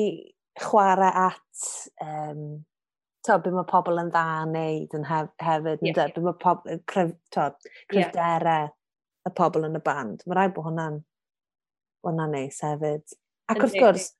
chwarae 0.61 1.11
at, 1.25 1.67
um, 2.05 2.45
to, 3.27 3.39
beth 3.45 3.57
mae 3.57 3.69
pobl 3.71 4.01
yn 4.03 4.13
dda 4.15 4.25
yn 4.45 4.55
neud 4.57 4.99
yn 4.99 5.09
hef, 5.11 5.33
hefyd, 5.43 5.85
yeah. 5.85 5.91
yeah. 5.91 6.15
beth 6.15 6.29
mae 6.29 6.41
pobl, 6.45 6.81
cryf, 6.91 7.15
to, 7.35 7.49
cryfderau 7.93 8.67
yeah. 8.69 8.75
y 9.29 9.35
pobl 9.37 9.69
yn 9.69 9.81
y 9.81 9.85
band. 9.85 10.25
Mae 10.27 10.41
rhaid 10.41 10.57
bod 10.57 10.69
hwnna'n 10.71 11.01
hwnna 12.05 12.29
neis 12.33 12.61
hefyd. 12.65 13.17
Ac 13.53 13.61
wrth 13.61 13.79
gwrs, 13.79 14.11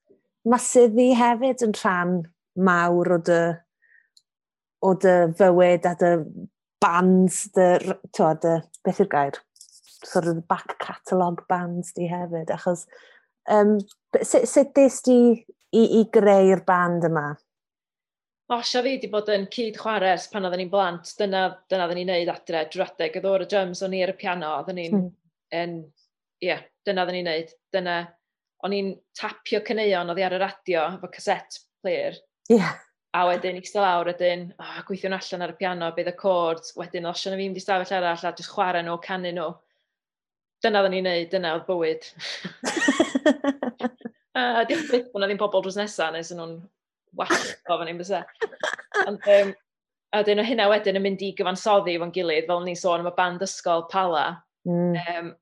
mae 0.45 0.61
syddi 0.61 1.11
hefyd 1.17 1.63
yn 1.65 1.77
rhan 1.77 2.17
mawr 2.55 3.15
o 3.17 3.21
dy, 3.25 3.43
o 4.85 4.91
dy 5.01 5.15
fywyd 5.39 5.87
a 5.89 5.95
dy 5.99 6.11
bands, 6.81 7.45
dy, 7.55 7.95
to, 8.15 8.29
dy, 8.41 8.55
beth 8.85 9.01
yw'r 9.03 9.11
gair? 9.11 9.41
Sort 10.05 10.27
of 10.29 10.47
back 10.47 10.77
catalogue 10.81 11.45
bands 11.49 11.93
di 11.95 12.09
hefyd, 12.11 12.51
achos 12.53 12.85
um, 13.49 13.79
sut, 14.21 14.47
sut 14.49 14.73
des 14.75 15.01
di 15.05 15.19
i, 15.75 15.83
i 15.99 16.03
greu'r 16.13 16.61
band 16.67 17.07
yma? 17.09 17.31
Osha 18.53 18.83
fi 18.85 18.93
wedi 18.93 19.09
bod 19.09 19.31
yn 19.33 19.47
cyd 19.53 19.79
chwares 19.81 20.27
pan 20.29 20.45
oedden 20.45 20.61
ni'n 20.61 20.69
blant, 20.69 21.09
dyna, 21.17 21.47
dyna 21.71 21.87
oedden 21.87 21.97
ni'n 21.97 22.11
neud 22.13 22.29
adre, 22.29 22.61
drwadeg, 22.69 23.17
oedd 23.17 23.29
o'r 23.31 23.45
y 23.47 23.49
drums, 23.49 23.81
o'n 23.85 23.95
i 23.97 24.03
ar 24.05 24.13
y 24.13 24.17
piano, 24.19 24.51
oedden 24.59 24.77
ni'n, 24.77 24.99
hmm. 24.99 25.79
ie, 26.43 26.51
yeah, 26.51 26.61
dyna 26.85 27.05
oedden 27.05 27.17
ni'n 27.17 27.29
neud, 27.31 27.55
dyna, 27.73 27.97
o'n 28.65 28.77
i'n 28.77 28.93
tapio 29.17 29.63
cyneuon, 29.65 30.13
oedd 30.13 30.21
i 30.21 30.27
ar 30.27 30.37
y 30.37 30.41
radio, 30.43 30.85
efo 30.99 31.09
cassette 31.15 31.63
player. 31.81 32.21
Ie. 32.51 32.59
Yeah. 32.59 32.77
A 33.15 33.21
wedyn, 33.29 33.59
eistedd 33.61 33.83
lawr, 33.83 34.09
wedyn, 34.11 34.49
oh, 34.59 34.79
gweithio 34.87 35.09
nhw 35.11 35.17
allan 35.21 35.45
ar 35.45 35.53
y 35.53 35.57
piano, 35.59 35.87
bydd 35.95 36.09
y 36.11 36.13
cord, 36.19 36.65
wedyn, 36.75 37.05
os 37.07 37.21
yna 37.29 37.37
fi 37.37 37.45
mynd 37.45 37.59
i 37.59 37.63
stafell 37.63 37.95
arall, 38.01 38.25
a 38.27 38.31
jyst 38.35 38.51
chwarae 38.51 38.83
nhw, 38.83 38.97
canu 39.05 39.31
nhw. 39.31 39.51
Dyna 40.63 40.81
oedden 40.81 40.95
ni'n 40.97 41.07
neud, 41.07 41.29
dyna 41.31 41.53
oedd 41.55 41.67
bywyd. 41.69 42.09
a 44.41 44.65
dim 44.67 44.83
beth 44.89 45.07
bod 45.13 45.23
ddim 45.23 45.39
pobl 45.39 45.63
drws 45.63 45.79
nesaf, 45.79 46.11
nes 46.11 46.33
nhw'n 46.35 46.57
wach 47.15 47.37
o 47.69 47.79
fan 47.79 47.93
i'n 47.93 48.01
bysau. 48.01 48.51
Ond, 49.05 49.31
um, 49.37 49.55
a 50.11 50.23
dyn 50.27 50.41
nhw 50.41 50.47
hynna 50.49 50.67
wedyn 50.73 50.99
yn 50.99 51.07
mynd 51.07 51.23
i 51.23 51.31
gyfansoddi 51.39 51.95
fo'n 52.01 52.13
gilydd, 52.15 52.49
fel 52.51 52.67
ni'n 52.67 52.79
sôn 52.79 53.05
am 53.05 53.11
y 53.13 53.15
band 53.15 53.47
ysgol 53.47 53.87
Pala. 53.91 54.27
Mm. 54.67 54.99
Um, 55.15 55.33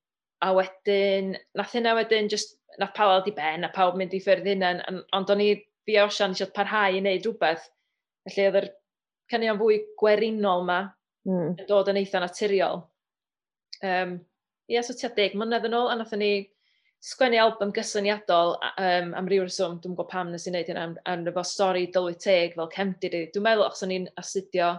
a 0.45 0.53
wedyn, 0.59 1.33
nath 1.57 1.73
hynna 1.73 1.97
wedyn, 1.97 2.29
just, 2.29 2.59
nath 2.77 2.93
Pala 2.97 3.21
di 3.25 3.33
ben, 3.33 3.65
a 3.65 3.73
pawb 3.73 3.97
mynd 3.97 4.13
i 4.13 4.21
ffyrdd 4.21 4.49
hynna, 4.53 4.75
ond 5.17 5.33
o'n 5.33 5.41
i 5.41 5.53
fi 5.87 5.97
a 5.99 6.07
Osian 6.07 6.35
eisiau 6.35 6.51
parhau 6.55 6.95
i 6.95 7.01
wneud 7.01 7.27
rhywbeth. 7.27 7.67
Felly 8.29 8.47
oedd 8.47 8.59
yr 8.61 8.69
cynnion 9.31 9.59
fwy 9.59 9.79
gwerinol 9.99 10.63
yma 10.65 10.79
mm. 11.27 11.49
yn 11.59 11.67
dod 11.69 11.91
yn 11.91 11.99
eitha 12.01 12.21
naturiol. 12.23 12.85
Um, 13.83 14.19
Ie, 14.71 14.77
yeah, 14.77 14.85
so 14.85 14.95
tua 14.95 15.11
deg 15.11 15.33
mlynedd 15.35 15.65
yn 15.67 15.75
ôl, 15.75 15.89
a 15.91 15.97
nath 15.99 16.13
ni 16.15 16.31
sgwennu 17.03 17.39
album 17.43 17.73
gysyniadol 17.75 18.53
um, 18.55 19.09
am 19.19 19.27
ryw 19.27 19.43
reswm, 19.43 19.75
dwi'n 19.83 19.91
gwybod 19.91 20.07
pam 20.13 20.31
nes 20.31 20.47
i 20.47 20.53
wneud 20.53 20.69
hynna, 20.71 20.85
am 21.11 21.25
efo 21.27 21.43
stori 21.43 21.89
dylwy 21.91 22.15
teg 22.15 22.55
fel 22.55 22.71
cemdir 22.71 23.17
i. 23.17 23.25
Dwi'n 23.33 23.43
meddwl 23.43 23.65
achos 23.67 23.83
o'n 23.83 23.91
i'n 23.91 24.07
astudio 24.21 24.69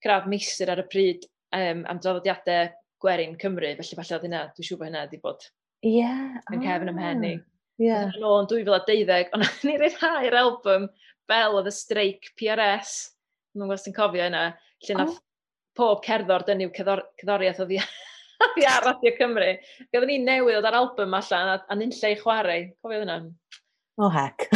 gradd 0.00 0.28
meisr 0.32 0.72
ar 0.72 0.80
y 0.80 0.86
pryd 0.88 1.28
um, 1.52 1.84
am 1.84 2.00
draddodiadau 2.00 2.72
gwerin 3.04 3.36
Cymru, 3.40 3.74
felly 3.76 3.98
falle 3.98 4.16
oedd 4.16 4.26
hynna, 4.28 4.42
dwi'n 4.56 4.70
siŵr 4.70 4.80
bod 4.80 4.88
hynna 4.88 5.04
wedi 5.04 5.20
bod 5.20 5.44
yeah. 5.84 6.40
yn 6.52 6.64
cefn 6.64 6.92
ymhen 6.94 7.22
ni. 7.24 7.34
Yeah. 7.80 8.12
Yn 8.12 8.26
ôl 8.26 8.40
yn 8.44 8.50
2012, 8.50 9.32
ond 9.36 9.64
ni 9.64 9.78
rhyddhau'r 9.80 10.36
album 10.42 10.86
Bell 11.30 11.58
of 11.58 11.64
the 11.64 11.72
Strike 11.72 12.34
PRS, 12.38 13.10
nhw'n 13.54 13.68
gwybod 13.70 13.82
sy'n 13.82 13.96
cofio 13.96 14.26
yna, 14.28 14.44
lle 14.84 14.96
nath 14.98 15.16
oh. 15.16 15.22
pob 15.78 16.02
cerddor 16.04 16.44
dynnu 16.46 16.68
cyddoriaeth 16.76 17.62
o 17.62 17.68
ddi 17.68 17.80
ar 18.70 18.84
Radio 18.84 19.14
Cymru. 19.16 19.52
Gyda 19.94 20.08
ni 20.08 20.18
newydd 20.22 20.58
oedd 20.58 20.68
ar 20.68 20.78
album 20.82 21.16
allan, 21.16 21.54
a, 21.54 21.56
a 21.70 21.78
nyn 21.78 21.94
lle 21.96 22.12
i 22.12 22.18
chwarae, 22.20 22.66
cofio 22.82 23.06
yna? 23.06 23.22
O 24.00 24.08
oh, 24.08 24.12
hec. 24.12 24.48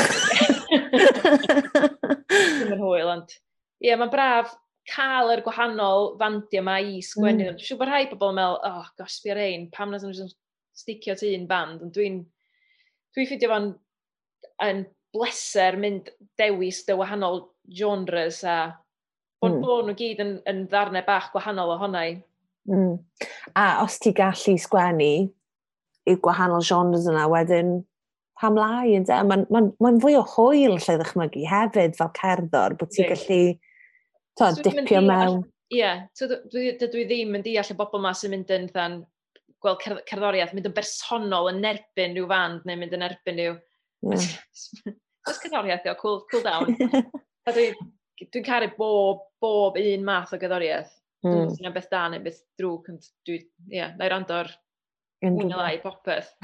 Ddim 2.28 2.76
yn 2.76 2.84
hwyl, 2.84 3.10
ond... 3.16 3.34
Ie, 3.82 3.90
yeah, 3.90 3.98
mae'n 4.00 4.12
braf 4.12 4.52
cael 4.88 5.32
yr 5.32 5.42
gwahanol 5.44 6.14
fandiau 6.20 6.62
yma 6.62 6.76
i 6.80 7.00
sgwennu. 7.04 7.50
Mm. 7.54 7.60
Siw 7.60 7.76
bod 7.80 7.88
rhai 7.90 8.06
pobl 8.08 8.32
yn 8.32 8.38
meddwl, 8.38 8.60
oh, 8.68 8.86
gosh, 9.00 9.18
fi 9.24 9.32
ar 9.32 9.40
ein, 9.44 9.66
pam 9.72 9.92
nes 9.92 10.04
nhw'n 10.04 10.32
sticio 10.76 11.16
ti 11.18 11.34
un 11.36 11.48
band, 11.48 11.82
ond 11.84 11.92
dwi'n 11.96 12.22
Dwi'n 13.14 13.28
ffidio 13.30 13.50
fo'n 13.52 13.72
yn 14.64 14.84
bleser 15.14 15.78
mynd 15.78 16.10
dewis 16.40 16.82
dy 16.88 16.96
wahanol 16.98 17.44
genres 17.78 18.42
a 18.42 18.58
bod 19.42 19.54
mm. 19.54 19.62
bod 19.62 19.88
nhw 19.88 19.96
gyd 19.98 20.22
yn, 20.24 20.36
yn 20.50 20.64
ddarnau 20.70 21.04
bach 21.06 21.30
gwahanol 21.34 21.74
ohonau. 21.76 22.18
Mm. 22.70 22.98
A 23.60 23.66
os 23.84 24.00
ti 24.02 24.14
gallu 24.16 24.56
sgwennu 24.60 25.10
i'r 26.10 26.20
gwahanol 26.24 26.64
genres 26.64 27.08
yna 27.10 27.26
wedyn, 27.30 27.76
pam 28.40 28.58
lai? 28.58 28.98
Mae'n 28.98 29.28
ma, 29.30 29.40
ma, 29.52 29.64
ma 29.84 29.94
fwy 30.02 30.18
o 30.18 30.24
hwyl 30.34 30.76
lle 30.76 30.98
ddechmygu 31.00 31.46
hefyd 31.50 31.98
fel 31.98 32.12
cerddor, 32.18 32.76
bod 32.80 32.92
ti'n 32.92 33.10
gallu 33.12 33.40
to, 34.38 34.50
so 34.50 34.64
dipio 34.66 35.02
mewn. 35.04 35.42
Ie, 35.72 35.80
yeah, 35.80 36.04
dwi, 36.20 36.40
dwi, 36.52 36.70
dwi 36.82 37.06
ddim 37.08 37.38
yn 37.38 37.44
deall 37.44 37.72
y 37.72 37.76
bobl 37.78 38.02
yma 38.02 38.12
sy'n 38.16 38.34
mynd 38.34 38.52
yn 38.54 38.68
ddan, 38.70 38.98
gweld 39.64 39.82
cerddoriaeth, 40.10 40.54
mynd 40.56 40.68
yn 40.70 40.76
bersonol 40.76 41.50
yn 41.52 41.64
erbyn 41.72 42.16
rhyw 42.16 42.28
fand 42.30 42.68
neu 42.68 42.80
mynd 42.80 42.96
yn 42.96 43.06
erbyn 43.08 43.40
rhyw... 43.40 43.56
Yeah. 44.04 44.94
Oes 45.24 45.40
cerddoriaeth 45.40 45.88
o, 45.88 45.96
cool, 46.00 46.20
cool 46.30 46.44
down. 46.44 46.74
dwi'n 47.48 47.78
dwi 48.30 48.44
caru 48.46 48.70
bob, 48.76 49.24
bob 49.42 49.78
un 49.80 50.04
math 50.06 50.34
o 50.36 50.40
gerddoriaeth. 50.40 50.92
Mm. 51.24 51.32
Dwi'n 51.32 51.64
hmm. 51.64 51.74
beth 51.74 51.88
da 51.92 52.04
neu 52.12 52.20
beth 52.24 52.42
drwg, 52.60 52.90
ond 52.92 53.06
dwi'n, 53.24 53.46
ie, 53.70 53.78
yeah, 53.78 53.94
na'i 53.96 54.10
rando'r 54.12 54.50
mwy 55.24 55.48
o 55.48 55.60
lai 55.60 55.78
popeth. 55.80 56.34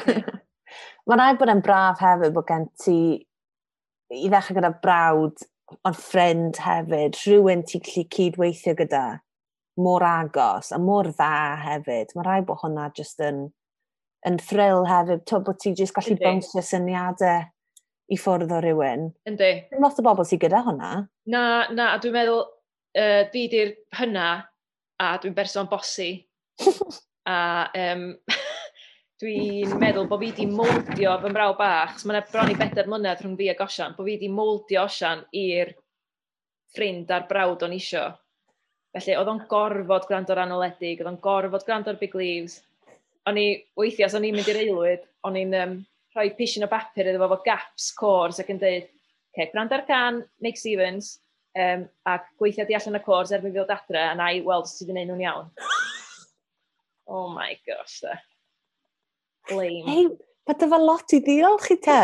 Mae'n 1.11 1.20
rhaid 1.20 1.40
bod 1.40 1.52
yn 1.52 1.62
braf 1.64 2.00
hefyd 2.00 2.35
bod 2.37 2.48
gen 2.48 2.68
ti 2.80 2.98
i 4.11 4.28
ddechrau 4.30 4.56
gyda 4.56 4.72
brawd 4.83 5.44
ond 5.87 5.98
ffrind 5.98 6.61
hefyd, 6.64 7.18
rhywun 7.20 7.64
ti'n 7.68 7.85
gallu 7.87 8.06
cydweithio 8.16 8.75
gyda 8.79 9.04
mor 9.81 10.04
agos 10.06 10.70
a 10.76 10.78
mor 10.83 11.08
dda 11.10 11.33
hefyd. 11.64 12.12
Mae 12.16 12.26
rhaid 12.26 12.46
bod 12.48 12.60
hwnna 12.62 12.90
jyst 12.96 13.22
yn, 13.24 13.46
yn 14.28 14.38
thrill 14.42 14.87
hefyd, 14.88 15.24
to 15.28 15.40
bod 15.46 15.60
ti 15.62 15.74
jyst 15.76 15.96
gallu 15.96 16.18
bwnsio 16.20 16.64
syniadau 16.64 17.44
i 18.10 18.18
ffwrdd 18.18 18.54
o 18.54 18.62
rywun. 18.64 19.10
Yndi. 19.31 19.50
Dim 19.70 19.85
lot 19.85 19.98
o 20.00 20.06
bobl 20.06 20.26
sy'n 20.26 20.42
gyda 20.42 20.62
hwnna. 20.66 20.94
Na, 21.31 21.42
na, 21.70 21.92
a 21.94 22.00
dwi'n 22.02 22.16
meddwl, 22.16 22.42
uh, 22.98 23.20
fi 23.33 23.44
di'r 23.52 23.74
hynna, 24.00 24.31
a 25.00 25.10
dwi'n 25.22 25.37
berson 25.37 25.70
bosi. 25.70 26.12
a 27.31 27.38
um, 27.78 28.08
dwi'n 29.20 29.76
meddwl 29.78 30.08
bod 30.10 30.24
fi 30.24 30.33
di 30.40 30.48
moldio 30.48 31.14
fy 31.22 31.31
mrawd 31.31 31.58
bach, 31.60 31.98
so 32.00 32.08
mae'n 32.08 32.26
bron 32.33 32.50
i 32.50 32.56
bedair 32.58 32.90
mlynedd 32.90 33.22
rhwng 33.22 33.38
fi 33.38 33.50
a 33.52 33.56
gosian, 33.58 33.94
bod 33.96 34.08
fi 34.08 34.16
di 34.22 34.31
moldio 34.33 34.87
Osian 34.88 35.22
i'r 35.37 35.74
ffrind 36.74 37.10
a'r 37.12 37.28
brawd 37.31 37.66
o'n 37.66 37.76
isio. 37.76 38.08
Felly, 38.96 39.14
oedd 39.20 39.30
o'n 39.30 39.44
gorfod 39.50 40.06
gwrando'r 40.08 40.42
anoledig, 40.42 40.98
oedd 40.98 41.12
o'n 41.12 41.20
gorfod 41.22 41.66
gwrando'r 41.66 41.98
big 42.00 42.14
leaves. 42.18 42.58
O'n 43.30 43.38
i, 43.38 43.46
weithiau, 43.78 44.08
os 44.08 44.16
o'n 44.18 44.26
i'n 44.26 44.34
mynd 44.34 44.50
i'r 44.50 44.60
eilwyd, 44.64 45.04
o'n 45.28 45.38
i'n 45.38 45.56
um, 45.60 45.74
rhoi 46.16 46.30
pisyn 46.34 46.66
o 46.66 46.70
bapur 46.70 47.06
iddo 47.06 47.20
fo 47.22 47.28
fo 47.34 47.38
gaps 47.44 47.90
cwrs 47.98 48.40
ac 48.42 48.50
yn 48.50 48.58
dweud, 48.62 48.88
okay, 49.30 49.50
gwrando'r 49.52 49.84
can, 49.86 50.24
Nick 50.42 50.58
Stevens, 50.58 51.12
um, 51.54 51.84
ac 52.10 52.26
gweithio 52.40 52.66
di 52.66 52.74
allan 52.78 52.98
y 52.98 53.02
cwrs 53.04 53.34
erbyn 53.36 53.54
fi 53.54 53.60
ddod 53.60 53.74
adre, 53.76 54.02
a 54.10 54.16
na 54.18 54.32
i 54.34 54.42
weld 54.46 54.66
os 54.66 54.74
ti 54.74 54.84
wedi 54.84 54.96
gwneud 54.96 55.12
nhw'n 55.12 55.24
iawn. 55.28 55.54
Oh 57.10 57.26
my 57.26 57.56
gosh, 57.66 58.04
da. 58.04 58.12
Blame. 59.48 59.82
Hei, 59.82 60.04
pa 60.46 60.54
dyfa 60.54 60.78
lot 60.78 61.10
i 61.16 61.18
ddiolch 61.26 61.72
i 61.74 61.76
te. 61.82 61.96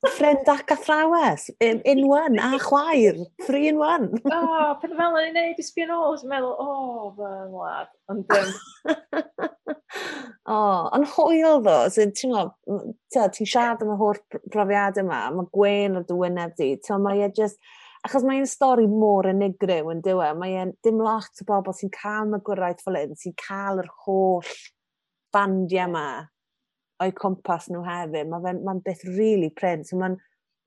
ffrind 0.04 0.50
ac 0.52 0.72
athrawes, 0.76 1.50
in, 1.60 1.82
in 1.86 2.08
one, 2.08 2.40
a 2.40 2.60
chwaer, 2.60 3.26
three 3.46 3.68
in 3.68 3.78
one. 3.78 4.10
o, 4.26 4.40
oh, 4.40 4.74
peth 4.82 4.96
fel 4.98 5.18
yna 5.20 5.28
i 5.28 5.32
wneud 5.32 5.62
i 5.62 5.66
sbio 5.66 5.88
nôl, 5.90 6.18
sy'n 6.20 6.32
meddwl, 6.32 6.56
o, 6.60 6.74
oh, 6.74 7.06
fy 7.18 7.30
ngwlad. 7.52 7.94
Ond, 8.12 8.36
um... 8.40 9.48
o, 10.52 10.58
ond 10.98 11.08
hwyl 11.14 11.64
ddo, 11.64 11.78
sy'n 11.96 12.12
ti'n 12.18 12.36
gwybod, 12.36 12.92
ti'n 13.14 13.50
siarad 13.54 13.86
am 13.86 13.94
y 13.96 13.98
holl 14.02 14.20
profiad 14.52 15.00
yma, 15.04 15.22
mae 15.38 15.50
gwen 15.56 16.02
o'r 16.02 16.10
dy 16.10 16.50
di, 16.58 16.70
ti'n 16.84 17.06
mae 17.06 17.24
e 17.24 17.32
just, 17.38 17.62
achos 18.04 18.28
mae'n 18.28 18.48
stori 18.50 18.90
mor 18.92 19.30
unigryw 19.32 19.94
yn 19.94 20.04
dywe, 20.04 20.34
mae 20.36 20.60
e'n 20.60 20.76
dim 20.84 21.00
lot 21.00 21.44
o 21.44 21.48
bobl 21.48 21.76
sy'n 21.78 21.94
cael 21.96 22.36
y 22.36 22.44
gwyraeth 22.44 22.84
fel 22.84 23.00
hyn, 23.00 23.16
sy'n 23.20 23.40
cael 23.40 23.80
yr 23.86 23.92
holl 24.04 24.56
bandiau 25.34 25.88
yma 25.88 26.08
o'i 27.04 27.16
cwmpas 27.18 27.70
nhw 27.72 27.84
hefyd. 27.86 28.30
Mae'n 28.32 28.62
ma 28.66 28.78
beth 28.86 29.04
really 29.08 29.50
print. 29.50 29.90
So 29.90 30.00
mae'n 30.02 30.20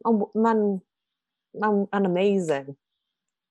ma 0.07 0.53
ma 0.53 1.71
ma 1.73 1.87
amazing. 1.93 2.75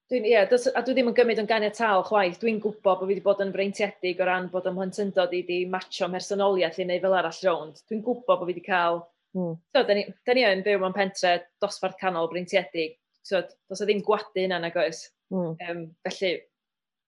Dwi'n, 0.05 0.25
ie, 0.27 0.35
yeah, 0.35 0.45
a 0.45 0.81
dwi 0.85 0.93
ddim 0.93 1.07
yn 1.09 1.15
gymryd 1.17 1.39
yn 1.41 1.47
ganiatal 1.49 2.03
chwaith. 2.05 2.37
Dwi'n 2.37 2.59
gwybod 2.61 2.83
bod 2.85 2.99
fi 3.01 3.07
wedi 3.09 3.23
bod 3.25 3.39
yn 3.41 3.53
freintiedig 3.55 4.19
o 4.21 4.27
ran 4.27 4.51
bod 4.51 4.67
ym 4.69 4.75
mhlentyndod 4.77 5.31
i 5.33 5.39
wedi 5.39 5.57
matcho 5.65 6.05
mersonoliaeth 6.13 6.77
i 6.83 6.85
neu 6.85 7.01
fel 7.01 7.15
arall 7.17 7.39
rownd. 7.47 7.79
Dwi'n 7.89 8.03
gwybod 8.05 8.27
bod 8.27 8.43
fi 8.43 8.51
wedi 8.51 8.61
cael... 8.67 9.01
Mm. 9.35 9.55
So, 9.73 9.81
da 9.81 9.95
ni, 9.97 10.03
da 10.21 10.35
ni 10.37 10.43
yn 10.45 10.61
byw 10.63 10.77
mewn 10.83 10.93
pentre 10.93 11.31
dosbarth 11.63 11.97
canol 11.97 12.29
breintiedig. 12.29 12.99
So, 13.25 13.41
dos 13.41 13.81
o 13.81 13.87
ddim 13.89 14.03
gwadu 14.05 14.43
hynna 14.43 14.61
nag 14.61 14.77
oes. 14.77 15.07
Mm. 15.33 15.57
Um, 15.65 15.81
felly, 16.05 16.31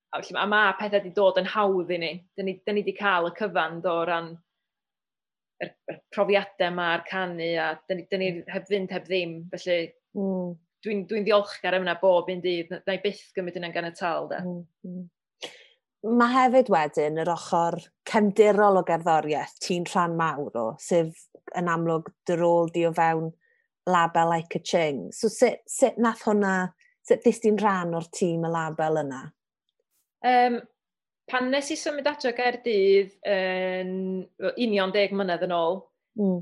a, 0.10 0.24
felly, 0.24 0.40
a 0.42 0.48
mae 0.50 0.74
pethau 0.82 0.98
wedi 0.98 1.14
dod 1.22 1.38
yn 1.44 1.52
hawdd 1.54 1.94
i 1.94 2.02
ni. 2.02 2.12
Da 2.34 2.48
ni, 2.48 2.58
da 2.66 2.74
ni 2.74 2.82
wedi 2.82 2.98
cael 2.98 3.30
y 3.30 3.36
cyfan 3.38 3.78
o 3.86 3.98
ran 4.10 4.34
yr, 5.64 5.74
yr 5.92 6.00
profiadau 6.14 6.72
yma, 6.72 6.88
a'r 6.96 7.04
canu, 7.10 7.52
a 7.62 7.68
dyn, 7.90 8.06
dyn 8.12 8.24
ni 8.24 8.32
heb 8.54 8.66
fynd 8.70 8.94
heb 8.94 9.06
ddim, 9.08 9.38
felly 9.54 9.78
mm. 10.18 10.56
dwi'n 10.86 11.06
dwi 11.10 11.24
ddiolchgar 11.26 11.80
yma 11.80 11.98
bob 12.02 12.32
un 12.34 12.44
dydd, 12.44 12.74
na 12.80 12.98
i 12.98 13.02
byth 13.04 13.28
gymryd 13.38 13.60
yna'n 13.62 13.76
gan 13.76 13.90
y 13.90 13.94
tal, 13.98 14.30
da. 14.32 14.42
Hmm, 14.46 14.66
mm. 14.88 15.06
Mae 16.18 16.34
hefyd 16.36 16.70
wedyn 16.72 17.18
yr 17.24 17.34
ochr 17.34 17.80
cefndirol 18.08 18.80
o 18.80 18.84
gerddoriaeth 18.86 19.58
ti'n 19.66 19.88
rhan 19.90 20.14
mawr 20.20 20.60
o, 20.62 20.68
sef 20.80 21.26
yn 21.58 21.70
amlwg 21.72 22.12
dy 22.28 22.38
rôl 22.38 22.70
di 22.74 22.86
o 22.88 22.94
fewn 22.96 23.32
label 23.88 24.30
like 24.30 24.56
a 24.56 24.60
ching. 24.60 25.08
So 25.12 25.28
sut, 25.28 25.64
sut 25.68 25.98
nath 25.98 26.24
hwnna, 26.28 26.70
sut 27.08 27.24
ddys 27.26 27.42
ti'n 27.44 27.60
rhan 27.60 27.96
o'r 27.98 28.08
tîm 28.14 28.46
y 28.46 28.52
label 28.54 29.02
yna? 29.02 29.22
Um, 30.28 30.60
pan 31.32 31.50
nes 31.52 31.72
i 31.74 31.78
symud 31.80 32.08
adre 32.08 32.32
Gaerdydd 32.38 33.18
yn 33.28 33.92
union 34.56 34.94
deg 34.96 35.14
mlynedd 35.16 35.44
yn 35.48 35.56
ôl, 35.56 35.82
mm. 36.20 36.40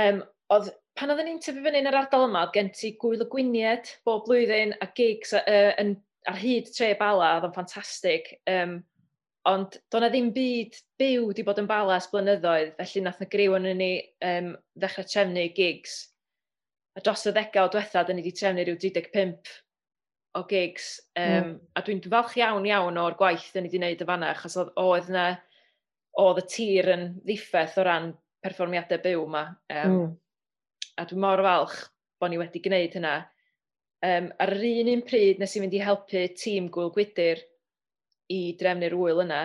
um, 0.00 0.22
oedd, 0.54 0.70
pan 0.96 1.12
oedden 1.12 1.28
ni'n 1.28 1.42
tyfu 1.44 1.64
fyny 1.64 1.82
yn 1.82 1.90
yr 1.90 1.98
ardal 2.00 2.26
yma, 2.28 2.46
gen 2.54 2.70
ti 2.74 2.94
gwyl 3.00 3.24
y 3.24 3.28
gwyniad 3.30 3.90
bob 4.06 4.24
blwyddyn 4.28 4.74
a 4.84 4.88
gigs 4.96 5.34
uh, 5.36 5.70
yn, 5.80 5.96
ar 6.30 6.40
hyd 6.40 6.70
tre 6.72 6.94
bala, 7.00 7.34
oedd 7.36 7.48
yn 7.50 7.54
ffantastig. 7.56 8.32
Um, 8.50 8.78
ond 9.50 9.76
do'na 9.92 10.08
ddim 10.08 10.30
byd 10.32 10.78
byw 11.00 11.28
wedi 11.28 11.44
bod 11.44 11.60
yn 11.60 11.68
balas 11.68 12.08
blynyddoedd, 12.12 12.72
felly 12.78 13.04
nath 13.04 13.20
y 13.20 13.28
griw 13.34 13.58
yn 13.58 13.68
ni 13.76 13.92
um, 14.24 14.54
ddechrau 14.80 15.08
trefnu 15.10 15.50
gigs. 15.56 15.98
A 16.96 17.02
dros 17.04 17.26
y 17.28 17.34
ddegawd 17.34 17.74
diwethaf, 17.74 18.06
da 18.08 18.14
ni 18.14 18.22
wedi 18.24 18.32
trefnu 18.38 18.64
rhyw 18.64 18.80
35 18.80 19.52
o 20.34 20.44
gigs. 20.50 20.98
Um, 21.16 21.24
mm. 21.24 21.54
A 21.76 21.82
dwi'n 21.86 22.02
falch 22.10 22.36
iawn 22.40 22.66
iawn 22.68 23.00
o'r 23.00 23.16
gwaith 23.18 23.50
dyn 23.54 23.66
ni 23.66 23.70
wedi 23.70 23.80
gwneud 23.80 24.04
y 24.04 24.08
fanna, 24.08 24.32
achos 24.34 24.56
oedd 24.60 25.10
yna, 25.12 25.26
oedd 26.22 26.42
y 26.42 26.46
tir 26.50 26.90
yn 26.94 27.06
ddiffeth 27.22 27.78
o 27.80 27.86
ran 27.86 28.12
perfformiadau 28.44 29.02
byw 29.04 29.24
yma. 29.28 29.44
Um, 29.72 29.94
mm. 29.94 30.08
A 31.00 31.06
dwi'n 31.10 31.22
mor 31.24 31.42
falch 31.46 31.78
bod 32.20 32.32
ni 32.32 32.40
wedi 32.40 32.62
gwneud 32.64 32.98
hynna. 32.98 33.16
Um, 34.04 34.30
ar 34.42 34.52
yr 34.52 34.64
un 34.68 34.90
un 34.92 35.04
pryd 35.06 35.38
nes 35.40 35.54
i 35.56 35.62
fynd 35.62 35.76
i 35.76 35.82
helpu 35.82 36.26
tîm 36.36 36.66
Gwyl 36.72 36.92
Gwydir 36.94 37.40
i 38.32 38.40
drefnu'r 38.60 38.96
wyl 39.00 39.22
yna. 39.24 39.44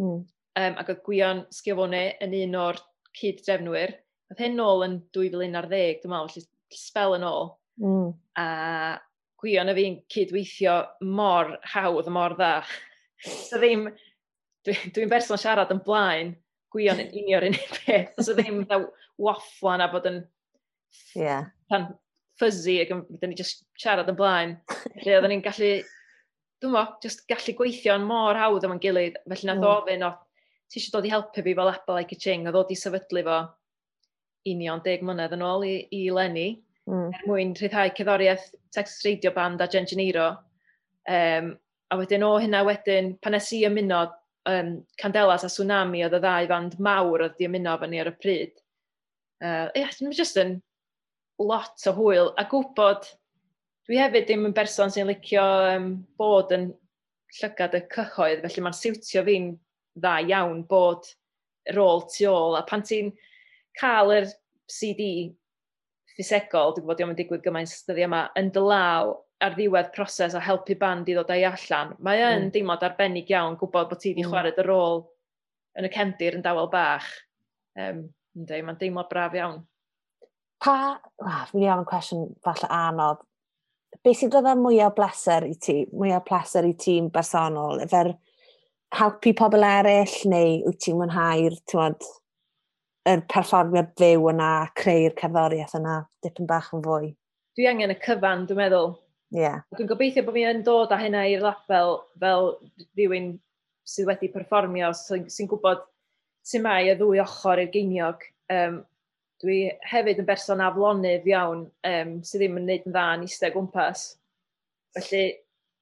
Mm. 0.00 0.24
Um, 0.56 0.76
ac 0.80 0.90
oedd 0.92 1.04
Gwion 1.06 1.46
Sgifone 1.52 2.02
yn 2.24 2.36
un 2.42 2.58
o'r 2.60 2.82
cyd-drefnwyr. 3.16 3.94
Oedd 4.32 4.42
hyn 4.42 4.56
nôl 4.58 4.84
yn 4.84 4.98
2011, 5.16 6.02
dwi'n 6.02 6.12
meddwl, 6.12 6.32
felly 6.34 6.80
spel 6.82 7.16
yn 7.16 7.26
ôl. 7.28 7.52
Mm. 7.80 8.08
A 8.40 8.46
gwion 9.42 9.68
na 9.68 9.74
fi'n 9.76 10.00
cydweithio 10.12 10.76
mor 11.04 11.56
hawdd, 11.74 12.08
mor 12.12 12.36
dda. 12.38 12.52
so 13.26 13.60
ddim, 13.60 13.88
dwi'n 14.66 14.94
dwi 14.96 15.08
berson 15.10 15.40
siarad 15.40 15.72
yn 15.74 15.82
blaen, 15.86 16.32
gwio'n 16.74 17.02
yn 17.04 17.12
unio'r 17.22 17.48
unig 17.50 17.68
peth. 17.84 18.16
So 18.20 18.34
ddim 18.36 18.64
waffla 19.22 19.76
na 19.80 19.90
bod 19.92 20.08
yn 20.10 20.22
yeah. 21.16 21.46
pan 21.70 21.90
fuzzy 22.40 22.80
ac 22.82 22.92
dyn 22.92 23.32
ni 23.32 23.38
just 23.38 23.64
siarad 23.80 24.10
yn 24.12 24.18
blaen. 24.18 24.56
Felly 24.68 25.16
oedden 25.16 25.32
ni'n 25.34 25.44
gallu, 25.44 25.72
dwi'n 26.62 26.74
mo, 26.74 26.84
just 27.04 27.24
gallu 27.30 27.56
gweithio 27.56 27.96
yn 27.96 28.08
mor 28.08 28.38
hawdd 28.38 28.66
yma'n 28.68 28.82
gilydd. 28.82 29.20
Felly 29.28 29.50
nath 29.50 29.62
mm. 29.62 29.70
ofyn 29.72 30.06
o, 30.08 30.12
ti 30.70 30.80
eisiau 30.80 30.98
dod 30.98 31.08
i 31.08 31.14
helpu 31.14 31.44
fi 31.44 31.54
fel 31.56 31.72
Apple 31.72 31.96
like 31.96 32.16
a 32.16 32.20
ching, 32.20 32.46
a 32.46 32.54
ddod 32.54 32.72
i 32.72 32.78
sefydlu 32.78 33.24
fo 33.26 33.40
union 34.46 34.82
deg 34.84 35.02
mlynedd 35.02 35.34
yn 35.36 35.44
ôl 35.46 35.64
i, 35.66 35.74
i 35.94 36.06
Lenny, 36.14 36.48
mm. 36.90 37.08
er 37.14 37.26
mwyn 37.28 37.54
rhyddhau 37.58 37.92
cyddoriaeth 37.98 38.50
Texas 38.76 39.02
Radio 39.06 39.32
Band 39.34 39.64
a 39.64 39.68
Gen 39.72 39.88
Janeiro. 39.88 40.28
Um, 41.08 41.54
a 41.90 41.98
wedyn 41.98 42.24
o 42.26 42.36
hynna 42.42 42.62
wedyn, 42.66 43.14
pan 43.22 43.36
nes 43.36 43.50
i 43.54 43.62
ymuno 43.68 44.04
um, 44.50 44.70
Candelas 45.00 45.46
a 45.46 45.50
Tsunami 45.50 46.04
oedd 46.06 46.16
y 46.18 46.22
ddau 46.22 46.48
band 46.50 46.78
mawr 46.82 47.26
oedd 47.26 47.36
di 47.38 47.46
ymuno 47.48 47.76
fan 47.80 47.92
ni 47.94 48.00
ar 48.02 48.10
y 48.10 48.14
pryd. 48.22 48.56
Uh, 49.42 49.68
yeah, 49.76 49.92
mae'n 50.00 50.16
just 50.16 50.38
yn 50.40 50.56
lot 51.42 51.86
o 51.86 51.94
hwyl. 51.96 52.32
A 52.40 52.46
gwybod, 52.50 53.06
dwi 53.86 54.00
hefyd 54.00 54.26
ddim 54.28 54.48
yn 54.48 54.56
berson 54.56 54.92
sy'n 54.92 55.10
licio 55.10 55.44
um, 55.76 55.92
bod 56.18 56.54
yn 56.56 56.70
llygad 57.38 57.76
y 57.76 57.82
cyhoedd, 57.92 58.42
felly 58.44 58.64
mae'n 58.64 58.78
siwtio 58.78 59.24
fi'n 59.26 59.52
dda 59.96 60.18
iawn 60.30 60.62
bod 60.68 61.08
rôl 61.76 62.04
tu 62.10 62.28
ôl. 62.30 62.56
A 62.58 62.64
pan 62.66 62.84
ti'n 62.86 63.12
cael 63.78 64.14
yr 64.16 64.30
CD 64.70 65.34
ffisegol, 66.16 66.72
dwi'n 66.74 66.84
gwybod 66.84 67.00
diolch 67.00 67.12
yn 67.12 67.20
digwydd 67.20 67.44
gymaint 67.44 67.76
dyddi 67.88 68.06
yma, 68.06 68.24
yn 68.40 68.50
dylaw 68.54 69.12
ar 69.44 69.56
ddiwedd 69.56 69.92
proses 69.92 70.34
o 70.34 70.40
helpu 70.40 70.78
band 70.80 71.08
i 71.12 71.16
ddod 71.16 71.32
â'i 71.34 71.44
allan, 71.44 71.92
mae 72.00 72.22
yn 72.24 72.46
mm. 72.46 72.52
deimlad 72.54 72.84
arbennig 72.88 73.30
iawn 73.32 73.58
gwybod 73.60 73.90
bod 73.90 74.00
ti 74.00 74.14
wedi 74.14 74.24
mm. 74.24 74.32
chwarae 74.32 74.56
dy 74.56 74.64
rôl 74.64 75.02
yn 75.76 75.88
y 75.88 75.92
cefndir 75.92 76.38
yn 76.38 76.44
dawel 76.44 76.70
bach. 76.72 77.08
Um, 77.76 78.06
Ynddi, 78.36 78.60
mae'n 78.64 78.76
deimlad 78.80 79.08
braf 79.08 79.36
iawn. 79.36 79.62
Pa, 80.60 80.74
ah, 81.24 81.42
fi'n 81.50 81.64
iawn 81.64 81.82
yn 81.84 81.88
cwestiwn 81.88 82.26
falle 82.44 82.68
anodd, 82.72 83.22
be 84.04 84.12
sy'n 84.16 84.32
dod 84.32 84.48
â 84.48 84.54
mwyaf 84.56 84.94
bleser 84.96 85.46
i 85.48 85.54
ti, 85.60 85.78
mwyaf 85.92 86.24
pleser 86.28 86.68
i 86.68 86.74
ti'n 86.80 87.08
bersonol, 87.12 87.80
Efer 87.84 88.12
helpu 88.96 89.32
pobl 89.36 89.64
eraill, 89.66 90.16
neu 90.32 90.60
wyt 90.66 90.80
ti'n 90.84 90.98
mwynhau'r, 91.00 91.56
ti'n 91.68 91.82
yr 93.06 93.22
perfformiad 93.30 93.92
fyw 94.00 94.28
yna, 94.32 94.50
creu'r 94.78 95.14
cerddoriaeth 95.20 95.76
yna, 95.78 96.00
dipyn 96.24 96.48
bach 96.50 96.72
yn 96.74 96.84
fwy. 96.84 97.10
Dwi 97.56 97.68
angen 97.70 97.94
y 97.94 97.98
cyfan, 98.02 98.46
dwi'n 98.48 98.60
meddwl. 98.64 98.94
Ie. 99.34 99.42
Yeah. 99.42 99.62
Dwi'n 99.76 99.90
gobeithio 99.90 100.24
bod 100.26 100.36
fi 100.36 100.44
yn 100.46 100.64
dod 100.66 100.94
â 100.94 100.98
hynna 101.00 101.24
i'r 101.30 101.44
label 101.44 102.00
fel 102.22 102.52
rhywun 102.98 103.32
sydd 103.86 104.10
wedi 104.10 104.30
perfformio, 104.34 104.90
sy'n 104.94 105.30
sy 105.30 105.46
gwybod 105.50 105.86
sy'n 106.46 106.62
mai 106.66 106.90
y 106.90 106.98
ddwy 106.98 107.22
ochr 107.22 107.62
i'r 107.62 107.72
geiniog. 107.72 108.22
Um, 108.52 108.82
dwi 109.42 109.58
hefyd 109.90 110.22
yn 110.22 110.28
berson 110.28 110.62
aflonydd 110.64 111.26
iawn, 111.30 111.66
um, 111.90 112.14
sydd 112.26 112.42
ddim 112.42 112.60
yn 112.60 112.68
gwneud 112.68 112.86
yn 112.86 112.94
dda 112.94 113.08
yn 113.16 113.26
eistedd 113.26 113.54
gwmpas. 113.56 114.06
Felly, 114.96 115.24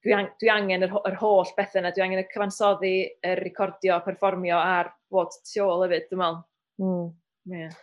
dwi, 0.04 0.16
ang 0.16 0.32
dwi 0.40 0.50
angen 0.52 0.86
yr, 0.86 0.96
yr 1.08 1.20
holl 1.20 1.52
bethau 1.56 1.80
yna, 1.80 1.92
dwi 1.94 2.04
angen 2.04 2.24
y 2.24 2.26
cyfansoddi, 2.32 2.96
y 3.24 3.36
recordio, 3.40 4.00
perfformio 4.04 4.58
a'r 4.60 4.90
bod 5.12 5.36
tu 5.44 5.62
ôl 5.64 5.86
hefyd, 5.86 6.08
dwi'n 6.10 6.22
meddwl. 6.24 6.42
Mm. 6.82 7.12
Yeah. 7.50 7.74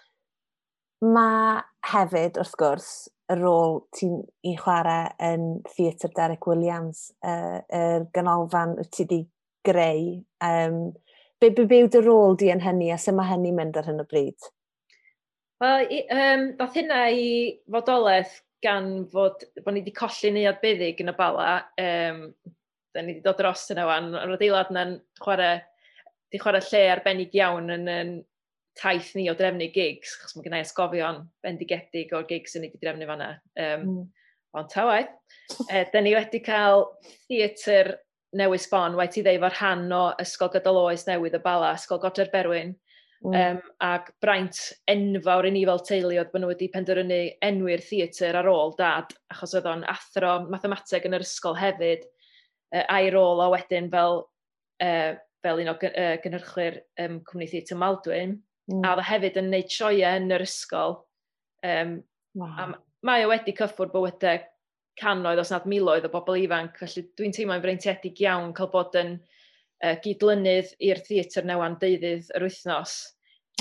Mae 1.01 1.61
hefyd, 1.91 2.37
wrth 2.41 2.57
gwrs, 2.59 2.89
y 3.31 3.37
rôl 3.39 3.79
ti'n 3.97 4.19
i 4.45 4.55
chwarae 4.59 5.11
yn 5.31 5.45
Theatr 5.71 6.11
Derek 6.17 6.45
Williams, 6.49 7.07
y 7.23 7.31
uh, 7.31 7.61
er 7.73 8.05
ganolfan 8.13 8.75
wyt 8.77 8.91
ti 8.93 9.05
wedi 9.05 9.21
greu. 9.65 10.05
Um, 10.43 10.91
be, 11.41 11.49
be, 11.49 11.65
be 11.65 11.81
yw 11.83 11.89
dy 11.91 12.03
rôl 12.05 12.37
di 12.37 12.51
yn 12.53 12.63
hynny 12.63 12.91
a 12.93 12.99
sut 13.01 13.17
mae 13.17 13.31
hynny'n 13.31 13.57
mynd 13.57 13.79
ar 13.79 13.89
hyn 13.89 14.03
o 14.03 14.07
bryd? 14.09 14.51
Wel, 15.61 15.91
um, 16.17 16.47
dath 16.57 16.77
hynna 16.77 17.03
i 17.13 17.27
fodolaeth 17.71 18.39
gan 18.65 19.07
fod, 19.09 19.45
bod 19.61 19.73
ni 19.73 19.81
wedi 19.81 19.93
colli 19.97 20.33
neuad 20.33 20.61
buddig 20.61 21.01
yn 21.01 21.13
y 21.13 21.17
bala. 21.17 21.51
Um, 21.81 22.25
da 22.93 23.01
ni 23.01 23.15
wedi 23.15 23.25
dod 23.25 23.39
dros 23.41 23.67
yna 23.73 23.87
wan, 23.89 24.11
yr 24.17 24.35
adeilad 24.35 24.73
yna'n 24.73 24.97
chwarae, 25.21 25.61
di 26.31 26.41
chwarae 26.41 26.65
lle 26.67 26.83
arbennig 26.91 27.33
iawn 27.37 27.73
yn, 27.73 27.87
yn 27.89 28.13
taith 28.79 29.11
ni 29.17 29.27
o 29.31 29.35
drefnu 29.37 29.67
gigs, 29.73 30.15
chos 30.21 30.35
mae 30.35 30.45
gennau 30.45 30.63
ysgofion 30.65 31.23
bendigedig 31.43 32.13
o'r 32.15 32.27
gigs 32.29 32.55
yn 32.55 32.65
ni 32.65 32.71
wedi 32.71 32.85
drefnu 32.85 33.09
fanna. 33.09 33.33
Um, 33.59 33.83
mm. 33.87 34.05
Ond 34.59 34.71
ta 34.71 34.85
waith. 34.87 35.11
E, 35.67 35.85
da 35.93 36.03
ni 36.03 36.15
wedi 36.15 36.41
cael 36.43 36.85
theatr 37.27 37.95
newydd 38.35 38.63
sbon, 38.63 38.95
wedi 38.99 39.21
i 39.21 39.25
ddeif 39.27 39.47
rhan 39.57 39.91
o 39.95 40.05
Ysgol 40.21 40.51
Gydol 40.53 40.79
Oes 40.85 41.07
Newydd 41.07 41.35
y 41.39 41.43
Bala, 41.43 41.73
Ysgol 41.79 41.99
Godr 42.03 42.31
Berwyn, 42.31 42.75
Mm. 43.21 43.35
Um, 43.37 43.57
ac 43.85 44.07
braint 44.23 44.57
enfawr 44.89 45.45
i 45.45 45.51
ni 45.53 45.61
fel 45.69 45.81
teulu 45.85 46.15
oedd 46.17 46.31
bod 46.31 46.41
nhw 46.41 46.47
wedi 46.49 46.71
penderfynu 46.73 47.19
enwi'r 47.45 47.83
theatr 47.85 48.37
ar 48.39 48.47
ôl 48.49 48.73
dad, 48.79 49.13
achos 49.29 49.53
oedd 49.59 49.67
o'n 49.69 49.83
athro 49.91 50.31
mathemateg 50.49 51.05
yn 51.05 51.13
yr 51.19 51.25
ysgol 51.25 51.53
hefyd, 51.59 52.07
e, 52.73 52.79
uh, 52.79 52.87
a'i 52.89 53.11
rôl 53.13 53.43
a 53.45 53.51
wedyn 53.53 53.91
fel, 53.93 54.23
uh, 54.81 55.11
fel 55.45 55.61
un 55.61 55.69
o 55.69 55.75
e, 55.85 56.07
gynhyrchwyr 56.23 56.79
um, 57.05 57.19
cwmni 57.27 57.49
theatr 57.51 57.77
Maldwyn. 57.83 58.39
Mm. 58.69 58.85
A 58.85 58.93
oedd 58.95 59.07
hefyd 59.07 59.39
yn 59.41 59.49
gwneud 59.49 59.73
sioia 59.73 60.15
yn 60.19 60.31
yr 60.35 60.45
ysgol. 60.45 60.99
Um, 61.65 61.99
wow. 62.37 62.55
A 62.57 62.67
mae 63.07 63.25
o 63.25 63.31
wedi 63.31 63.53
cyffwr 63.57 63.89
bywydau 63.93 64.41
canoedd 65.01 65.41
os 65.41 65.51
nad 65.53 65.65
miloedd 65.69 66.05
o 66.05 66.11
bobl 66.13 66.37
ifanc, 66.41 66.77
felly 66.81 67.05
dwi'n 67.17 67.33
teimlo'n 67.35 67.63
freintiedig 67.63 68.19
iawn 68.25 68.51
cael 68.57 68.69
bod 68.73 68.97
yn 68.99 69.15
uh, 69.17 69.95
gydlynydd 70.03 70.75
i'r 70.83 71.01
theatr 71.07 71.47
newan 71.47 71.79
deuddydd 71.81 72.29
yr 72.37 72.45
wythnos. 72.45 72.99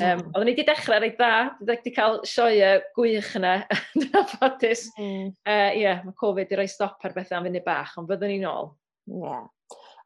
Um, 0.01 0.21
mm. 0.21 0.27
Oedden 0.31 0.47
ni 0.47 0.55
wedi 0.55 0.67
dechrau 0.69 1.01
reit 1.03 1.17
dda, 1.19 1.33
wedi 1.69 1.93
cael 1.97 2.21
sioia 2.29 2.75
gwych 2.97 3.33
yna 3.41 3.57
yn 3.99 4.07
mm. 4.07 4.13
Ie, 4.67 4.77
Mm. 5.01 5.33
Uh, 5.47 5.71
yeah, 5.77 6.05
mae 6.05 6.17
Covid 6.21 6.45
wedi 6.45 6.61
rhoi 6.61 6.69
stop 6.71 7.05
ar 7.05 7.17
bethau 7.17 7.41
am 7.41 7.49
fyny 7.49 7.65
bach, 7.65 7.97
ond 8.01 8.11
fyddwn 8.11 8.35
ni'n 8.35 8.49
ôl. 8.51 8.75
Ie. 9.11 9.25
Yeah. 9.25 9.47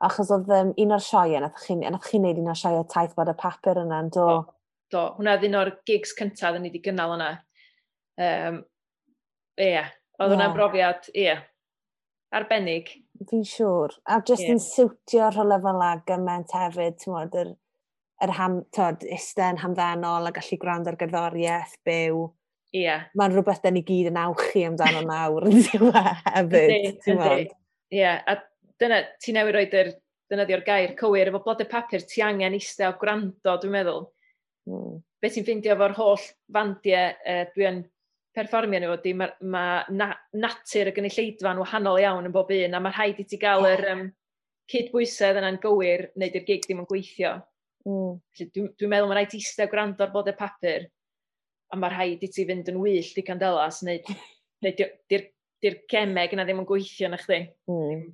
Achos 0.05 0.31
oedd 0.35 0.51
um, 0.53 0.73
un 0.81 0.93
o'r 0.95 1.03
sioia, 1.03 1.41
nath 1.41 1.63
chi'n 1.65 1.85
chi 2.05 2.19
wneud 2.19 2.41
un 2.43 2.51
o'r 2.53 2.59
sioia 2.59 2.83
taith 2.91 3.15
bod 3.17 3.31
y 3.31 3.37
papur 3.39 3.81
yna, 3.81 4.03
yn 4.05 4.11
do? 4.15 4.27
Oh 4.27 4.54
do, 4.95 5.09
hwnna 5.19 5.35
ddyn 5.41 5.59
o'r 5.59 5.73
gigs 5.89 6.15
cyntaf 6.19 6.55
dyn 6.55 6.65
ni 6.65 6.71
wedi 6.71 6.83
gynnal 6.85 7.17
yna. 7.17 7.33
Um, 8.15 8.61
ie, 9.59 9.73
yeah. 9.75 9.91
oedd 10.21 10.33
hwnna'n 10.35 10.49
yeah. 10.49 10.55
brofiad, 10.57 11.11
ie, 11.13 11.27
yeah. 11.27 11.43
arbennig. 12.35 12.93
Fi'n 13.31 13.45
siŵr. 13.47 13.97
A 14.11 14.21
jyst 14.23 14.45
yeah. 14.45 14.55
yn 14.55 14.63
siwtio 14.63 15.29
rhywle 15.33 15.59
fel 15.65 15.85
ag 15.87 16.07
gymaint 16.09 16.55
hefyd, 16.55 16.97
ti'n 17.03 17.15
modd, 17.15 17.37
yr, 17.43 17.53
yr 18.25 18.35
ham, 18.39 18.63
tod, 18.75 19.05
isten 19.17 19.61
hamddenol 19.63 20.31
a 20.31 20.33
gallu 20.35 20.59
gwrando 20.63 20.93
ar 20.93 20.99
gerddoriaeth 21.01 21.77
byw. 21.87 22.25
Ie. 22.75 22.87
Yeah. 22.87 23.05
Mae'n 23.19 23.37
rhywbeth 23.37 23.63
da 23.63 23.71
ni 23.75 23.85
gyd 23.87 24.11
yn 24.11 24.19
awchu 24.19 24.65
amdano 24.67 25.05
nawr 25.07 25.47
yn 25.51 25.61
hefyd, 25.63 27.05
ti'n 27.05 27.21
modd. 27.21 27.55
Ie, 27.95 28.09
a 28.11 28.39
dyna, 28.83 29.05
ti 29.23 29.35
newid 29.35 29.55
roed 29.55 29.79
yr, 29.79 29.95
dyna 30.31 30.47
di'r 30.49 30.65
gair 30.67 30.95
cywir, 30.99 31.31
efo 31.31 31.43
blodau 31.45 31.69
papur, 31.71 32.03
ti 32.09 32.23
angen 32.25 32.57
eistedd 32.57 32.91
o 32.91 32.99
gwrando, 32.99 33.59
dwi'n 33.63 33.75
meddwl. 33.77 34.07
Mm. 34.71 35.01
Be 35.21 35.31
ti'n 35.33 35.45
ffeindio 35.47 35.75
efo'r 35.75 35.97
holl 35.99 36.25
fandiau 36.53 37.13
uh, 37.13 37.45
dwi'n 37.57 37.83
perfformio 38.35 38.81
nhw 38.83 38.95
ydy, 38.97 39.15
mae 39.17 39.51
ma 39.55 39.65
na, 39.95 40.11
natur 40.35 40.91
y 40.91 40.95
gynulleidfa'n 40.97 41.61
wahanol 41.63 42.01
iawn 42.03 42.29
yn 42.29 42.35
bob 42.35 42.51
un, 42.55 42.75
a 42.75 42.81
mae 42.83 42.95
rhaid 42.95 43.21
i 43.23 43.27
ti 43.29 43.39
gael 43.41 43.67
yr 43.69 43.85
um, 43.93 44.05
cydbwysedd 44.73 45.39
yna'n 45.41 45.61
gywir, 45.63 46.09
neu 46.19 46.33
di'r 46.33 46.47
gig 46.49 46.65
ddim 46.67 46.83
yn 46.83 46.89
gweithio. 46.91 47.37
Mm. 47.87 48.17
Dwi'n 48.41 48.73
dwi 48.81 48.91
meddwl 48.91 49.11
mae 49.11 49.21
rhaid 49.21 49.37
i 49.37 49.43
eistedd 49.43 49.71
gwrando 49.73 50.07
ar 50.07 50.13
bod 50.15 50.33
y 50.33 50.37
papur, 50.39 50.89
a 51.71 51.79
mae 51.79 51.93
rhaid 51.93 52.25
i 52.25 52.31
ti 52.33 52.47
fynd 52.49 52.73
yn 52.73 52.81
wyllt 52.81 53.21
i 53.21 53.27
candelas, 53.27 53.83
neu, 53.87 54.01
neu 54.65 54.77
di'r 54.81 54.95
di, 55.13 55.21
di, 55.21 55.23
di 55.69 55.75
gemeg 55.91 56.35
yna 56.35 56.49
ddim 56.49 56.65
yn 56.65 56.69
gweithio 56.69 57.13
na 57.13 57.21
chdi. 57.21 57.45
Mm. 57.71 58.09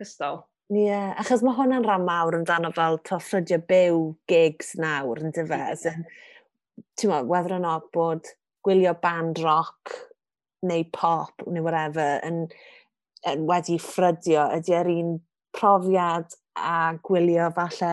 Cystal. 0.00 0.42
Ie, 0.72 0.86
yeah, 0.86 1.10
achos 1.20 1.42
mae 1.44 1.52
hwnna'n 1.52 1.84
rhan 1.84 2.04
mawr 2.06 2.38
amdano 2.38 2.70
fel 2.72 2.94
to 3.04 3.18
ffrydio 3.20 3.58
byw 3.68 3.96
gigs 4.30 4.70
nawr 4.80 5.18
yn 5.20 5.34
dyfes. 5.36 5.82
Yeah. 5.84 5.98
Ti'n 6.96 7.10
meddwl, 7.10 7.28
whether 7.28 7.52
or 7.58 7.60
not 7.60 7.90
bod 7.92 8.30
gwylio 8.64 8.94
band 9.02 9.42
rock 9.44 9.92
neu 10.64 10.86
pop 10.96 11.44
neu 11.44 11.64
whatever 11.66 12.22
yn, 12.24 12.46
yn 13.28 13.44
wedi 13.50 13.76
ffrydio 13.84 14.46
ydy'r 14.56 14.88
un 14.94 15.18
profiad 15.58 16.38
a 16.56 16.94
gwylio 17.04 17.50
falle 17.58 17.92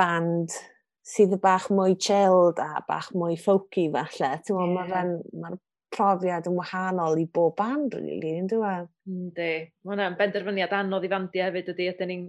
band 0.00 0.58
sydd 1.06 1.38
bach 1.44 1.68
mwy 1.70 1.94
chilled 2.08 2.58
a 2.66 2.82
bach 2.88 3.12
mwy 3.14 3.38
folky 3.38 3.86
falle. 3.94 4.32
Ti'n 4.42 4.58
meddwl, 4.58 4.74
yeah. 4.74 4.90
mae'r 4.90 5.14
ma 5.44 5.54
profiad 5.96 6.48
yn 6.50 6.56
wahanol 6.58 7.18
i 7.20 7.26
bob 7.32 7.56
band, 7.58 7.96
really, 7.98 8.36
yn 8.40 8.50
dweud. 8.50 8.90
Yndi. 9.08 9.52
Mae 9.82 9.94
hwnna'n 9.94 10.18
benderfyniad 10.18 10.74
anodd 10.76 11.06
i 11.06 11.12
fandio 11.12 11.46
hefyd 11.48 11.72
ydy, 11.72 11.88
ydyn 11.92 12.12
ni'n 12.12 12.26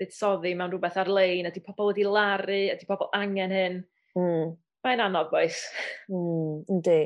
buddsoddi 0.00 0.54
mewn 0.58 0.72
rhywbeth 0.72 1.00
ar-lein, 1.02 1.50
ydy 1.50 1.64
pobl 1.64 1.92
wedi 1.92 2.06
laru, 2.08 2.62
ydy 2.74 2.88
pobl 2.88 3.10
angen 3.16 3.54
hyn. 3.54 3.82
Mm. 4.18 4.56
Mae'n 4.82 5.04
anodd, 5.04 5.30
boes. 5.30 5.60
Mm, 6.10 6.64
yndi. 6.72 7.02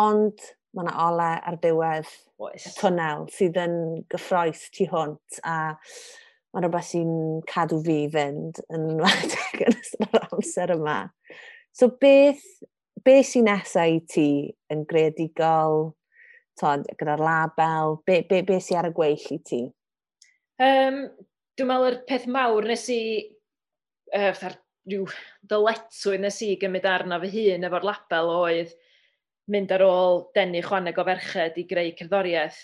Ond 0.00 0.46
mae 0.76 0.84
yna 0.84 0.94
ole 1.08 1.28
ar 1.48 1.58
diwedd 1.62 2.08
Oes. 2.38 2.68
y 2.68 2.72
twnel 2.76 3.26
sydd 3.32 3.58
yn 3.60 3.76
gyffroes 4.12 4.66
tu 4.74 4.86
hwnt 4.90 5.40
a 5.48 5.58
mae 6.54 6.64
rhywbeth 6.64 6.90
sy'n 6.90 7.12
cadw 7.48 7.80
fi 7.84 7.98
fynd 8.12 8.60
yn 8.68 8.86
enwedig 8.94 9.64
yn 9.66 9.76
ystod 9.76 10.18
yr 10.18 10.28
amser 10.28 10.74
yma. 10.76 10.98
So 11.76 11.90
beth 12.00 12.44
be 13.08 13.22
sy'n 13.24 13.48
nesau 13.48 13.96
i 13.96 14.00
ti 14.04 14.28
yn 14.72 14.84
greadigol, 14.88 15.92
tod, 16.60 16.84
gyda'r 17.00 17.22
label, 17.24 17.98
be, 18.06 18.20
be, 18.28 18.42
be 18.44 18.58
sy'n 18.60 18.82
ar 18.82 18.90
y 18.90 18.94
gweill 18.96 19.26
i 19.32 19.38
ti? 19.48 19.62
Um, 20.60 21.04
dwi'n 21.56 21.70
meddwl 21.70 21.92
yr 21.92 22.00
peth 22.08 22.26
mawr 22.34 22.68
nes 22.68 22.84
i, 22.92 23.02
uh, 24.18 24.32
rhyw 24.88 25.06
dyletswydd 25.48 26.24
nes 26.24 26.40
i 26.44 26.54
gymryd 26.60 26.88
arno 26.88 27.20
fy 27.22 27.30
hun 27.34 27.68
efo'r 27.68 27.86
label 27.86 28.32
oedd 28.34 28.74
mynd 29.52 29.72
ar 29.72 29.84
ôl 29.86 30.26
denu 30.36 30.60
chwaneg 30.64 30.98
o 31.00 31.06
ferched 31.08 31.56
i 31.60 31.64
greu 31.68 31.94
cerddoriaeth. 31.96 32.58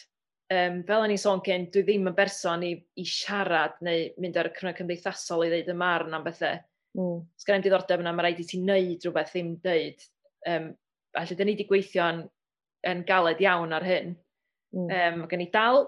Um, 0.53 0.83
fel 0.85 1.07
o'n 1.07 1.13
i'n 1.15 1.21
sôn 1.21 1.41
cyn, 1.45 1.71
dwi 1.73 1.87
ddim 1.87 2.11
yn 2.11 2.17
berson 2.17 2.65
i, 2.67 2.75
i 3.01 3.05
siarad 3.09 3.79
neu 3.85 4.11
mynd 4.21 4.37
ar 4.37 4.51
y 4.51 4.53
cyfnod 4.59 4.77
cymdeithasol 4.77 5.47
i 5.47 5.53
ddeud 5.53 5.71
y 5.73 5.77
marn 5.81 6.17
am 6.17 6.27
bethau. 6.27 6.61
Mm. 6.99 7.23
Sgan 7.41 7.59
i'n 7.59 7.65
diddordeb 7.65 8.05
yna, 8.05 8.13
mae 8.13 8.29
rhaid 8.29 8.43
i 8.45 8.47
ti 8.51 8.61
wneud 8.61 9.07
rhywbeth 9.07 9.33
ddim 9.33 9.55
dweud. 9.65 10.05
Um, 10.51 10.73
a 11.15 11.25
lle 11.25 11.37
dyn 11.39 11.49
ni 11.49 11.55
wedi 11.55 11.69
gweithio 11.69 12.07
yn, 12.13 12.23
yn 12.91 13.05
galed 13.09 13.43
iawn 13.43 13.75
ar 13.77 13.87
hyn. 13.87 14.15
Mm. 14.75 14.89
Um, 14.91 15.27
gen 15.31 15.45
i 15.45 15.51
dal 15.53 15.85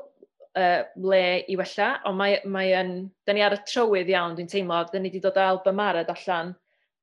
uh, 0.56 0.82
le 1.02 1.22
i 1.50 1.56
wella, 1.58 1.88
ond 2.08 2.18
mae, 2.20 2.38
mae 2.48 2.74
yn, 2.78 2.92
dyn 3.26 3.38
ni 3.38 3.44
ar 3.44 3.56
y 3.56 3.60
trywydd 3.66 4.12
iawn, 4.12 4.36
dwi'n 4.38 4.50
teimlo, 4.52 4.84
dyn 4.92 5.04
ni 5.04 5.10
wedi 5.10 5.22
dod 5.24 5.40
â 5.40 5.48
album 5.50 5.82
arad 5.82 6.12
allan. 6.12 6.54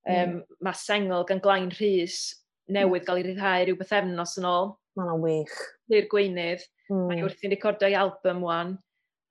Um, 0.03 0.15
mm. 0.15 0.39
Mae 0.65 0.79
sengl 0.79 1.27
gan 1.27 1.43
glain 1.43 1.69
Rhys 1.77 2.21
newydd 2.73 3.05
gael 3.07 3.21
ei 3.21 3.27
ryddhau 3.27 3.67
rhyw 3.67 3.79
beth 3.79 3.95
efnos 3.99 4.37
yn 4.39 4.47
ôl. 4.47 4.73
Mae'n 4.99 5.21
wych. 5.23 5.59
Lir 5.91 6.07
gweinydd. 6.11 6.63
Mm. 6.89 7.05
Mae 7.09 7.25
wrthi'n 7.25 7.53
recordio 7.55 7.91
i 7.91 7.97
album 7.99 8.43
wan. 8.45 8.77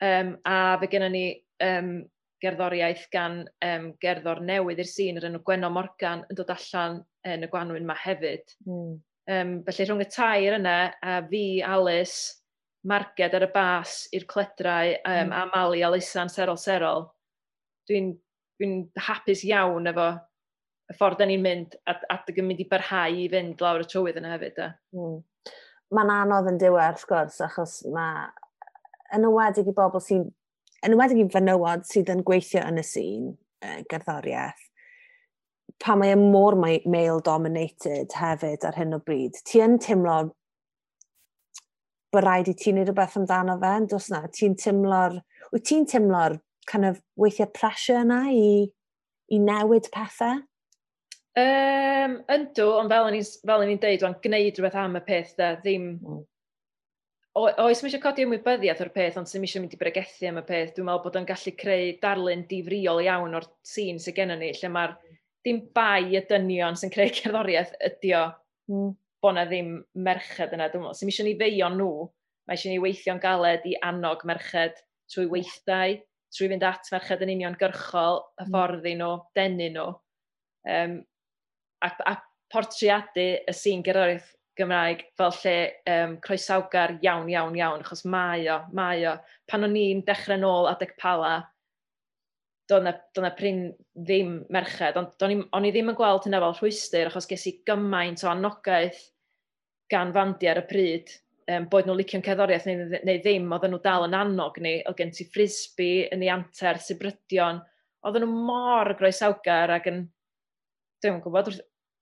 Um, 0.03 0.37
a 0.49 0.77
fe 0.81 0.89
gennym 0.91 1.15
ni 1.15 1.27
um, 1.63 1.93
gerddoriaeth 2.43 3.07
gan 3.13 3.43
um, 3.65 3.89
gerddor 4.03 4.43
newydd 4.45 4.83
i'r 4.83 4.91
sîn 4.91 5.21
yr 5.21 5.29
enw 5.31 5.41
Gwenno 5.47 5.71
Morgan 5.73 6.25
yn 6.29 6.39
dod 6.39 6.51
allan 6.55 7.01
yn 7.29 7.47
y 7.47 7.51
Gwanwyn 7.53 7.87
yma 7.87 7.97
hefyd. 8.03 8.55
Mm. 8.67 8.93
Um, 9.33 9.53
felly 9.69 9.87
rhwng 9.87 10.03
y 10.03 10.09
tair 10.11 10.59
yna 10.59 10.77
a 10.99 11.21
fi, 11.31 11.45
Alice, 11.63 12.43
marged 12.89 13.37
ar 13.39 13.47
y 13.47 13.51
bas 13.55 14.03
i'r 14.15 14.27
cledrau 14.31 14.97
um, 14.99 15.31
mm. 15.31 15.33
a 15.39 15.47
Mali 15.53 15.85
a 15.87 15.91
Lysan 15.93 16.31
serol 16.33 16.59
serol, 16.59 17.07
dwi'n 17.91 18.13
dwi, 18.59 18.71
hapus 19.07 19.45
iawn 19.47 19.91
efo 19.91 20.11
y 20.91 20.97
ffordd 20.99 21.23
da 21.23 21.29
ni'n 21.29 21.43
mynd 21.43 21.77
a, 21.87 21.97
a 22.11 22.19
dy 22.27 22.35
gymryd 22.37 22.63
i 22.63 22.69
barhau 22.71 23.23
i 23.23 23.29
fynd 23.33 23.63
lawr 23.63 23.85
y 23.85 23.89
trywydd 23.89 24.19
yna 24.21 24.35
hefyd. 24.35 24.61
Mm. 24.99 25.19
Mae'n 25.93 26.15
anodd 26.15 26.51
yn 26.51 26.61
diwedd, 26.61 26.97
wrth 26.97 27.09
gwrs, 27.09 27.39
achos 27.47 27.81
mae 27.93 28.27
yn 29.17 29.29
ywedig 29.29 29.69
i 29.69 29.77
bobl 29.77 30.03
sy'n 30.03 30.27
yn 30.87 30.99
wedi 30.99 31.23
i 31.23 31.31
fenywod 31.31 31.87
sydd 31.89 32.13
yn 32.13 32.23
gweithio 32.27 32.63
yn 32.69 32.81
y 32.83 32.85
sîn 32.87 33.33
uh, 33.33 33.81
gerddoriaeth, 33.91 34.63
pa 35.83 35.97
mae 35.99 36.15
e 36.15 36.19
mor 36.19 36.57
male-dominated 36.59 38.15
hefyd 38.19 38.67
ar 38.69 38.79
hyn 38.79 38.97
o 38.97 39.01
bryd, 39.03 39.39
ti 39.47 39.63
yn 39.65 39.79
teimlo 39.83 40.19
bod 42.13 42.27
rhaid 42.27 42.51
i 42.51 42.55
ti'n 42.59 42.77
neud 42.77 42.91
rhywbeth 42.91 43.19
amdano 43.21 43.57
fe, 43.61 43.75
yn 43.81 43.89
dwi 43.91 44.01
na? 44.13 44.23
Ti'n 44.37 44.57
teimlo'r... 44.61 45.19
Wyt 45.53 45.65
ti'n 45.69 45.87
teimlo'r 45.89 46.39
kind 46.69 46.89
of 46.89 47.01
weithiau 47.21 47.49
pressure 47.57 48.03
yna 48.05 48.23
i, 48.33 48.67
i 49.33 49.39
newid 49.41 49.89
pethau? 49.95 50.43
Um, 51.41 52.19
yndw, 52.29 52.67
ond 52.77 52.93
fel 52.93 53.09
o'n 53.09 53.73
i'n 53.73 53.81
deud, 53.81 54.05
o'n 54.05 54.19
gwneud 54.25 54.59
rhywbeth 54.59 54.77
am 54.83 54.99
y 55.01 55.03
peth 55.07 55.33
da, 55.39 55.55
ddim, 55.63 55.89
mm 55.97 56.21
o, 57.39 57.47
oes 57.65 57.81
mi 57.83 57.89
eisiau 57.89 58.03
codi 58.03 58.27
ymwybyddiaeth 58.27 58.83
o'r 58.85 58.93
peth, 58.95 59.19
ond 59.21 59.29
sy'n 59.31 59.45
eisiau 59.47 59.63
mynd 59.65 59.77
i 59.77 59.81
bregethu 59.81 60.29
am 60.29 60.41
y 60.41 60.45
peth, 60.49 60.75
dwi'n 60.77 60.89
meddwl 60.89 61.05
bod 61.07 61.19
o'n 61.21 61.29
gallu 61.29 61.53
creu 61.59 61.93
darlun 62.03 62.45
difriol 62.51 63.03
iawn 63.05 63.39
o'r 63.39 63.49
sîn 63.67 64.01
sy'n 64.03 64.17
gennym 64.17 64.43
ni, 64.43 64.51
lle 64.59 64.71
mae'r 64.73 64.97
dim 65.47 65.63
bai 65.75 66.13
y 66.19 66.23
dynion 66.29 66.79
sy'n 66.79 66.93
creu 66.93 67.13
cerddoriaeth 67.19 67.77
ydy 67.91 68.17
o. 68.19 68.27
Mm. 68.73 68.91
bod 69.23 69.37
na 69.37 69.45
ddim 69.47 69.77
merched 70.03 70.51
yna. 70.57 70.67
Dwi'n 70.71 70.83
meddwl, 70.83 70.97
sy'n 70.99 71.11
eisiau 71.13 71.27
ni 71.29 71.37
feio 71.39 71.69
nhw, 71.71 71.91
mae 72.49 72.59
eisiau 72.59 72.73
ni 72.73 72.81
weithio'n 72.83 73.21
galed 73.23 73.67
i 73.71 73.77
annog 73.87 74.25
merched 74.27 74.81
trwy 75.13 75.29
weithdau, 75.31 75.95
trwy 76.35 76.49
fynd 76.51 76.67
at 76.67 76.91
merched 76.91 77.23
yn 77.23 77.31
uniongyrchol, 77.37 78.19
hyfforddi 78.43 78.97
hmm. 78.97 79.03
nhw, 79.05 79.13
denu 79.39 79.69
nhw, 79.77 79.87
um, 80.75 80.97
a, 81.87 81.91
a 82.11 82.17
portreadu 82.53 83.29
y 83.39 83.55
sîn 83.57 83.85
gerddoriaeth 83.87 84.33
Gymraeg 84.59 85.07
fel 85.17 85.33
lle 85.39 85.55
um, 85.89 86.19
croesawgar 86.25 86.99
iawn, 87.01 87.31
iawn, 87.33 87.57
iawn, 87.57 87.85
achos 87.85 88.05
mae 88.05 88.45
o, 88.53 88.59
mae 88.77 89.07
o. 89.09 89.17
Pan 89.49 89.65
o'n 89.65 89.79
i'n 89.81 90.03
dechrau 90.05 90.41
nôl 90.41 90.69
adeg 90.69 90.93
pala, 91.01 91.39
doedd 92.69 92.85
na, 92.87 92.93
do 93.15 93.25
na 93.25 93.33
pryn 93.37 93.65
ddim 93.97 94.37
merched, 94.53 94.99
ond 95.01 95.25
o'n 95.27 95.67
i 95.67 95.73
ddim 95.73 95.91
yn 95.93 95.99
gweld 95.99 96.29
hynna 96.29 96.41
fel 96.45 96.55
rhwystyr, 96.59 97.09
achos 97.11 97.29
ges 97.31 97.49
i 97.49 97.55
gymaint 97.69 98.25
o 98.27 98.31
anogaeth 98.33 99.01
gan 99.93 100.13
fandi 100.15 100.49
ar 100.49 100.63
y 100.63 100.67
pryd, 100.69 101.17
um, 101.49 101.67
boed 101.73 101.89
nhw'n 101.89 102.01
licio'n 102.01 102.25
cerddoriaeth 102.25 102.69
neu, 102.69 102.87
neu 103.09 103.19
ddim, 103.25 103.51
oedden 103.53 103.75
nhw 103.75 103.83
dal 103.85 104.07
yn 104.07 104.17
annog 104.17 104.61
ni, 104.63 104.79
oedd 104.89 105.01
gen 105.01 105.13
ti 105.17 105.29
frisbi, 105.33 105.91
yn 106.13 106.25
ei 106.25 106.33
anter, 106.33 106.81
sybrydion, 106.81 107.61
oedden 108.07 108.27
nhw 108.27 108.47
mor 108.53 108.93
groesawgar 109.01 109.75
ac 109.77 109.91
yn, 109.91 110.05
dwi'n 111.03 111.21
gwybod, 111.25 111.53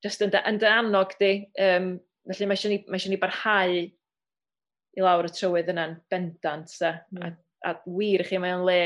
just 0.04 0.22
yn, 0.26 0.34
yn 0.44 0.60
dy 0.60 0.70
annog 0.70 1.16
di, 1.20 1.34
um, 1.66 1.92
felly 2.28 2.48
mae 2.48 2.58
eisiau 2.58 2.72
ni, 2.72 2.80
mae 2.88 3.00
eisiau 3.00 3.14
ni 3.14 3.20
barhau 3.20 3.76
i 3.80 5.04
lawr 5.04 5.28
y 5.28 5.32
trywydd 5.34 5.70
yna'n 5.72 5.96
bendant. 6.12 6.72
Da. 6.80 6.94
Mm. 7.14 7.22
A, 7.24 7.70
a 7.70 7.76
wir 7.86 8.24
chi, 8.26 8.40
mae 8.42 8.56
o'n 8.56 8.66
le 8.68 8.80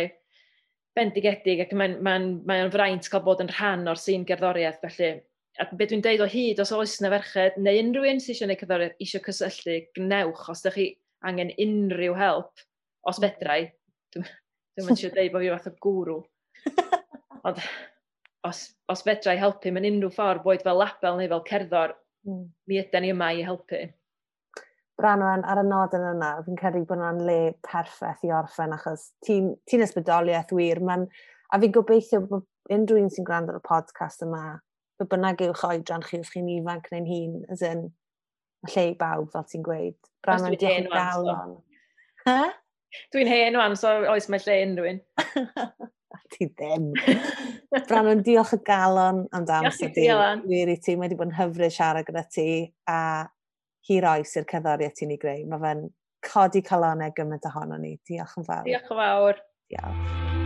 bendigedig 0.95 1.65
ac 1.65 1.73
mae'n 1.75 1.97
mae 2.07 2.21
n, 2.21 2.27
mae 2.47 2.67
fraint 2.73 3.09
cael 3.11 3.25
bod 3.25 3.43
yn 3.43 3.51
rhan 3.51 3.89
o'r 3.91 4.01
sy'n 4.01 4.27
gerddoriaeth. 4.29 4.83
Felly, 4.85 5.15
a 5.59 5.67
beth 5.71 5.91
dwi'n 5.93 6.05
deud 6.05 6.23
o 6.25 6.29
hyd, 6.31 6.61
os 6.63 6.75
oes 6.77 6.99
yna 7.01 7.11
ferched, 7.17 7.59
neu 7.63 7.81
unrhyw 7.83 8.11
un 8.13 8.23
sydd 8.23 8.37
eisiau 8.37 8.49
gwneud 8.49 8.63
cerddoriaeth, 8.63 9.01
eisiau 9.03 9.25
cysylltu, 9.25 9.81
gnewch, 9.99 10.45
os 10.53 10.63
ydych 10.63 10.79
chi 10.79 10.87
angen 11.25 11.55
unrhyw 11.65 12.15
help, 12.19 12.63
os 13.09 13.19
hmm. 13.19 13.27
fedrau, 13.27 13.67
dwi'n 14.15 14.31
dwi 14.79 14.95
eisiau 14.95 15.17
deud 15.17 15.35
bod 15.35 15.45
fi 15.47 15.53
fath 15.57 15.71
o 15.73 15.75
gwrw. 15.89 16.21
Ond 17.49 17.61
os, 18.47 18.65
os 18.93 19.05
fedrau 19.07 19.41
helpu 19.41 19.73
mewn 19.75 19.91
unrhyw 19.91 20.15
ffordd, 20.15 20.45
boed 20.47 20.65
fel 20.67 20.81
label 20.81 21.19
neu 21.19 21.31
fel 21.33 21.47
cerddor, 21.51 21.97
Mm. 22.25 22.49
Mi 22.69 22.81
ydy 22.81 23.03
ni 23.03 23.13
yma 23.13 23.31
i 23.37 23.45
helpu. 23.45 23.83
Branwen, 24.99 25.43
ar 25.51 25.59
y 25.59 25.65
nod 25.67 25.95
yn 25.97 26.05
yna, 26.13 26.31
fi'n 26.47 26.59
credu 26.59 26.85
bod 26.87 27.01
yna'n 27.01 27.25
le 27.27 27.39
perffaith 27.67 28.23
i 28.27 28.31
orffen 28.33 28.77
achos 28.77 29.09
ti'n 29.27 29.51
ti, 29.67 29.81
ysbrydoliaeth 29.83 30.55
wir. 30.55 30.81
Man, 30.87 31.09
a 31.51 31.59
fi'n 31.61 31.75
gobeithio 31.75 32.23
bod 32.31 32.47
unrhyw 32.73 33.03
un 33.03 33.11
sy'n 33.13 33.27
gwrando 33.27 33.53
ar 33.53 33.61
y 33.61 33.65
podcast 33.67 34.23
yma, 34.25 34.45
bod 35.01 35.11
bynnag 35.11 35.43
yw'ch 35.49 35.65
oedran 35.69 36.07
chi 36.07 36.23
os 36.23 36.31
chi'n 36.33 36.53
ifanc 36.55 36.87
neu'n 36.93 37.11
hun, 37.11 37.41
as 37.53 37.65
in, 37.67 37.89
y 38.65 38.71
lle 38.71 38.87
i 38.93 38.95
bawb, 39.01 39.33
fel 39.35 39.49
ti'n 39.51 39.67
gweud. 39.67 39.99
Branwen, 40.25 40.57
diolch 40.61 40.85
yn 40.85 40.89
galon. 40.95 41.59
Ha? 42.25 42.39
Dwi'n 43.13 43.29
hen 43.29 43.59
o'n, 43.59 43.75
so 43.77 43.91
oes 44.15 44.31
mae 44.31 44.47
lle 44.47 44.61
unrhyw 44.69 44.93
un. 44.95 45.03
Ti 46.35 46.49
ddim. 46.55 46.93
Brannon, 47.89 48.23
diolch 48.23 48.55
y 48.57 48.61
galon 48.67 49.25
amdano 49.35 49.71
amser 49.71 49.93
di. 49.95 50.07
Wir 50.49 50.73
i 50.73 50.79
ti, 50.79 50.95
mae 50.95 51.09
wedi 51.09 51.19
bod 51.19 51.33
yn 51.33 51.39
hyfryd 51.39 51.75
siarad 51.75 52.07
gyda 52.09 52.25
ti 52.31 52.49
a 52.91 53.01
hir 53.89 54.09
oes 54.15 54.37
i'r 54.39 54.49
cerddoriaeth 54.51 54.97
ti'n 55.01 55.15
ei 55.17 55.21
greu. 55.21 55.45
Mae 55.51 55.65
fe'n 55.67 55.85
codi 56.31 56.65
calonau 56.65 57.13
gymaint 57.17 57.51
ohono 57.51 57.81
ni. 57.81 57.97
Diolch 58.07 58.39
yn 58.41 58.49
fawr. 58.49 58.65
Diolch 58.71 58.91
yn 58.95 59.03
fawr. 59.03 59.45
Diolch. 59.73 60.44